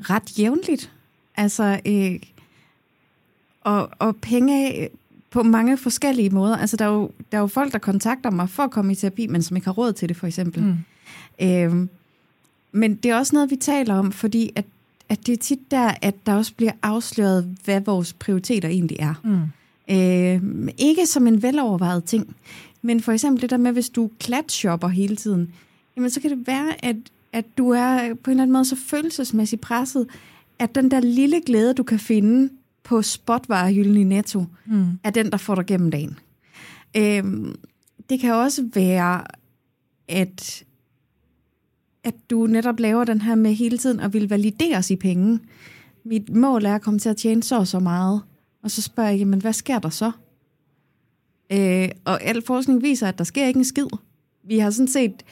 ret 0.00 0.38
jævnligt. 0.38 0.92
Altså, 1.36 1.80
øh, 1.86 2.20
og, 3.60 3.90
og 3.98 4.16
penge 4.16 4.88
på 5.30 5.42
mange 5.42 5.76
forskellige 5.76 6.30
måder. 6.30 6.56
Altså, 6.56 6.76
der 6.76 6.84
er, 6.84 6.92
jo, 6.92 7.10
der 7.32 7.38
er 7.38 7.42
jo 7.42 7.46
folk, 7.46 7.72
der 7.72 7.78
kontakter 7.78 8.30
mig 8.30 8.48
for 8.48 8.62
at 8.62 8.70
komme 8.70 8.92
i 8.92 8.94
terapi, 8.94 9.26
men 9.26 9.42
som 9.42 9.56
ikke 9.56 9.64
har 9.64 9.72
råd 9.72 9.92
til 9.92 10.08
det, 10.08 10.16
for 10.16 10.26
eksempel. 10.26 10.62
Mm. 10.62 10.76
Øh, 11.46 11.88
men 12.72 12.94
det 12.94 13.10
er 13.10 13.16
også 13.16 13.36
noget, 13.36 13.50
vi 13.50 13.56
taler 13.56 13.94
om, 13.94 14.12
fordi 14.12 14.52
at 14.54 14.64
at 15.10 15.26
det 15.26 15.32
er 15.32 15.36
tit 15.36 15.70
der, 15.70 15.94
at 16.02 16.26
der 16.26 16.34
også 16.34 16.54
bliver 16.54 16.72
afsløret, 16.82 17.56
hvad 17.64 17.80
vores 17.80 18.12
prioriteter 18.12 18.68
egentlig 18.68 18.96
er. 19.00 19.14
Mm. 19.24 19.40
Øh, 19.94 20.72
ikke 20.78 21.06
som 21.06 21.26
en 21.26 21.42
velovervejet 21.42 22.04
ting, 22.04 22.36
men 22.82 23.00
for 23.00 23.12
eksempel 23.12 23.42
det 23.42 23.50
der 23.50 23.56
med, 23.56 23.72
hvis 23.72 23.88
du 23.88 24.10
klatshopper 24.20 24.88
hele 24.88 25.16
tiden, 25.16 25.52
jamen 25.96 26.10
så 26.10 26.20
kan 26.20 26.30
det 26.30 26.46
være, 26.46 26.84
at, 26.84 26.96
at 27.32 27.44
du 27.58 27.70
er 27.70 28.14
på 28.14 28.30
en 28.30 28.32
eller 28.32 28.42
anden 28.42 28.52
måde 28.52 28.64
så 28.64 28.76
følelsesmæssigt 28.76 29.62
presset, 29.62 30.06
at 30.58 30.74
den 30.74 30.90
der 30.90 31.00
lille 31.00 31.40
glæde, 31.46 31.74
du 31.74 31.82
kan 31.82 31.98
finde 31.98 32.52
på 32.82 33.02
spotvarehylden 33.02 33.96
i 33.96 34.04
Netto, 34.04 34.44
mm. 34.66 34.98
er 35.04 35.10
den, 35.10 35.30
der 35.30 35.36
får 35.36 35.54
dig 35.54 35.66
gennem 35.66 35.90
dagen. 35.90 36.18
Øh, 36.96 37.24
det 38.10 38.20
kan 38.20 38.34
også 38.34 38.68
være, 38.74 39.24
at 40.08 40.64
at 42.04 42.14
du 42.30 42.46
netop 42.46 42.80
laver 42.80 43.04
den 43.04 43.20
her 43.20 43.34
med 43.34 43.54
hele 43.54 43.78
tiden 43.78 44.00
og 44.00 44.12
vil 44.12 44.28
valideres 44.28 44.90
i 44.90 44.96
penge. 44.96 45.40
Mit 46.04 46.34
mål 46.36 46.64
er 46.64 46.74
at 46.74 46.82
komme 46.82 47.00
til 47.00 47.08
at 47.08 47.16
tjene 47.16 47.42
så 47.42 47.58
og 47.58 47.66
så 47.66 47.78
meget. 47.78 48.22
Og 48.62 48.70
så 48.70 48.82
spørger 48.82 49.10
jeg, 49.10 49.18
jamen 49.18 49.40
hvad 49.40 49.52
sker 49.52 49.78
der 49.78 49.88
så? 49.88 50.12
Øh, 51.52 51.88
og 52.04 52.22
al 52.22 52.42
forskning 52.42 52.82
viser, 52.82 53.08
at 53.08 53.18
der 53.18 53.24
sker 53.24 53.46
ikke 53.46 53.58
en 53.58 53.64
skid. 53.64 53.86
Vi 54.44 54.58
har 54.58 54.70
sådan 54.70 54.88
set 54.88 55.24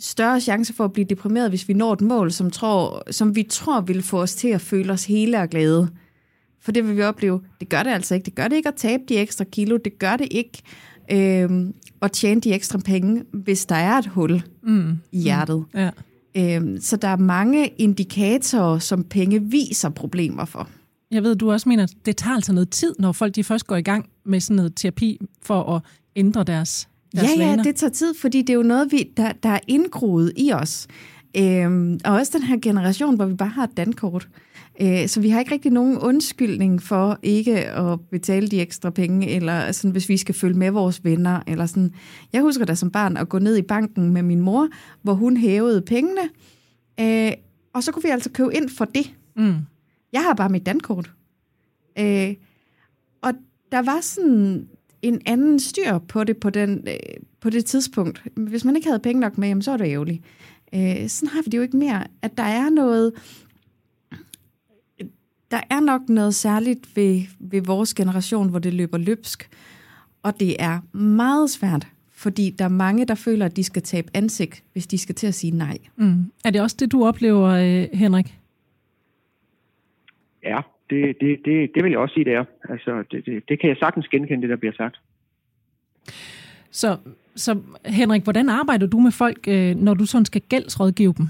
større 0.00 0.40
chance 0.40 0.72
for 0.72 0.84
at 0.84 0.92
blive 0.92 1.04
deprimeret, 1.04 1.50
hvis 1.50 1.68
vi 1.68 1.74
når 1.74 1.92
et 1.92 2.00
mål, 2.00 2.32
som, 2.32 2.50
tror, 2.50 3.02
som 3.12 3.36
vi 3.36 3.42
tror 3.42 3.80
vil 3.80 4.02
få 4.02 4.22
os 4.22 4.34
til 4.34 4.48
at 4.48 4.60
føle 4.60 4.92
os 4.92 5.04
hele 5.04 5.40
og 5.40 5.48
glade. 5.48 5.88
For 6.60 6.72
det 6.72 6.88
vil 6.88 6.96
vi 6.96 7.02
opleve, 7.02 7.40
det 7.60 7.68
gør 7.68 7.82
det 7.82 7.90
altså 7.90 8.14
ikke. 8.14 8.24
Det 8.24 8.34
gør 8.34 8.48
det 8.48 8.56
ikke 8.56 8.68
at 8.68 8.74
tabe 8.74 9.02
de 9.08 9.18
ekstra 9.18 9.44
kilo. 9.44 9.76
Det 9.76 9.98
gør 9.98 10.16
det 10.16 10.28
ikke 10.30 10.62
øh, 11.12 11.50
at 12.02 12.12
tjene 12.12 12.40
de 12.40 12.52
ekstra 12.54 12.78
penge, 12.78 13.22
hvis 13.32 13.66
der 13.66 13.74
er 13.74 13.98
et 13.98 14.06
hul 14.06 14.42
mm. 14.62 14.98
i 15.12 15.20
hjertet. 15.20 15.64
Mm. 15.74 15.80
Ja. 15.80 15.90
Øh, 16.58 16.80
så 16.80 16.96
der 16.96 17.08
er 17.08 17.16
mange 17.16 17.66
indikatorer, 17.68 18.78
som 18.78 19.04
penge 19.04 19.42
viser 19.42 19.88
problemer 19.88 20.44
for. 20.44 20.68
Jeg 21.10 21.22
ved, 21.22 21.36
du 21.36 21.52
også 21.52 21.68
mener, 21.68 21.82
at 21.82 21.92
det 22.06 22.16
tager 22.16 22.34
altså 22.34 22.52
noget 22.52 22.70
tid, 22.70 22.94
når 22.98 23.12
folk 23.12 23.34
de 23.34 23.44
først 23.44 23.66
går 23.66 23.76
i 23.76 23.82
gang 23.82 24.08
med 24.24 24.40
sådan 24.40 24.56
noget 24.56 24.72
terapi 24.76 25.20
for 25.42 25.76
at 25.76 25.82
ændre 26.16 26.44
deres, 26.44 26.88
deres 27.16 27.28
Ja, 27.30 27.38
vaner. 27.38 27.56
ja, 27.56 27.62
det 27.62 27.76
tager 27.76 27.90
tid, 27.90 28.14
fordi 28.14 28.38
det 28.42 28.50
er 28.50 28.54
jo 28.54 28.62
noget, 28.62 28.92
vi, 28.92 29.10
der, 29.16 29.32
der 29.42 29.48
er 29.48 29.60
indgroet 29.68 30.32
i 30.36 30.52
os. 30.52 30.86
Øhm, 31.36 32.00
og 32.04 32.12
også 32.14 32.32
den 32.38 32.42
her 32.46 32.58
generation, 32.62 33.16
hvor 33.16 33.26
vi 33.26 33.34
bare 33.34 33.48
har 33.48 33.64
et 33.64 33.76
dankort. 33.76 34.28
Så 35.06 35.20
vi 35.20 35.28
har 35.28 35.40
ikke 35.40 35.52
rigtig 35.52 35.72
nogen 35.72 35.98
undskyldning 35.98 36.82
for 36.82 37.18
ikke 37.22 37.66
at 37.66 38.00
betale 38.10 38.48
de 38.48 38.60
ekstra 38.60 38.90
penge, 38.90 39.30
eller 39.30 39.72
sådan, 39.72 39.90
hvis 39.90 40.08
vi 40.08 40.16
skal 40.16 40.34
følge 40.34 40.58
med 40.58 40.70
vores 40.70 41.04
venner. 41.04 41.40
Eller 41.46 41.66
sådan. 41.66 41.94
Jeg 42.32 42.42
husker 42.42 42.64
da 42.64 42.74
som 42.74 42.90
barn 42.90 43.16
at 43.16 43.28
gå 43.28 43.38
ned 43.38 43.56
i 43.56 43.62
banken 43.62 44.10
med 44.10 44.22
min 44.22 44.40
mor, 44.40 44.68
hvor 45.02 45.14
hun 45.14 45.36
hævede 45.36 45.82
pengene, 45.82 46.28
øh, 47.00 47.32
og 47.72 47.82
så 47.82 47.92
kunne 47.92 48.02
vi 48.02 48.08
altså 48.08 48.30
købe 48.30 48.54
ind 48.54 48.68
for 48.68 48.84
det. 48.84 49.14
Mm. 49.36 49.56
Jeg 50.12 50.22
har 50.22 50.34
bare 50.34 50.48
mit 50.48 50.66
dankort. 50.66 51.12
Øh, 51.98 52.34
og 53.22 53.32
der 53.72 53.82
var 53.82 54.00
sådan 54.00 54.68
en 55.02 55.20
anden 55.26 55.60
styr 55.60 55.98
på 55.98 56.24
det 56.24 56.36
på, 56.36 56.50
den, 56.50 56.88
øh, 56.88 56.94
på 57.40 57.50
det 57.50 57.64
tidspunkt. 57.64 58.22
Hvis 58.36 58.64
man 58.64 58.76
ikke 58.76 58.88
havde 58.88 58.98
penge 59.00 59.20
nok 59.20 59.38
med, 59.38 59.48
jamen, 59.48 59.62
så 59.62 59.70
var 59.70 59.78
det 59.78 59.92
ærgerligt. 59.92 60.24
Øh, 60.74 61.08
sådan 61.08 61.28
har 61.28 61.42
vi 61.42 61.48
det 61.50 61.58
jo 61.58 61.62
ikke 61.62 61.76
mere. 61.76 62.04
At 62.22 62.38
der 62.38 62.42
er 62.42 62.70
noget... 62.70 63.12
Der 65.50 65.60
er 65.70 65.80
nok 65.80 66.08
noget 66.08 66.34
særligt 66.34 66.96
ved, 66.96 67.20
ved 67.38 67.62
vores 67.62 67.94
generation, 67.94 68.50
hvor 68.50 68.58
det 68.58 68.74
løber 68.74 68.98
løbsk. 68.98 69.48
Og 70.22 70.40
det 70.40 70.56
er 70.58 70.96
meget 70.96 71.50
svært, 71.50 71.86
fordi 72.12 72.50
der 72.58 72.64
er 72.64 72.68
mange, 72.68 73.06
der 73.06 73.14
føler, 73.14 73.46
at 73.46 73.56
de 73.56 73.64
skal 73.64 73.82
tabe 73.82 74.08
ansigt, 74.14 74.62
hvis 74.72 74.86
de 74.86 74.98
skal 74.98 75.14
til 75.14 75.26
at 75.26 75.34
sige 75.34 75.56
nej. 75.56 75.78
Mm. 75.96 76.32
Er 76.44 76.50
det 76.50 76.60
også 76.60 76.76
det, 76.80 76.92
du 76.92 77.06
oplever, 77.06 77.48
øh, 77.48 77.98
Henrik? 77.98 78.38
Ja, 80.42 80.58
det, 80.90 81.16
det, 81.20 81.38
det, 81.44 81.70
det 81.74 81.84
vil 81.84 81.90
jeg 81.90 81.98
også 81.98 82.14
sige, 82.14 82.24
det 82.24 82.34
er. 82.34 82.44
Altså, 82.68 83.04
det, 83.10 83.26
det, 83.26 83.48
det 83.48 83.60
kan 83.60 83.68
jeg 83.68 83.76
sagtens 83.76 84.08
genkende, 84.08 84.42
det 84.42 84.50
der 84.50 84.56
bliver 84.56 84.72
sagt. 84.76 85.00
Så, 86.70 86.96
så 87.36 87.60
Henrik, 87.86 88.22
hvordan 88.22 88.48
arbejder 88.48 88.86
du 88.86 88.98
med 88.98 89.12
folk, 89.12 89.48
øh, 89.48 89.76
når 89.76 89.94
du 89.94 90.06
sådan 90.06 90.24
skal 90.24 90.40
gældsrådgive 90.48 91.14
dem? 91.18 91.26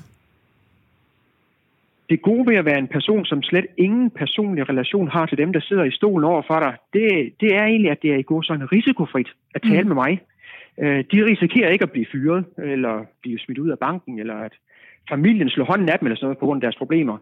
Det 2.11 2.23
gode 2.23 2.47
ved 2.51 2.57
at 2.57 2.65
være 2.65 2.79
en 2.79 2.95
person, 2.97 3.25
som 3.25 3.43
slet 3.43 3.67
ingen 3.77 4.11
personlig 4.11 4.69
relation 4.69 5.09
har 5.09 5.27
til 5.27 5.39
dem, 5.39 5.53
der 5.53 5.61
sidder 5.61 5.85
i 5.85 5.91
stolen 5.91 6.25
over 6.25 6.43
for 6.47 6.59
dig, 6.61 6.75
det, 6.93 7.33
det 7.41 7.55
er 7.57 7.65
egentlig, 7.65 7.91
at 7.91 8.03
det 8.03 8.11
er 8.13 8.19
i 8.19 8.31
god 8.33 8.43
sådan 8.43 8.73
risikofrit 8.73 9.29
at 9.55 9.63
tale 9.63 9.83
mm. 9.83 9.89
med 9.89 9.95
mig. 9.95 10.21
Øh, 10.83 11.05
de 11.13 11.25
risikerer 11.31 11.71
ikke 11.71 11.83
at 11.83 11.91
blive 11.93 12.07
fyret, 12.13 12.45
eller 12.59 13.05
blive 13.23 13.39
smidt 13.39 13.59
ud 13.59 13.71
af 13.71 13.79
banken, 13.79 14.19
eller 14.19 14.35
at 14.35 14.53
familien 15.09 15.49
slår 15.51 15.65
hånden 15.65 15.89
af 15.89 15.99
dem, 15.99 16.07
eller 16.07 16.17
sådan 16.17 16.27
noget, 16.27 16.39
på 16.39 16.47
grund 16.47 16.59
af 16.59 16.67
deres 16.67 16.77
problemer. 16.77 17.17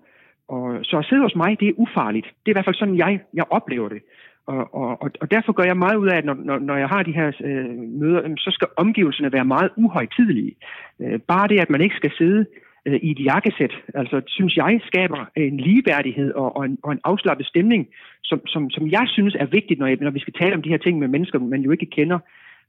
Og, 0.49 0.79
så 0.83 0.99
at 0.99 1.05
sidde 1.05 1.23
hos 1.23 1.37
mig, 1.37 1.61
det 1.61 1.69
er 1.69 1.81
ufarligt. 1.85 2.27
Det 2.27 2.49
er 2.49 2.53
i 2.53 2.57
hvert 2.57 2.65
fald 2.65 2.83
sådan, 2.83 2.97
jeg, 2.97 3.21
jeg 3.35 3.45
oplever 3.51 3.89
det. 3.89 4.03
Og, 4.47 4.75
og, 4.75 5.11
og 5.21 5.31
derfor 5.31 5.53
gør 5.53 5.65
jeg 5.65 5.77
meget 5.77 5.97
ud 5.97 6.09
af, 6.09 6.17
at 6.17 6.25
når, 6.25 6.35
når, 6.35 6.59
når 6.59 6.77
jeg 6.77 6.89
har 6.89 7.03
de 7.03 7.13
her 7.13 7.33
øh, 7.45 7.79
møder, 8.01 8.35
så 8.39 8.51
skal 8.51 8.69
omgivelserne 8.77 9.33
være 9.33 9.45
meget 9.45 9.71
uhøjtidelige. 9.77 10.55
Øh, 11.01 11.19
bare 11.19 11.49
det, 11.49 11.59
at 11.61 11.71
man 11.71 11.81
ikke 11.81 11.97
skal 11.97 12.13
sidde 12.19 12.47
øh, 12.89 12.99
i 13.07 13.11
et 13.11 13.25
jakkesæt, 13.31 13.75
altså 13.95 14.17
synes 14.27 14.57
jeg 14.57 14.81
skaber 14.91 15.21
en 15.37 15.57
ligeværdighed 15.67 16.31
og, 16.33 16.57
og, 16.57 16.65
en, 16.65 16.79
og 16.83 16.93
en 16.93 17.01
afslappet 17.05 17.47
stemning, 17.47 17.89
som, 18.25 18.47
som, 18.47 18.71
som 18.71 18.85
jeg 18.97 19.05
synes 19.07 19.35
er 19.35 19.47
vigtigt, 19.47 19.81
når, 19.81 19.87
jeg, 19.87 19.97
når 20.01 20.11
vi 20.11 20.25
skal 20.25 20.35
tale 20.41 20.55
om 20.55 20.63
de 20.63 20.69
her 20.69 20.79
ting 20.79 20.99
med 20.99 21.09
mennesker, 21.09 21.39
man 21.39 21.63
jo 21.67 21.71
ikke 21.71 21.87
kender. 21.87 22.19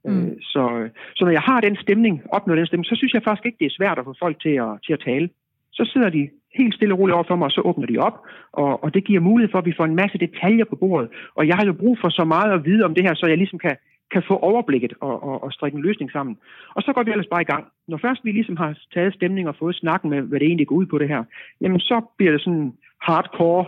Mm. 0.04 0.26
Øh, 0.26 0.32
så, 0.40 0.88
så 1.16 1.24
når 1.24 1.30
jeg 1.38 1.44
har 1.50 1.60
den 1.60 1.76
stemning, 1.76 2.22
opnår 2.32 2.54
den 2.54 2.66
stemning, 2.66 2.86
så 2.86 2.96
synes 2.96 3.12
jeg 3.14 3.22
faktisk 3.22 3.46
ikke, 3.46 3.58
det 3.60 3.66
er 3.66 3.78
svært 3.78 3.98
at 3.98 4.04
få 4.04 4.14
folk 4.24 4.36
til 4.42 4.54
at, 4.66 4.72
til 4.86 4.92
at 4.92 5.02
tale. 5.04 5.28
Så 5.72 5.90
sidder 5.92 6.10
de 6.10 6.28
helt 6.58 6.74
stille 6.74 6.94
og 6.94 6.98
roligt 6.98 7.14
over 7.14 7.24
for 7.28 7.36
mig, 7.36 7.44
og 7.44 7.50
så 7.50 7.60
åbner 7.64 7.86
de 7.86 7.98
op, 7.98 8.16
og, 8.52 8.84
og 8.84 8.94
det 8.94 9.04
giver 9.04 9.20
mulighed 9.20 9.50
for, 9.50 9.58
at 9.58 9.66
vi 9.66 9.76
får 9.76 9.84
en 9.84 10.00
masse 10.02 10.18
detaljer 10.18 10.64
på 10.64 10.76
bordet. 10.76 11.08
Og 11.34 11.48
jeg 11.48 11.56
har 11.56 11.66
jo 11.66 11.72
brug 11.72 11.98
for 12.00 12.08
så 12.08 12.24
meget 12.24 12.52
at 12.52 12.64
vide 12.64 12.84
om 12.84 12.94
det 12.94 13.04
her, 13.04 13.14
så 13.14 13.26
jeg 13.26 13.36
ligesom 13.36 13.58
kan, 13.58 13.76
kan 14.12 14.22
få 14.28 14.36
overblikket 14.36 14.92
og, 15.00 15.22
og, 15.22 15.42
og 15.44 15.52
strikke 15.52 15.76
en 15.76 15.82
løsning 15.82 16.10
sammen. 16.10 16.38
Og 16.74 16.82
så 16.82 16.92
går 16.92 17.02
vi 17.02 17.10
ellers 17.10 17.32
bare 17.34 17.42
i 17.42 17.50
gang. 17.52 17.64
Når 17.88 17.98
først 17.98 18.24
vi 18.24 18.32
ligesom 18.32 18.56
har 18.56 18.78
taget 18.94 19.14
stemning 19.14 19.48
og 19.48 19.56
fået 19.56 19.76
snakken 19.76 20.10
med, 20.10 20.20
hvad 20.22 20.40
det 20.40 20.46
egentlig 20.46 20.66
går 20.66 20.76
ud 20.76 20.86
på 20.86 20.98
det 20.98 21.08
her, 21.08 21.24
jamen 21.60 21.80
så 21.80 22.00
bliver 22.16 22.32
det 22.32 22.40
sådan 22.40 22.72
hardcore, 23.02 23.64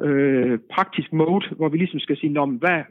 øh, 0.00 0.58
praktisk 0.74 1.12
mode, 1.12 1.46
hvor 1.56 1.68
vi 1.68 1.78
ligesom 1.78 2.00
skal 2.00 2.16
sige, 2.16 2.32
Nå, 2.32 2.46
hvad, 2.46 2.82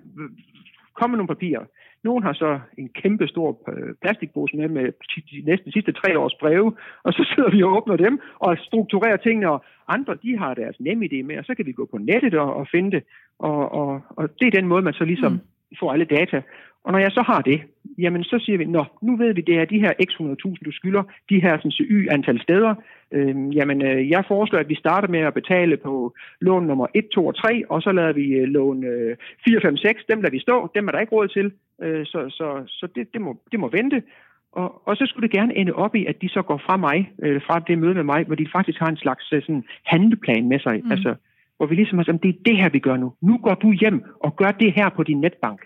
kom 0.98 1.10
med 1.10 1.18
nogle 1.18 1.36
papirer. 1.36 1.64
Nogen 2.04 2.24
har 2.24 2.34
så 2.34 2.60
en 2.78 2.90
kæmpe 3.02 3.28
stor 3.28 3.50
øh, 3.72 3.94
plastikpose 4.02 4.58
med 4.58 4.68
med 4.68 4.86
de 5.32 5.42
næsten 5.52 5.72
sidste 5.72 5.92
tre 5.92 6.20
års 6.20 6.36
breve, 6.42 6.76
og 7.04 7.14
så 7.14 7.34
sidder 7.36 7.52
vi 7.52 7.64
og 7.64 7.72
åbner 7.78 7.96
dem 7.96 8.20
og 8.40 8.58
strukturerer 8.58 9.18
tingene, 9.18 9.50
og 9.52 9.64
andre 9.88 10.18
de 10.24 10.38
har 10.38 10.54
deres 10.54 10.80
nemme 10.80 11.06
idé 11.06 11.24
med, 11.24 11.38
og 11.38 11.46
så 11.46 11.56
kan 11.56 11.66
vi 11.66 11.72
gå 11.72 11.86
på 11.92 11.98
nettet 11.98 12.34
og, 12.34 12.56
og 12.56 12.68
finde 12.72 12.92
det. 12.92 13.04
Og, 13.40 13.72
og, 13.72 14.02
og 14.10 14.30
det 14.40 14.48
er 14.48 14.60
den 14.60 14.68
måde, 14.68 14.82
man 14.82 14.94
så 14.94 15.06
ligesom 15.06 15.32
mm. 15.32 15.40
får 15.80 15.92
alle 15.94 16.06
data. 16.06 16.42
Og 16.86 16.92
når 16.92 17.00
jeg 17.00 17.12
så 17.12 17.22
har 17.22 17.42
det, 17.42 17.62
jamen 17.98 18.24
så 18.24 18.38
siger 18.46 18.58
vi, 18.58 18.66
nå, 18.66 18.84
nu 19.02 19.16
ved 19.16 19.34
vi, 19.34 19.42
det 19.42 19.56
er 19.58 19.66
de 19.66 19.80
her 19.80 19.94
x 20.08 20.12
100.000, 20.22 20.66
du 20.66 20.72
skylder, 20.72 21.04
de 21.30 21.42
her 21.42 21.58
sådan, 21.58 21.72
y 21.80 22.08
antal 22.12 22.42
steder. 22.42 22.76
Øhm, 23.12 23.50
jamen, 23.52 23.82
øh, 23.82 24.10
jeg 24.10 24.24
foreslår, 24.28 24.60
at 24.60 24.70
vi 24.70 24.76
starter 24.76 25.08
med 25.08 25.20
at 25.20 25.34
betale 25.34 25.78
på 25.78 26.14
lån 26.42 26.68
nummer 26.68 26.88
1, 26.94 27.08
2 27.14 27.28
og 27.28 27.36
3, 27.36 27.64
og 27.70 27.82
så 27.82 27.92
lader 27.92 28.14
vi 28.14 28.26
øh, 28.26 28.48
lån 28.48 28.84
øh, 28.84 29.18
4, 29.46 29.62
5, 29.62 29.78
6, 29.78 30.06
dem 30.10 30.22
lader 30.22 30.32
vi 30.32 30.40
stå, 30.40 30.72
dem 30.76 30.88
er 30.88 30.92
der 30.92 31.00
ikke 31.00 31.16
råd 31.16 31.28
til, 31.28 31.52
øh, 31.84 32.06
så, 32.06 32.20
så, 32.30 32.48
så 32.68 32.88
det, 32.96 33.14
det, 33.14 33.22
må, 33.22 33.42
det 33.52 33.60
må 33.60 33.70
vente. 33.70 34.04
Og, 34.52 34.88
og 34.88 34.98
så 34.98 35.06
skulle 35.06 35.28
det 35.28 35.38
gerne 35.38 35.58
ende 35.58 35.74
op 35.74 35.96
i, 35.96 36.06
at 36.06 36.22
de 36.22 36.30
så 36.30 36.42
går 36.42 36.58
fra 36.66 36.78
mig, 36.78 37.12
øh, 37.24 37.42
fra 37.48 37.60
det 37.68 37.80
møde 37.80 37.94
med 37.94 38.04
mig, 38.04 38.24
hvor 38.26 38.36
de 38.36 38.48
faktisk 38.56 38.80
har 38.80 38.90
en 38.90 38.98
slags 38.98 39.34
øh, 39.34 39.42
sådan, 39.42 39.64
handleplan 39.86 40.48
med 40.48 40.60
sig. 40.60 40.82
Mm. 40.84 40.92
Altså, 40.92 41.16
hvor 41.58 41.66
vi 41.66 41.76
ligesom 41.76 41.98
har 41.98 42.06
sagt, 42.06 42.24
det 42.24 42.30
er 42.30 42.44
det 42.46 42.58
her, 42.58 42.70
vi 42.70 42.80
gør 42.80 42.98
nu. 42.98 43.14
Nu 43.22 43.38
går 43.38 43.54
du 43.54 43.72
hjem 43.72 44.04
og 44.20 44.36
gør 44.36 44.52
det 44.52 44.74
her 44.74 44.90
på 44.90 45.04
din 45.04 45.22
netbank 45.22 45.62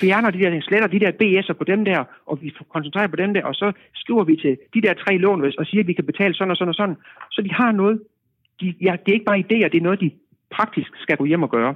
fjerner 0.00 0.30
de 0.30 0.38
der, 0.38 0.60
sletter 0.60 0.88
de 0.88 1.00
der 1.00 1.12
BS'er 1.20 1.52
på 1.52 1.64
dem 1.64 1.84
der, 1.84 2.04
og 2.26 2.42
vi 2.42 2.54
koncentrerer 2.68 3.06
på 3.06 3.16
dem 3.16 3.34
der, 3.34 3.44
og 3.44 3.54
så 3.54 3.72
skriver 3.94 4.24
vi 4.24 4.36
til 4.36 4.58
de 4.74 4.82
der 4.82 4.94
tre 4.94 5.16
lån, 5.16 5.44
og 5.58 5.66
siger, 5.66 5.82
at 5.82 5.86
vi 5.86 5.92
kan 5.92 6.06
betale 6.06 6.34
sådan 6.34 6.50
og 6.50 6.56
sådan 6.56 6.68
og 6.68 6.74
sådan. 6.74 6.96
Så 7.30 7.42
de 7.42 7.52
har 7.52 7.72
noget. 7.72 8.02
De, 8.60 8.74
ja, 8.80 8.96
det 9.00 9.08
er 9.08 9.12
ikke 9.18 9.24
bare 9.24 9.44
idéer, 9.46 9.68
det 9.68 9.78
er 9.78 9.88
noget, 9.88 10.00
de 10.00 10.10
praktisk 10.50 10.90
skal 10.96 11.16
gå 11.16 11.24
hjem 11.24 11.42
og 11.42 11.50
gøre. 11.50 11.74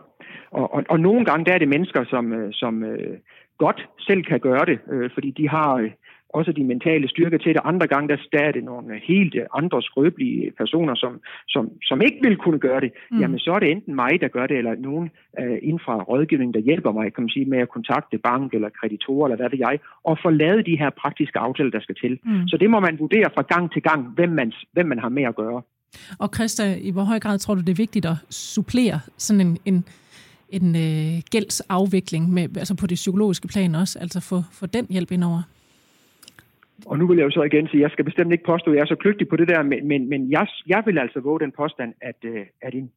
Og, 0.51 0.75
og, 0.75 0.85
og 0.89 1.01
nogle 1.01 1.25
gange 1.25 1.45
der 1.45 1.53
er 1.55 1.59
det 1.59 1.69
mennesker, 1.69 2.05
som, 2.05 2.33
øh, 2.33 2.49
som 2.53 2.85
øh, 2.85 3.17
godt 3.59 3.89
selv 3.99 4.23
kan 4.23 4.41
gøre 4.41 4.65
det, 4.65 4.79
øh, 4.93 5.11
fordi 5.15 5.31
de 5.31 5.49
har 5.49 5.75
øh, 5.75 5.91
også 6.35 6.53
de 6.53 6.65
mentale 6.65 7.09
styrker 7.09 7.39
til 7.39 7.55
det. 7.55 7.61
Andre 7.65 7.87
gange, 7.87 8.09
der, 8.09 8.17
der 8.33 8.39
er 8.39 8.53
det 8.53 8.65
nogle 8.65 9.01
helt 9.05 9.37
andre 9.55 9.83
skrøbelige 9.83 10.53
personer, 10.59 10.95
som, 10.95 11.21
som, 11.49 11.71
som 11.83 12.01
ikke 12.01 12.19
vil 12.23 12.37
kunne 12.37 12.59
gøre 12.59 12.81
det. 12.81 12.93
Mm. 13.11 13.21
Jamen, 13.21 13.39
så 13.39 13.53
er 13.53 13.59
det 13.59 13.71
enten 13.71 13.95
mig, 13.95 14.21
der 14.21 14.29
gør 14.29 14.47
det, 14.47 14.57
eller 14.57 14.75
nogen 14.75 15.11
uh, 15.41 15.59
inden 15.63 15.81
fra 15.85 16.03
rådgivningen, 16.03 16.55
der 16.55 16.61
hjælper 16.61 16.93
mig 16.93 17.15
kan 17.15 17.23
man 17.23 17.31
sige, 17.31 17.45
med 17.45 17.59
at 17.59 17.69
kontakte 17.69 18.19
bank 18.19 18.55
eller 18.55 18.69
kreditorer, 18.81 19.27
eller 19.27 19.37
hvad 19.37 19.51
det 19.51 19.59
jeg, 19.59 19.79
og 20.05 20.19
få 20.23 20.31
lavet 20.31 20.67
de 20.67 20.79
her 20.79 20.91
praktiske 20.91 21.39
aftaler, 21.39 21.71
der 21.71 21.81
skal 21.81 21.95
til. 21.95 22.19
Mm. 22.25 22.49
Så 22.49 22.57
det 22.57 22.71
må 22.71 22.81
man 22.81 22.99
vurdere 22.99 23.31
fra 23.35 23.43
gang 23.43 23.73
til 23.73 23.83
gang, 23.83 24.09
hvem 24.09 24.29
man, 24.29 24.53
hvem 24.73 24.87
man 24.87 24.99
har 24.99 25.09
med 25.09 25.23
at 25.23 25.37
gøre. 25.37 25.63
Og 26.19 26.29
Christa, 26.35 26.75
i 26.81 26.91
hvor 26.91 27.03
høj 27.03 27.19
grad 27.19 27.39
tror 27.39 27.55
du, 27.55 27.61
det 27.61 27.69
er 27.69 27.85
vigtigt 27.87 28.07
at 28.07 28.17
supplere 28.31 29.01
sådan 29.17 29.47
en, 29.47 29.59
en 29.65 29.85
en 30.51 30.77
øh, 30.77 31.23
gældsafvikling 31.31 32.33
med, 32.33 32.57
altså 32.57 32.75
på 32.75 32.87
det 32.87 32.95
psykologiske 32.95 33.49
plan 33.49 33.75
også, 33.75 33.99
altså 33.99 34.21
få, 34.21 34.43
få 34.53 34.67
den 34.67 34.87
hjælp 34.91 35.13
indover? 35.13 35.43
Og 36.87 36.99
nu 36.99 37.07
vil 37.07 37.17
jeg 37.17 37.25
jo 37.25 37.31
så 37.31 37.43
igen 37.43 37.69
sige, 37.69 37.81
jeg 37.83 37.91
skal 37.91 38.05
bestemt 38.05 38.33
ikke 38.33 38.45
påstå, 38.45 38.71
at 38.71 38.77
jeg 38.77 38.83
er 38.83 38.87
så 38.87 38.95
kløgtig 38.95 39.29
på 39.29 39.37
det 39.37 39.49
der, 39.49 39.63
men, 39.63 39.89
men, 39.89 40.09
men 40.09 40.31
jeg, 40.31 40.47
jeg 40.67 40.83
vil 40.87 40.99
altså 40.99 41.21
våge 41.21 41.41
den 41.41 41.53
påstand, 41.53 41.95
at, 42.01 42.17
øh, 42.25 42.47
at 42.63 42.75
en 42.75 42.91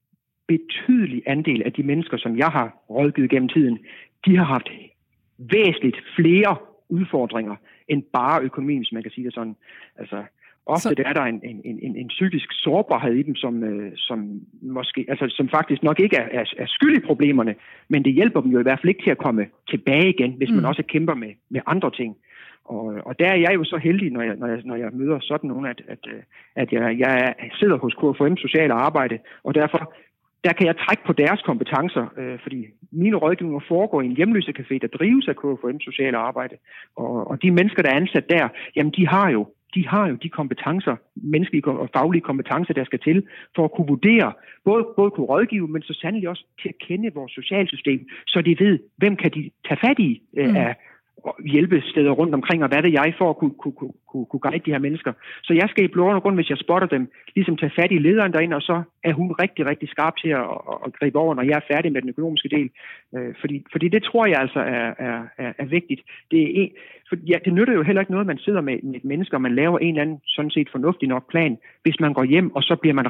betydelig 0.48 1.24
andel 1.26 1.64
af 1.64 1.74
de 1.74 1.84
mennesker, 1.84 2.18
som 2.18 2.38
jeg 2.38 2.48
har 2.48 2.68
rådgivet 2.90 3.30
gennem 3.30 3.50
tiden, 3.50 3.80
de 4.26 4.38
har 4.38 4.44
haft 4.44 4.70
væsentligt 5.38 5.98
flere 6.16 6.56
udfordringer 6.90 7.56
end 7.88 8.04
bare 8.14 8.42
økonomien, 8.42 8.80
hvis 8.80 8.92
man 8.92 9.04
kan 9.04 9.12
sige 9.12 9.26
det 9.26 9.34
sådan. 9.34 9.56
Altså, 9.96 10.24
ofte 10.66 10.90
så... 10.90 11.04
er 11.06 11.14
der 11.14 11.22
en, 11.22 11.42
en, 11.44 11.80
en, 11.82 11.96
en 11.96 12.08
psykisk 12.08 12.48
sårbarhed 12.52 13.14
i 13.14 13.24
dem, 13.24 13.36
som, 13.36 13.64
øh, 13.64 13.92
som, 13.96 14.42
måske, 14.62 15.06
altså, 15.10 15.26
som 15.30 15.50
faktisk 15.50 15.84
nok 15.84 16.00
ikke 16.00 16.18
er, 16.18 16.28
er, 16.40 16.46
er 16.58 16.66
skyld 16.68 16.98
i 16.98 17.06
problemerne, 17.06 17.56
men 17.90 18.04
det 18.06 18.14
hjælper 18.14 18.42
dem 18.42 18.52
jo 18.52 18.60
i 18.60 18.64
hvert 18.64 18.80
fald 18.80 18.90
ikke 18.90 19.04
til 19.04 19.12
at 19.12 19.18
komme 19.18 19.48
tilbage 19.70 20.10
igen, 20.10 20.34
hvis 20.34 20.50
mm. 20.50 20.56
man 20.56 20.66
også 20.66 20.84
kæmper 20.84 21.14
med, 21.14 21.32
med 21.50 21.62
andre 21.66 21.92
ting. 21.92 22.16
Og, 22.66 22.86
og 23.06 23.20
der 23.20 23.28
er 23.28 23.36
jeg 23.36 23.54
jo 23.54 23.64
så 23.64 23.78
heldig, 23.78 24.12
når 24.12 24.22
jeg, 24.22 24.36
når 24.36 24.48
jeg, 24.48 24.62
når 24.66 24.76
jeg 24.76 24.90
møder 24.94 25.20
sådan 25.22 25.48
nogen, 25.48 25.66
at, 25.66 25.82
at, 25.88 26.08
at 26.56 26.74
jeg, 26.74 27.00
jeg 27.00 27.34
sidder 27.60 27.78
hos 27.78 27.94
KFM 27.94 28.36
Social 28.36 28.72
Arbejde, 28.72 29.20
og 29.44 29.56
derfor 29.56 29.94
der 30.44 30.54
kan 30.54 30.68
jeg 30.68 30.78
trække 30.78 31.04
på 31.06 31.14
deres 31.14 31.42
kompetencer, 31.42 32.06
øh, 32.18 32.40
fordi 32.44 32.66
mine 32.92 33.18
rådgivninger 33.18 33.64
foregår 33.68 34.02
i 34.02 34.06
en 34.06 34.18
hjemløsecafé, 34.18 34.78
der 34.82 34.98
drives 35.00 35.28
af 35.28 35.36
KFM 35.36 35.80
Social 35.80 36.16
Arbejde. 36.16 36.56
Og, 36.96 37.28
og 37.28 37.42
de 37.44 37.52
mennesker, 37.52 37.82
der 37.82 37.90
er 37.90 37.96
ansat 37.96 38.30
der, 38.30 38.48
jamen 38.76 38.94
de 38.98 39.08
har 39.08 39.30
jo 39.30 39.48
de 39.76 39.88
har 39.88 40.08
jo 40.08 40.16
de 40.16 40.30
kompetencer, 40.30 40.96
menneskelige 41.16 41.68
og 41.68 41.90
faglige 41.94 42.22
kompetencer, 42.22 42.74
der 42.74 42.84
skal 42.84 43.00
til 43.00 43.28
for 43.56 43.64
at 43.66 43.72
kunne 43.72 43.88
vurdere, 43.88 44.34
både, 44.66 44.84
både 44.96 45.12
kunne 45.12 45.26
rådgive, 45.26 45.68
men 45.68 45.82
så 45.82 45.94
sandelig 46.02 46.30
også 46.30 46.46
til 46.62 46.70
at 46.70 46.88
kende 46.88 47.14
vores 47.14 47.32
socialsystem, 47.32 48.10
så 48.28 48.42
de 48.42 48.56
ved, 48.60 48.80
hvem 48.98 49.16
kan 49.16 49.32
de 49.32 49.50
tage 49.68 49.80
fat 49.86 50.00
i 50.00 50.22
øh, 50.38 50.50
mm. 50.50 50.56
af, 50.56 50.76
hjælpesteder 51.46 52.12
rundt 52.12 52.34
omkring, 52.34 52.64
og 52.64 52.70
hvad 52.70 52.84
det 52.84 52.94
jeg 52.94 53.14
for 53.18 53.30
at 53.30 53.38
kunne, 53.38 53.56
kunne, 53.62 53.74
kunne, 53.74 54.26
kunne 54.26 54.40
guide 54.40 54.66
de 54.66 54.72
her 54.72 54.80
mennesker. 54.80 55.14
Så 55.44 55.54
jeg 55.54 55.68
skal 55.70 55.84
i 55.84 55.88
blå 55.88 56.20
grund, 56.20 56.36
hvis 56.36 56.50
jeg 56.50 56.58
spotter 56.58 56.88
dem, 56.88 57.12
ligesom 57.36 57.58
tage 57.58 57.72
fat 57.80 57.92
i 57.92 57.98
lederen 57.98 58.34
derinde, 58.34 58.56
og 58.56 58.62
så 58.62 58.84
er 59.04 59.14
hun 59.14 59.36
rigtig, 59.44 59.66
rigtig 59.66 59.90
skarp 59.90 60.16
til 60.18 60.30
at, 60.30 60.46
at, 60.72 60.78
at 60.86 60.94
gribe 61.00 61.20
over, 61.20 61.36
når 61.36 61.44
jeg 61.44 61.56
er 61.58 61.74
færdig 61.74 61.92
med 61.92 62.02
den 62.02 62.10
økonomiske 62.10 62.50
del. 62.50 62.70
Øh, 63.16 63.34
fordi, 63.42 63.66
fordi 63.72 63.88
det 63.88 64.04
tror 64.04 64.26
jeg 64.26 64.40
altså 64.40 64.60
er, 64.60 64.94
er, 65.08 65.22
er, 65.38 65.54
er 65.58 65.66
vigtigt. 65.66 66.02
Det, 66.32 66.42
er 66.42 66.52
en, 66.62 66.72
for, 67.10 67.16
ja, 67.28 67.38
det 67.46 67.54
nytter 67.54 67.74
jo 67.74 67.84
heller 67.84 68.02
ikke 68.02 68.12
noget, 68.12 68.28
man 68.28 68.38
sidder 68.38 68.62
med, 68.62 68.78
med 68.84 68.96
et 68.96 69.06
menneske, 69.06 69.36
og 69.36 69.42
man 69.42 69.56
laver 69.56 69.80
en 69.80 69.88
eller 69.88 70.02
anden 70.02 70.20
sådan 70.28 70.52
set 70.52 70.70
fornuftig 70.72 71.08
nok 71.08 71.30
plan, 71.30 71.58
hvis 71.84 72.00
man 72.00 72.14
går 72.14 72.24
hjem, 72.24 72.56
og 72.56 72.64
så 72.64 72.76
bliver 72.76 72.94
man 72.94 73.06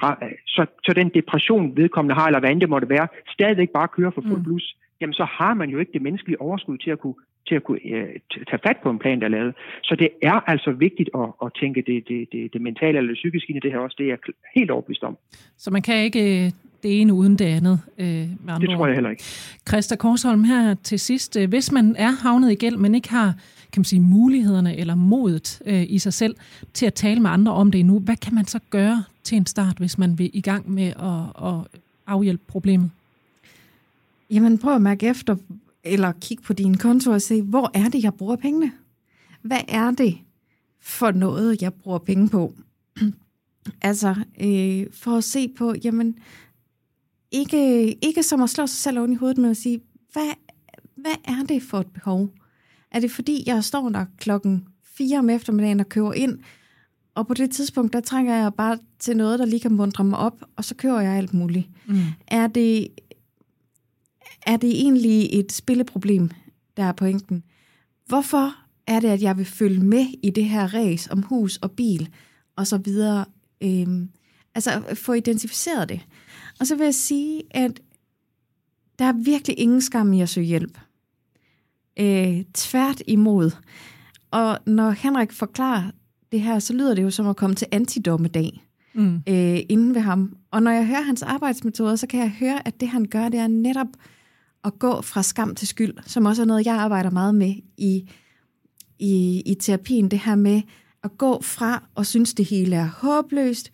så, 0.45 0.65
så 0.86 0.93
den 0.95 1.10
depression, 1.10 1.78
vedkommende 1.78 2.15
har, 2.15 2.28
eller 2.28 2.39
hvad 2.39 2.52
end 2.52 2.62
det 2.62 2.69
måtte 2.69 2.89
være, 2.89 3.08
stadigvæk 3.30 3.69
bare 3.69 3.88
kører 3.88 4.12
for 4.12 4.21
fuld 4.21 4.38
mm. 4.38 4.43
blus, 4.43 4.76
mm. 4.76 4.91
Jamen 5.02 5.14
så 5.14 5.24
har 5.24 5.54
man 5.54 5.70
jo 5.70 5.80
ikke 5.80 5.94
det 5.94 6.02
menneskelige 6.02 6.42
overskud 6.42 6.78
til 6.78 6.92
at 6.92 7.00
kunne 7.00 7.16
til 7.48 7.56
at 7.56 7.64
kunne 7.64 7.80
øh, 7.86 8.10
tage 8.50 8.60
fat 8.68 8.78
på 8.84 8.90
en 8.90 9.00
plan, 9.00 9.20
der 9.20 9.26
er 9.26 9.30
lavet. 9.30 9.56
Så 9.84 9.96
det 9.96 10.10
er 10.22 10.50
altså 10.50 10.72
vigtigt 10.72 11.10
at, 11.16 11.30
at 11.44 11.50
tænke 11.60 11.84
det, 11.88 12.08
det, 12.08 12.28
det, 12.32 12.54
det 12.54 12.62
mentale 12.62 12.98
eller 12.98 13.12
det 13.12 13.16
psykiske 13.16 13.50
ind 13.50 13.58
i 13.58 13.60
det 13.60 13.72
her 13.72 13.80
også. 13.80 13.96
Det 13.98 14.06
er 14.06 14.10
jeg 14.10 14.18
helt 14.56 14.72
overbevist 14.72 15.04
om. 15.04 15.18
Så 15.58 15.72
man 15.72 15.82
kan 15.82 16.04
ikke 16.04 16.46
øh, 16.46 16.52
det 16.84 17.02
ene 17.02 17.14
uden 17.14 17.36
det 17.36 17.46
andet? 17.46 17.80
Øh, 17.98 18.06
med 18.06 18.54
andre 18.54 18.68
det 18.68 18.76
tror 18.76 18.88
jeg 18.88 18.96
heller 18.96 19.10
ikke. 19.10 19.24
Christa 19.70 19.96
Korsholm 19.96 20.44
her 20.44 20.74
til 20.74 21.00
sidst. 21.00 21.38
Øh, 21.38 21.50
hvis 21.50 21.72
man 21.72 21.96
er 21.98 22.24
havnet 22.24 22.52
i 22.52 22.56
gæld, 22.56 22.78
men 22.78 22.96
ikke 22.96 23.10
har 23.10 23.34
kan 23.74 23.80
man 23.80 23.86
sige, 23.86 24.02
mulighederne 24.02 24.78
eller 24.78 24.96
modet 24.96 25.62
øh, 25.66 25.84
i 25.90 26.00
sig 26.00 26.14
selv 26.14 26.36
til 26.74 26.86
at 26.86 26.94
tale 26.94 27.20
med 27.20 27.30
andre 27.30 27.52
om 27.52 27.72
det 27.72 27.80
endnu, 27.80 28.00
hvad 28.00 28.16
kan 28.16 28.36
man 28.36 28.46
så 28.46 28.60
gøre 28.70 29.04
til 29.24 29.38
en 29.38 29.46
start, 29.46 29.78
hvis 29.78 29.98
man 29.98 30.20
vil 30.20 30.30
i 30.34 30.42
gang 30.42 30.72
med 30.72 30.88
at, 30.88 31.48
at 31.48 31.82
afhjælpe 32.08 32.44
problemet? 32.48 32.92
Jamen 34.32 34.58
prøv 34.58 34.76
at 34.76 34.82
mærke 34.82 35.08
efter, 35.08 35.36
eller 35.84 36.12
kigge 36.12 36.44
på 36.44 36.54
din 36.54 36.78
konto 36.78 37.12
og 37.12 37.22
se, 37.22 37.41
hvor 37.41 37.72
er 37.74 37.89
det, 37.89 38.04
jeg 38.04 38.13
bruger 38.13 38.36
pengene? 38.36 38.72
Hvad 39.41 39.62
er 39.67 39.91
det 39.91 40.17
for 40.82 41.12
noget, 41.12 41.62
jeg 41.62 41.74
bruger 41.74 41.98
penge 41.98 42.30
på? 42.30 42.54
altså, 43.82 44.15
øh, 44.41 44.88
for 44.94 45.17
at 45.17 45.24
se 45.24 45.50
på, 45.58 45.76
jamen, 45.84 46.17
ikke, 47.32 47.94
ikke 48.06 48.24
som 48.24 48.41
at 48.41 48.50
slå 48.50 48.67
sig 48.67 48.78
selv 48.78 49.00
oven 49.00 49.13
i 49.13 49.15
hovedet, 49.15 49.38
men 49.38 49.52
at 49.52 49.58
sige, 49.58 49.82
hvad, 50.13 50.34
hvad 50.96 51.15
er 51.26 51.44
det 51.50 51.63
for 51.63 51.80
et 51.80 51.88
behov? 51.88 52.30
Er 52.91 53.00
det 53.00 53.12
fordi, 53.12 53.44
jeg 53.46 53.63
står 53.63 53.89
der 53.89 54.06
klokken 54.17 54.67
4 54.84 55.20
om 55.20 55.30
eftermiddagen 55.30 55.80
og 55.80 55.89
køber 55.89 56.13
ind, 56.13 56.39
og 57.15 57.28
på 57.28 57.34
det 57.34 57.52
tidspunkt, 57.52 57.94
der 57.94 58.00
trænger 58.00 58.36
jeg 58.36 58.54
bare 58.54 58.78
til 59.00 59.17
noget, 59.17 59.39
der 59.39 59.46
lige 59.46 59.60
kan 59.60 59.74
mundre 59.74 60.04
mig 60.04 60.20
op, 60.20 60.44
og 60.56 60.65
så 60.65 60.76
kører 60.76 61.02
jeg 61.02 61.13
alt 61.13 61.34
muligt. 61.34 61.67
Mm. 61.88 62.00
Er 62.28 62.48
det 62.48 62.88
er 64.46 64.58
det 64.58 64.70
egentlig 64.70 65.40
et 65.40 65.52
spilleproblem, 65.52 66.30
der 66.78 66.84
er 66.84 66.92
pointen? 66.92 67.44
Hvorfor 68.08 68.56
er 68.88 69.00
det, 69.00 69.08
at 69.08 69.22
jeg 69.22 69.38
vil 69.38 69.46
følge 69.46 69.84
med 69.84 70.06
i 70.24 70.30
det 70.30 70.46
her 70.46 70.74
race 70.74 71.12
om 71.12 71.22
hus 71.22 71.58
og 71.58 71.72
bil 71.72 72.10
og 72.56 72.68
så 72.68 72.78
videre? 72.78 73.26
Øhm, 73.64 74.10
altså 74.56 74.84
få 74.94 75.14
identificeret 75.14 75.90
det. 75.90 76.02
Og 76.60 76.68
så 76.68 76.76
vil 76.76 76.84
jeg 76.84 76.96
sige, 76.96 77.44
at 77.52 77.82
der 79.00 79.06
er 79.06 79.24
virkelig 79.24 79.60
ingen 79.60 79.82
skam 79.82 80.14
i 80.14 80.22
at 80.22 80.30
søge 80.30 80.48
hjælp. 80.48 80.78
Øh, 82.00 82.44
tvært 82.54 83.02
imod. 83.08 83.52
Og 84.32 84.60
når 84.66 84.90
Henrik 84.92 85.32
forklarer 85.32 85.92
det 86.32 86.42
her, 86.42 86.60
så 86.60 86.74
lyder 86.74 86.96
det 86.96 87.04
jo 87.04 87.10
som 87.10 87.28
at 87.28 87.36
komme 87.36 87.56
til 87.56 87.68
antidommedag 87.72 88.64
mm. 88.94 89.16
øh, 89.16 89.60
inden 89.70 89.96
ved 89.96 90.02
ham. 90.02 90.36
Og 90.52 90.64
når 90.64 90.72
jeg 90.72 90.88
hører 90.88 91.02
hans 91.02 91.22
arbejdsmetoder, 91.22 91.96
så 91.96 92.08
kan 92.08 92.20
jeg 92.20 92.30
høre, 92.30 92.68
at 92.68 92.80
det 92.80 92.88
han 92.88 93.06
gør, 93.06 93.30
det 93.30 93.40
er 93.40 93.48
netop 93.48 93.88
at 94.63 94.80
gå 94.80 95.02
fra 95.02 95.24
skam 95.24 95.56
til 95.56 95.67
skyld, 95.67 95.93
som 96.06 96.26
også 96.26 96.41
er 96.41 96.45
noget, 96.45 96.65
jeg 96.65 96.76
arbejder 96.76 97.10
meget 97.10 97.36
med 97.36 97.56
i, 97.78 98.10
i, 99.00 99.41
i 99.45 99.56
terapien. 99.60 100.12
Det 100.12 100.19
her 100.19 100.36
med 100.36 100.62
at 101.04 101.17
gå 101.17 101.41
fra 101.41 101.84
og 101.95 102.06
synes, 102.06 102.34
det 102.34 102.45
hele 102.45 102.76
er 102.76 102.88
håbløst, 102.88 103.71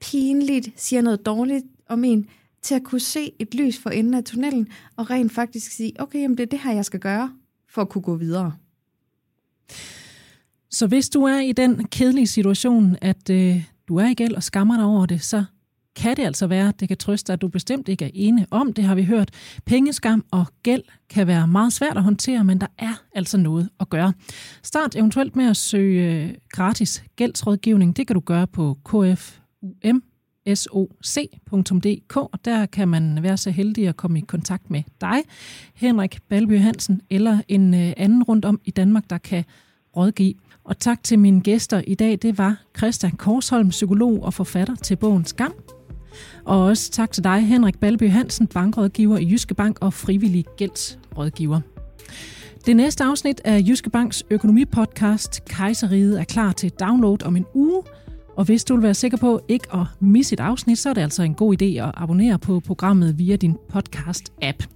pinligt, 0.00 0.68
siger 0.76 1.02
noget 1.02 1.26
dårligt 1.26 1.64
om 1.88 2.04
en, 2.04 2.26
til 2.62 2.74
at 2.74 2.82
kunne 2.84 3.00
se 3.00 3.32
et 3.38 3.54
lys 3.54 3.78
for 3.78 3.90
enden 3.90 4.14
af 4.14 4.24
tunnelen, 4.24 4.68
og 4.96 5.10
rent 5.10 5.32
faktisk 5.32 5.72
sige, 5.72 5.92
okay, 5.98 6.20
jamen 6.20 6.36
det 6.36 6.42
er 6.42 6.46
det 6.46 6.60
her, 6.60 6.72
jeg 6.72 6.84
skal 6.84 7.00
gøre, 7.00 7.32
for 7.68 7.82
at 7.82 7.88
kunne 7.88 8.02
gå 8.02 8.16
videre. 8.16 8.52
Så 10.70 10.86
hvis 10.86 11.08
du 11.08 11.22
er 11.22 11.40
i 11.40 11.52
den 11.52 11.84
kedelige 11.84 12.26
situation, 12.26 12.96
at 13.00 13.30
øh, 13.30 13.64
du 13.88 13.96
er 13.96 14.08
i 14.08 14.14
gæld 14.14 14.34
og 14.34 14.42
skammer 14.42 14.76
dig 14.76 14.84
over 14.84 15.06
det, 15.06 15.22
så 15.22 15.44
kan 15.98 16.16
det 16.16 16.24
altså 16.24 16.46
være, 16.46 16.72
det 16.80 16.88
kan 16.88 16.96
trøste 16.96 17.32
at 17.32 17.42
du 17.42 17.48
bestemt 17.48 17.88
ikke 17.88 18.04
er 18.04 18.10
ene 18.14 18.46
om, 18.50 18.72
det 18.72 18.84
har 18.84 18.94
vi 18.94 19.04
hørt. 19.04 19.30
Pengeskam 19.64 20.24
og 20.30 20.46
gæld 20.62 20.82
kan 21.10 21.26
være 21.26 21.46
meget 21.46 21.72
svært 21.72 21.96
at 21.96 22.02
håndtere, 22.02 22.44
men 22.44 22.60
der 22.60 22.66
er 22.78 23.02
altså 23.14 23.38
noget 23.38 23.68
at 23.80 23.88
gøre. 23.88 24.12
Start 24.62 24.96
eventuelt 24.96 25.36
med 25.36 25.44
at 25.44 25.56
søge 25.56 26.24
øh, 26.24 26.34
gratis 26.52 27.04
gældsrådgivning. 27.16 27.96
Det 27.96 28.06
kan 28.06 28.14
du 28.14 28.20
gøre 28.20 28.46
på 28.46 28.78
kfum 28.84 30.02
soc.dk, 30.54 32.16
og 32.16 32.44
der 32.44 32.66
kan 32.66 32.88
man 32.88 33.22
være 33.22 33.36
så 33.36 33.50
heldig 33.50 33.88
at 33.88 33.96
komme 33.96 34.18
i 34.18 34.22
kontakt 34.22 34.70
med 34.70 34.82
dig, 35.00 35.22
Henrik 35.74 36.18
Balby 36.28 36.60
Hansen, 36.60 37.00
eller 37.10 37.38
en 37.48 37.74
øh, 37.74 37.92
anden 37.96 38.22
rundt 38.22 38.44
om 38.44 38.60
i 38.64 38.70
Danmark, 38.70 39.10
der 39.10 39.18
kan 39.18 39.44
rådgive. 39.96 40.34
Og 40.64 40.78
tak 40.78 41.02
til 41.02 41.18
mine 41.18 41.40
gæster 41.40 41.82
i 41.86 41.94
dag, 41.94 42.18
det 42.22 42.38
var 42.38 42.62
Christian 42.76 43.12
Korsholm, 43.12 43.68
psykolog 43.68 44.22
og 44.22 44.34
forfatter 44.34 44.74
til 44.74 44.96
bogen 44.96 45.24
Skam, 45.24 45.52
og 46.44 46.64
også 46.64 46.90
tak 46.90 47.12
til 47.12 47.24
dig, 47.24 47.46
Henrik 47.46 47.78
Balby 47.78 48.10
Hansen, 48.10 48.46
bankrådgiver 48.46 49.18
i 49.18 49.30
Jyske 49.30 49.54
Bank 49.54 49.78
og 49.80 49.92
frivillig 49.92 50.44
gældsrådgiver. 50.56 51.60
Det 52.66 52.76
næste 52.76 53.04
afsnit 53.04 53.40
af 53.44 53.64
Jyske 53.68 53.90
Banks 53.90 54.24
økonomipodcast 54.30 55.44
Kejseriet 55.44 56.20
er 56.20 56.24
klar 56.24 56.52
til 56.52 56.70
download 56.70 57.22
om 57.22 57.36
en 57.36 57.46
uge. 57.54 57.82
Og 58.36 58.44
hvis 58.44 58.64
du 58.64 58.74
vil 58.74 58.82
være 58.82 58.94
sikker 58.94 59.18
på 59.18 59.40
ikke 59.48 59.74
at 59.74 59.86
misse 60.00 60.32
et 60.32 60.40
afsnit, 60.40 60.78
så 60.78 60.88
er 60.90 60.94
det 60.94 61.00
altså 61.00 61.22
en 61.22 61.34
god 61.34 61.62
idé 61.62 61.64
at 61.64 61.90
abonnere 61.94 62.38
på 62.38 62.60
programmet 62.60 63.18
via 63.18 63.36
din 63.36 63.56
podcast-app. 63.74 64.66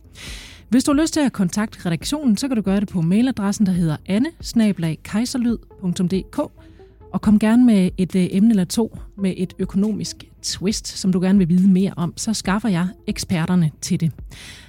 Hvis 0.69 0.85
du 0.85 0.95
har 0.95 1.03
lyst 1.03 1.15
til 1.15 1.21
at 1.21 1.33
kontakte 1.33 1.87
redaktionen, 1.87 2.37
så 2.37 2.49
kan 2.49 2.57
du 2.57 2.63
gøre 2.63 2.81
det 2.81 2.89
på 2.89 3.01
mailadressen, 3.01 3.67
der 3.67 3.73
hedder 3.73 3.97
anne 4.07 4.29
og 7.13 7.21
kom 7.21 7.39
gerne 7.39 7.65
med 7.65 7.91
et 7.99 8.17
øh, 8.17 8.27
emne 8.31 8.51
eller 8.51 8.65
to 8.65 8.99
med 9.17 9.35
et 9.37 9.55
økonomisk 9.59 10.32
twist, 10.43 10.89
som 10.89 11.13
du 11.13 11.21
gerne 11.21 11.39
vil 11.39 11.49
vide 11.49 11.69
mere 11.69 11.93
om, 11.97 12.15
så 12.17 12.35
skaffer 12.35 12.69
jeg 12.69 12.89
eksperterne 13.07 13.71
til 13.81 14.01
det. 14.01 14.13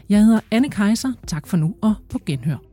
Jeg 0.09 0.25
hedder 0.25 0.39
Anne 0.51 0.69
Kejser. 0.69 1.13
Tak 1.27 1.47
for 1.47 1.57
nu 1.57 1.75
og 1.81 1.93
på 2.09 2.19
genhør. 2.25 2.72